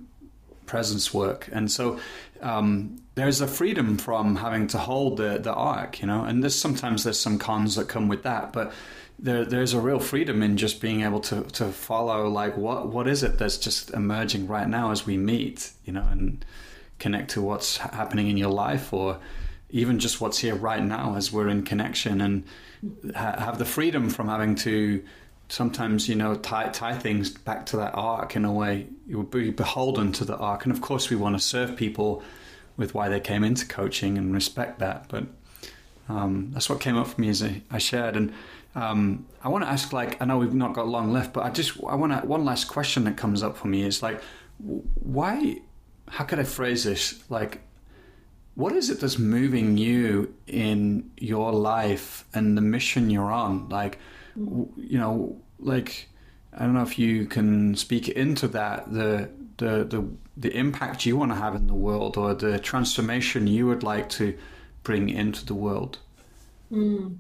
presence 0.66 1.14
work. 1.14 1.48
And 1.54 1.72
so 1.72 2.02
um, 2.42 3.02
there's 3.16 3.40
a 3.40 3.48
freedom 3.48 3.98
from 3.98 4.36
having 4.36 4.68
to 4.68 4.78
hold 4.78 5.16
the 5.16 5.38
the 5.38 5.54
arc. 5.54 6.02
You 6.02 6.08
know, 6.08 6.26
and 6.26 6.44
there's 6.44 6.60
sometimes 6.60 7.06
there's 7.06 7.20
some 7.20 7.40
cons 7.40 7.76
that 7.76 7.88
come 7.88 8.10
with 8.10 8.24
that, 8.24 8.52
but 8.52 8.74
there, 9.18 9.46
there's 9.46 9.72
a 9.72 9.80
real 9.80 10.00
freedom 10.00 10.44
in 10.44 10.58
just 10.58 10.82
being 10.82 11.02
able 11.02 11.22
to, 11.22 11.44
to 11.44 11.72
follow 11.72 12.28
like 12.28 12.58
what 12.58 12.90
what 12.90 13.08
is 13.08 13.24
it 13.24 13.40
that's 13.40 13.58
just 13.58 13.90
emerging 13.92 14.46
right 14.48 14.68
now 14.68 14.92
as 14.92 15.08
we 15.08 15.18
meet 15.18 15.72
you 15.86 15.92
know 15.92 16.06
and 16.12 16.46
connect 17.00 17.32
to 17.32 17.42
what's 17.42 17.78
happening 17.78 18.28
in 18.28 18.38
your 18.38 18.50
life 18.50 18.94
or 18.94 19.20
even 19.70 20.00
just 20.00 20.22
what's 20.22 20.40
here 20.40 20.56
right 20.56 20.84
now 20.84 21.16
as 21.16 21.32
we're 21.32 21.50
in 21.50 21.64
connection 21.64 22.22
and 22.22 22.44
ha- 23.16 23.40
have 23.40 23.58
the 23.58 23.66
freedom 23.66 24.10
from 24.10 24.28
having 24.28 24.56
to 24.56 25.04
sometimes 25.50 26.10
you 26.10 26.16
know 26.16 26.36
tie 26.36 26.68
tie 26.70 26.98
things 26.98 27.30
back 27.30 27.66
to 27.66 27.78
that 27.78 27.94
arc 27.94 28.36
in 28.36 28.46
a 28.46 28.52
way. 28.52 28.88
You 29.08 29.18
would 29.18 29.32
be 29.32 29.52
beholden 29.52 30.12
to 30.14 30.26
the 30.26 30.38
arc 30.38 30.66
and 30.66 30.74
of 30.74 30.82
course 30.82 31.10
we 31.10 31.16
want 31.16 31.36
to 31.36 31.44
serve 31.44 31.76
people 31.76 32.24
with 32.78 32.94
why 32.94 33.10
they 33.10 33.20
came 33.20 33.44
into 33.44 33.66
coaching 33.66 34.18
and 34.18 34.34
respect 34.34 34.80
that. 34.80 35.08
But 35.10 35.26
um, 36.08 36.52
that's 36.54 36.70
what 36.70 36.80
came 36.80 36.96
up 36.96 37.08
for 37.08 37.20
me 37.20 37.30
as 37.30 37.44
I, 37.44 37.62
I 37.70 37.80
shared. 37.80 38.16
And 38.16 38.34
um, 38.76 39.26
I 39.44 39.50
want 39.50 39.64
to 39.64 39.70
ask, 39.70 39.92
like, 39.92 40.22
I 40.22 40.26
know 40.26 40.38
we've 40.38 40.54
not 40.54 40.74
got 40.74 40.88
long 40.88 41.12
left, 41.12 41.34
but 41.34 41.44
I 41.44 41.50
just, 41.50 41.84
I 41.86 41.96
want 41.96 42.14
to, 42.14 42.26
one 42.26 42.46
last 42.46 42.66
question 42.66 43.04
that 43.06 43.18
comes 43.18 43.44
up 43.44 43.58
for 43.58 43.68
me 43.68 43.84
is 43.84 44.02
like, 44.02 44.22
why, 44.60 45.58
how 46.08 46.24
could 46.24 46.40
I 46.40 46.44
phrase 46.44 46.84
this? 46.84 47.24
Like, 47.30 47.62
what 48.56 48.74
is 48.74 48.90
it 48.90 49.00
that's 49.00 49.20
moving 49.20 49.78
you 49.78 50.34
in 50.48 51.12
your 51.18 51.52
life 51.52 52.26
and 52.34 52.58
the 52.58 52.62
mission 52.62 53.10
you're 53.10 53.32
on? 53.32 53.70
Like, 53.70 54.00
you 54.36 54.98
know, 54.98 55.40
like, 55.60 56.08
I 56.54 56.64
don't 56.64 56.74
know 56.74 56.82
if 56.82 56.98
you 56.98 57.26
can 57.26 57.76
speak 57.76 58.10
into 58.10 58.48
that, 58.50 58.92
the, 58.92 59.30
the, 59.58 59.84
the, 59.84 60.08
the 60.38 60.58
impact 60.58 61.06
you 61.06 61.18
want 61.18 61.32
to 61.32 61.36
have 61.36 61.56
in 61.56 61.68
the 61.68 61.74
world 61.74 62.18
or 62.18 62.34
the 62.34 62.58
transformation 62.60 63.48
you 63.48 63.68
would 63.68 63.84
like 63.84 64.10
to 64.10 64.36
bring 64.84 65.10
into 65.10 65.46
the 65.46 65.54
world. 65.54 66.00
Mm. 66.72 67.18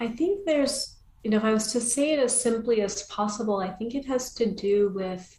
I 0.00 0.08
think 0.08 0.44
there's, 0.44 0.96
you 1.22 1.30
know, 1.30 1.36
if 1.36 1.44
I 1.44 1.52
was 1.52 1.72
to 1.72 1.80
say 1.80 2.12
it 2.12 2.18
as 2.18 2.38
simply 2.38 2.82
as 2.82 3.04
possible, 3.04 3.58
I 3.58 3.70
think 3.70 3.94
it 3.94 4.04
has 4.06 4.34
to 4.34 4.50
do 4.50 4.90
with 4.94 5.38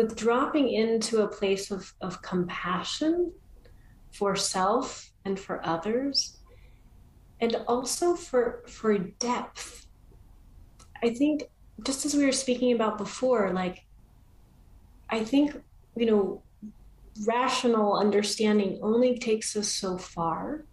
with 0.00 0.16
dropping 0.16 0.70
into 0.70 1.22
a 1.22 1.28
place 1.28 1.70
of, 1.70 1.92
of 2.00 2.22
compassion 2.22 3.32
for 4.12 4.34
self 4.34 5.10
and 5.24 5.38
for 5.38 5.64
others 5.66 6.38
and 7.40 7.56
also 7.68 8.14
for 8.14 8.62
for 8.66 8.96
depth. 8.98 9.86
I 11.02 11.10
think 11.10 11.44
just 11.84 12.06
as 12.06 12.14
we 12.14 12.24
were 12.24 12.32
speaking 12.32 12.72
about 12.72 12.98
before 12.98 13.52
like 13.54 13.86
i 15.08 15.24
think 15.24 15.56
you 15.96 16.04
know 16.04 16.42
rational 17.26 17.96
understanding 17.96 18.78
only 18.82 19.18
takes 19.18 19.56
us 19.56 19.68
so 19.68 19.98
far. 19.98 20.64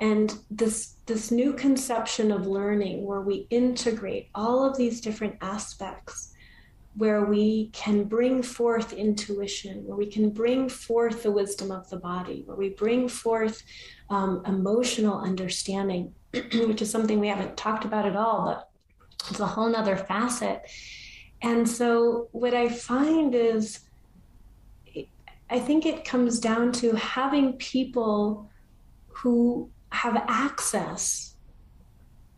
And 0.00 0.32
this 0.50 0.94
this 1.06 1.30
new 1.30 1.52
conception 1.52 2.30
of 2.30 2.46
learning 2.46 3.04
where 3.04 3.20
we 3.20 3.46
integrate 3.50 4.28
all 4.34 4.64
of 4.64 4.76
these 4.76 5.00
different 5.00 5.36
aspects 5.40 6.34
where 6.98 7.24
we 7.24 7.70
can 7.72 8.04
bring 8.04 8.42
forth 8.42 8.92
intuition 8.92 9.86
where 9.86 9.96
we 9.96 10.06
can 10.06 10.30
bring 10.30 10.68
forth 10.68 11.22
the 11.22 11.30
wisdom 11.30 11.70
of 11.70 11.88
the 11.90 11.96
body 11.96 12.42
where 12.44 12.56
we 12.56 12.70
bring 12.70 13.08
forth 13.08 13.62
um, 14.10 14.42
emotional 14.46 15.18
understanding 15.20 16.12
which 16.32 16.82
is 16.82 16.90
something 16.90 17.18
we 17.18 17.28
haven't 17.28 17.56
talked 17.56 17.84
about 17.84 18.04
at 18.04 18.16
all 18.16 18.68
but 19.18 19.30
it's 19.30 19.40
a 19.40 19.46
whole 19.46 19.68
nother 19.68 19.96
facet. 19.96 20.62
And 21.42 21.68
so 21.68 22.28
what 22.32 22.54
i 22.54 22.68
find 22.68 23.34
is 23.34 23.80
i 25.50 25.58
think 25.58 25.86
it 25.86 26.04
comes 26.04 26.40
down 26.40 26.72
to 26.72 26.92
having 26.96 27.52
people 27.54 28.50
who 29.08 29.70
have 29.90 30.16
access 30.28 31.36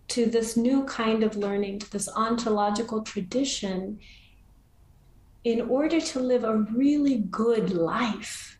to 0.09 0.27
this 0.27 0.57
new 0.57 0.85
kind 0.85 1.23
of 1.23 1.37
learning, 1.37 1.79
to 1.79 1.91
this 1.91 2.09
ontological 2.09 3.03
tradition, 3.03 3.99
in 5.45 5.63
order 5.63 6.01
to 6.01 6.21
live 6.21 6.45
a 6.45 6.57
really 6.57 7.19
good 7.31 7.73
life, 7.73 8.59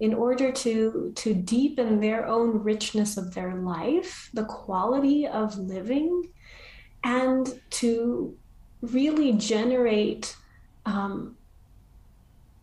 in 0.00 0.14
order 0.14 0.52
to, 0.52 1.12
to 1.16 1.34
deepen 1.34 2.00
their 2.00 2.26
own 2.26 2.62
richness 2.62 3.16
of 3.16 3.34
their 3.34 3.54
life, 3.54 4.30
the 4.34 4.44
quality 4.44 5.26
of 5.26 5.56
living, 5.58 6.28
and 7.04 7.60
to 7.70 8.36
really 8.82 9.32
generate 9.32 10.36
um, 10.86 11.36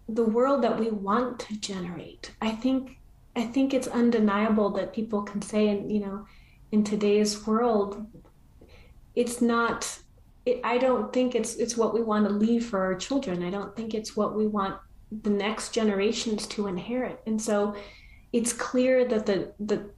the 0.07 0.23
world 0.23 0.63
that 0.63 0.79
we 0.79 0.89
want 0.89 1.39
to 1.39 1.59
generate. 1.59 2.31
I 2.41 2.51
think 2.51 2.97
I 3.37 3.43
think 3.43 3.73
it's 3.73 3.87
undeniable 3.87 4.69
that 4.71 4.93
people 4.93 5.21
can 5.23 5.41
say, 5.41 5.67
and 5.67 5.91
you 5.91 5.99
know, 5.99 6.25
in 6.71 6.83
today's 6.83 7.45
world, 7.45 8.05
it's 9.13 9.41
not. 9.41 9.99
It, 10.45 10.61
I 10.63 10.77
don't 10.77 11.11
think 11.11 11.35
it's 11.35 11.55
it's 11.55 11.77
what 11.77 11.93
we 11.93 12.01
want 12.01 12.27
to 12.27 12.33
leave 12.33 12.65
for 12.65 12.79
our 12.83 12.95
children. 12.95 13.43
I 13.43 13.49
don't 13.49 13.75
think 13.75 13.93
it's 13.93 14.15
what 14.15 14.35
we 14.35 14.47
want 14.47 14.79
the 15.23 15.29
next 15.29 15.73
generations 15.73 16.47
to 16.47 16.67
inherit. 16.67 17.21
And 17.25 17.41
so 17.41 17.75
it's 18.33 18.53
clear 18.53 19.05
that 19.05 19.25
the 19.25 19.53
the 19.59 19.89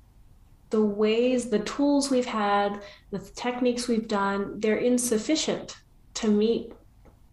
the 0.69 0.83
ways, 0.83 1.49
the 1.49 1.59
tools 1.59 2.11
we've 2.11 2.25
had, 2.25 2.81
the 3.11 3.19
techniques 3.19 3.87
we've 3.87 4.07
done, 4.07 4.59
they're 4.59 4.77
insufficient 4.77 5.77
to 6.15 6.27
meet 6.27 6.73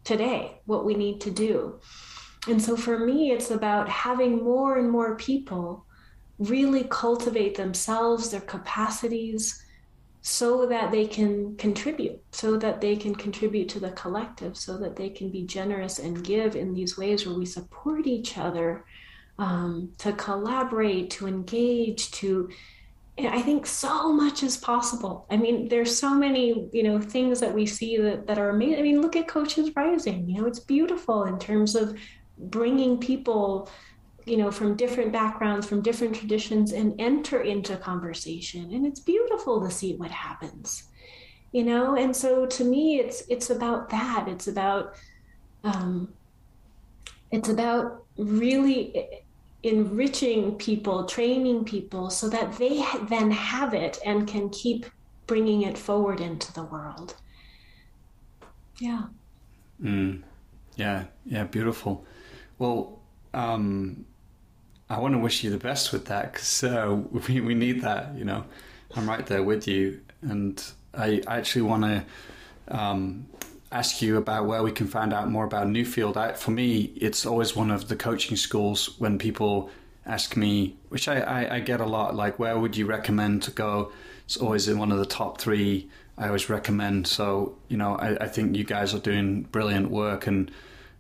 today 0.04 0.60
what 0.66 0.84
we 0.84 0.94
need 0.94 1.20
to 1.22 1.30
do. 1.30 1.80
And 2.46 2.62
so 2.62 2.76
for 2.76 2.98
me, 2.98 3.32
it's 3.32 3.50
about 3.50 3.88
having 3.88 4.44
more 4.44 4.76
and 4.76 4.90
more 4.90 5.16
people 5.16 5.84
really 6.38 6.84
cultivate 6.90 7.56
themselves, 7.56 8.30
their 8.30 8.40
capacities, 8.40 9.63
so 10.26 10.64
that 10.64 10.90
they 10.90 11.06
can 11.06 11.55
contribute, 11.56 12.18
so 12.32 12.56
that 12.56 12.80
they 12.80 12.96
can 12.96 13.14
contribute 13.14 13.68
to 13.68 13.78
the 13.78 13.90
collective, 13.90 14.56
so 14.56 14.78
that 14.78 14.96
they 14.96 15.10
can 15.10 15.30
be 15.30 15.42
generous 15.42 15.98
and 15.98 16.24
give 16.24 16.56
in 16.56 16.72
these 16.72 16.96
ways 16.96 17.26
where 17.26 17.36
we 17.36 17.44
support 17.44 18.06
each 18.06 18.38
other, 18.38 18.86
um, 19.38 19.92
to 19.98 20.14
collaborate, 20.14 21.10
to 21.10 21.26
engage, 21.26 22.10
to 22.10 22.48
I 23.18 23.42
think 23.42 23.66
so 23.66 24.12
much 24.12 24.42
is 24.42 24.56
possible. 24.56 25.26
I 25.30 25.36
mean, 25.36 25.68
there's 25.68 25.96
so 25.96 26.14
many, 26.14 26.68
you 26.72 26.82
know, 26.82 26.98
things 26.98 27.38
that 27.40 27.55
we 27.55 27.66
see 27.66 27.98
that, 27.98 28.26
that 28.26 28.38
are 28.38 28.48
amazing. 28.48 28.78
I 28.78 28.82
mean, 28.82 29.02
look 29.02 29.16
at 29.16 29.28
Coaches 29.28 29.70
Rising. 29.76 30.28
You 30.28 30.40
know, 30.40 30.48
it's 30.48 30.59
beautiful 30.59 31.24
in 31.24 31.38
terms 31.38 31.76
of 31.76 31.96
bringing 32.38 32.98
people 32.98 33.68
you 34.26 34.36
know 34.36 34.51
from 34.51 34.76
different 34.76 35.12
backgrounds 35.12 35.66
from 35.66 35.82
different 35.82 36.14
traditions 36.14 36.72
and 36.72 36.94
enter 37.01 37.42
into 37.42 37.76
conversation. 37.76 38.72
And 38.72 38.86
it's 38.86 39.01
beautiful 39.01 39.60
to 39.62 39.70
see 39.70 39.94
what 39.96 40.10
happens 40.10 40.88
you 41.55 41.62
know? 41.62 41.94
And 41.96 42.14
so 42.14 42.46
to 42.46 42.64
me 42.64 42.98
it's 42.98 43.22
it's 43.28 43.48
about 43.48 43.88
that. 43.90 44.26
It's 44.28 44.48
about 44.48 44.96
um 45.62 46.12
it's 47.30 47.48
about 47.48 48.05
really 48.18 49.22
enriching 49.62 50.56
people 50.56 51.06
training 51.06 51.64
people 51.64 52.10
so 52.10 52.28
that 52.28 52.59
they 52.59 52.84
then 53.09 53.30
have 53.30 53.72
it 53.72 53.98
and 54.05 54.26
can 54.26 54.51
keep 54.51 54.84
bringing 55.26 55.62
it 55.62 55.78
forward 55.78 56.20
into 56.20 56.52
the 56.52 56.64
world. 56.64 57.14
Yeah. 58.80 59.05
Mm. 59.80 60.22
yeah. 60.74 61.05
Yeah. 61.24 61.44
Beautiful. 61.44 62.05
Well 62.59 62.98
um 63.32 64.05
I 64.89 64.98
want 64.98 65.15
to 65.15 65.19
wish 65.19 65.43
you 65.43 65.51
the 65.51 65.59
best 65.59 65.93
with 65.93 66.06
that 66.06 66.32
because 66.32 66.62
uh, 66.65 66.94
we, 67.28 67.40
we 67.40 67.55
need 67.55 67.82
that, 67.82 68.15
you 68.16 68.24
know. 68.24 68.44
I'm 68.97 69.09
right 69.09 69.27
there 69.27 69.43
with 69.43 69.66
you. 69.66 70.01
And 70.23 70.62
I, 70.97 71.23
actually 71.27 71.62
want 71.62 71.82
to 71.82 72.05
um, 72.69 73.27
ask 73.73 74.01
you 74.01 74.16
about 74.16 74.47
where 74.47 74.62
we 74.62 74.70
can 74.70 74.86
find 74.86 75.12
out 75.12 75.28
more 75.28 75.44
about 75.44 75.66
Newfield. 75.66 76.16
I, 76.16 76.32
for 76.32 76.52
me, 76.52 76.93
it's 76.97 77.27
always 77.27 77.56
one 77.56 77.70
of 77.70 77.89
the 77.89 77.97
coaching 77.97 78.36
schools 78.36 78.94
when 78.98 79.19
people 79.19 79.70
ask 80.06 80.36
me, 80.36 80.77
which 80.90 81.09
I, 81.09 81.20
I, 81.20 81.56
I, 81.56 81.61
get 81.61 81.81
a 81.81 81.86
lot, 81.86 82.15
like, 82.15 82.39
where 82.39 82.59
would 82.59 82.77
you 82.77 82.86
recommend 82.86 83.43
to 83.44 83.51
go? 83.51 83.90
It's 84.27 84.36
always 84.36 84.69
in 84.69 84.78
one 84.78 84.93
of 84.93 84.98
the 84.98 85.06
top 85.06 85.40
three 85.40 85.89
I 86.16 86.27
always 86.27 86.48
recommend. 86.48 87.06
So, 87.06 87.56
you 87.69 87.77
know, 87.77 87.97
I, 87.97 88.24
I 88.24 88.28
think 88.28 88.56
you 88.56 88.65
guys 88.65 88.94
are 88.94 89.01
doing 89.01 89.43
brilliant 89.43 89.90
work 89.90 90.27
and 90.27 90.51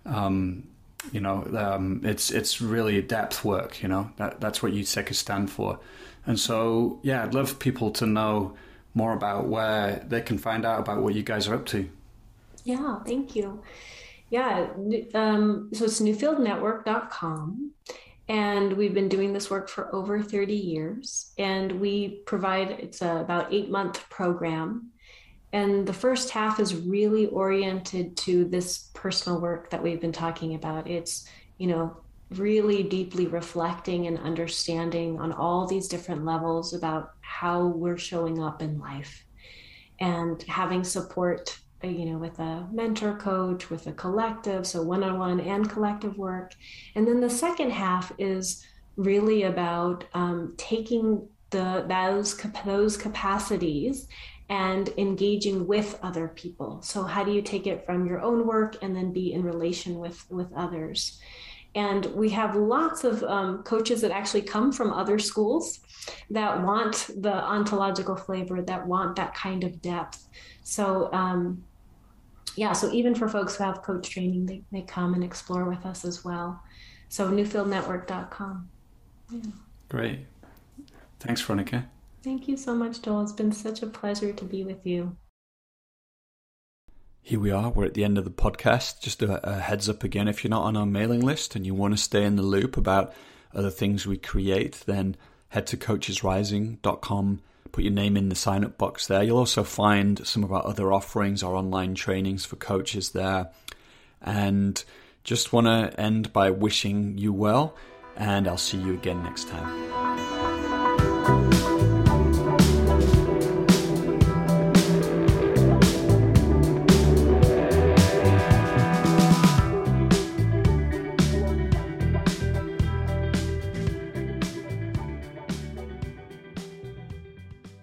um, 0.06 0.64
you 1.12 1.20
know, 1.20 1.46
um, 1.56 2.00
it's 2.04 2.30
it's 2.30 2.60
really 2.60 3.00
depth 3.02 3.44
work. 3.44 3.82
You 3.82 3.88
know, 3.88 4.10
that 4.16 4.40
that's 4.40 4.62
what 4.62 4.72
USECA 4.72 5.14
stand 5.14 5.50
for. 5.50 5.78
And 6.26 6.38
so, 6.38 7.00
yeah, 7.02 7.22
I'd 7.22 7.34
love 7.34 7.58
people 7.58 7.90
to 7.92 8.06
know 8.06 8.54
more 8.94 9.12
about 9.12 9.46
where 9.46 10.04
they 10.08 10.22
can 10.22 10.38
find 10.38 10.64
out 10.64 10.80
about 10.80 11.02
what 11.02 11.14
you 11.14 11.22
guys 11.22 11.48
are 11.48 11.54
up 11.54 11.66
to. 11.66 11.88
Yeah, 12.64 13.00
thank 13.04 13.36
you. 13.36 13.62
Yeah, 14.30 14.68
um, 15.14 15.70
so 15.72 15.84
it's 15.84 16.00
newfieldnetwork.com. 16.00 17.72
And 18.26 18.72
we've 18.72 18.94
been 18.94 19.10
doing 19.10 19.34
this 19.34 19.50
work 19.50 19.68
for 19.68 19.94
over 19.94 20.22
30 20.22 20.54
years. 20.54 21.32
And 21.36 21.78
we 21.78 22.22
provide, 22.24 22.70
it's 22.70 23.02
a 23.02 23.16
about 23.16 23.52
eight 23.52 23.70
month 23.70 24.08
program 24.08 24.90
and 25.54 25.86
the 25.86 25.92
first 25.92 26.30
half 26.30 26.58
is 26.58 26.74
really 26.74 27.26
oriented 27.28 28.16
to 28.16 28.44
this 28.44 28.90
personal 28.92 29.40
work 29.40 29.70
that 29.70 29.80
we've 29.80 30.00
been 30.00 30.10
talking 30.10 30.56
about. 30.56 30.90
It's, 30.90 31.28
you 31.58 31.68
know, 31.68 31.96
really 32.30 32.82
deeply 32.82 33.28
reflecting 33.28 34.08
and 34.08 34.18
understanding 34.18 35.20
on 35.20 35.32
all 35.32 35.64
these 35.64 35.86
different 35.86 36.24
levels 36.24 36.74
about 36.74 37.12
how 37.20 37.66
we're 37.66 37.96
showing 37.96 38.42
up 38.42 38.62
in 38.62 38.80
life 38.80 39.24
and 40.00 40.42
having 40.42 40.82
support 40.82 41.56
uh, 41.84 41.86
you 41.86 42.06
know 42.06 42.18
with 42.18 42.36
a 42.40 42.66
mentor 42.72 43.14
coach 43.16 43.70
with 43.70 43.86
a 43.86 43.92
collective 43.92 44.66
so 44.66 44.82
one-on-one 44.82 45.38
and 45.38 45.70
collective 45.70 46.18
work 46.18 46.52
and 46.96 47.06
then 47.06 47.20
the 47.20 47.30
second 47.30 47.70
half 47.70 48.10
is 48.18 48.66
really 48.96 49.44
about 49.44 50.04
um, 50.14 50.52
taking 50.56 51.28
the 51.50 51.84
those 51.88 52.36
those 52.64 52.96
capacities 52.96 54.08
and 54.48 54.90
engaging 54.98 55.66
with 55.66 55.98
other 56.02 56.28
people. 56.28 56.82
So 56.82 57.04
how 57.04 57.24
do 57.24 57.32
you 57.32 57.42
take 57.42 57.66
it 57.66 57.86
from 57.86 58.06
your 58.06 58.20
own 58.20 58.46
work 58.46 58.76
and 58.82 58.94
then 58.94 59.12
be 59.12 59.32
in 59.32 59.42
relation 59.42 59.98
with 59.98 60.24
with 60.30 60.52
others? 60.54 61.20
And 61.74 62.06
we 62.14 62.30
have 62.30 62.54
lots 62.54 63.02
of 63.02 63.22
um, 63.24 63.62
coaches 63.64 64.00
that 64.02 64.12
actually 64.12 64.42
come 64.42 64.70
from 64.70 64.92
other 64.92 65.18
schools 65.18 65.80
that 66.30 66.62
want 66.62 67.10
the 67.18 67.32
ontological 67.32 68.14
flavor, 68.14 68.62
that 68.62 68.86
want 68.86 69.16
that 69.16 69.34
kind 69.34 69.64
of 69.64 69.82
depth. 69.82 70.28
So 70.62 71.12
um, 71.12 71.64
yeah, 72.56 72.72
so 72.72 72.92
even 72.92 73.14
for 73.14 73.28
folks 73.28 73.56
who 73.56 73.64
have 73.64 73.82
coach 73.82 74.10
training, 74.10 74.46
they, 74.46 74.62
they 74.70 74.82
come 74.82 75.14
and 75.14 75.24
explore 75.24 75.64
with 75.68 75.84
us 75.84 76.04
as 76.04 76.24
well. 76.24 76.62
So 77.08 77.30
newfieldnetwork.com. 77.30 78.68
Yeah. 79.30 79.40
Great. 79.88 80.26
Thanks, 81.18 81.40
Veronica. 81.40 81.88
Thank 82.24 82.48
you 82.48 82.56
so 82.56 82.74
much, 82.74 83.02
Joel. 83.02 83.20
It's 83.20 83.32
been 83.32 83.52
such 83.52 83.82
a 83.82 83.86
pleasure 83.86 84.32
to 84.32 84.44
be 84.46 84.64
with 84.64 84.86
you. 84.86 85.14
Here 87.20 87.38
we 87.38 87.50
are. 87.50 87.68
We're 87.68 87.84
at 87.84 87.92
the 87.92 88.02
end 88.02 88.16
of 88.16 88.24
the 88.24 88.30
podcast. 88.30 89.02
Just 89.02 89.22
a, 89.22 89.46
a, 89.46 89.60
heads 89.60 89.90
up 89.90 90.02
again 90.02 90.26
if 90.26 90.42
you're 90.42 90.50
not 90.50 90.64
on 90.64 90.74
our 90.74 90.86
mailing 90.86 91.20
list 91.20 91.54
and 91.54 91.66
you 91.66 91.74
want 91.74 91.92
to 91.92 92.02
stay 92.02 92.24
in 92.24 92.36
the 92.36 92.42
loop 92.42 92.78
about 92.78 93.12
other 93.54 93.68
things 93.68 94.06
we 94.06 94.16
create, 94.16 94.82
then 94.86 95.16
head 95.48 95.66
to 95.66 95.76
coachesrising.com. 95.76 97.42
Put 97.72 97.84
your 97.84 97.92
name 97.92 98.16
in 98.16 98.30
the 98.30 98.34
sign 98.34 98.64
up 98.64 98.78
box 98.78 99.06
there. 99.06 99.22
You'll 99.22 99.38
also 99.38 99.62
find 99.62 100.26
some 100.26 100.42
of 100.42 100.50
our 100.50 100.66
other 100.66 100.94
offerings, 100.94 101.42
our 101.42 101.54
online 101.54 101.94
trainings 101.94 102.46
for 102.46 102.56
coaches 102.56 103.10
there. 103.10 103.50
And 104.22 104.82
just 105.24 105.52
want 105.52 105.66
to 105.66 106.00
end 106.00 106.32
by 106.32 106.50
wishing 106.50 107.18
you 107.18 107.34
well, 107.34 107.76
and 108.16 108.48
I'll 108.48 108.56
see 108.56 108.78
you 108.78 108.94
again 108.94 109.22
next 109.22 109.48
time. 109.48 110.43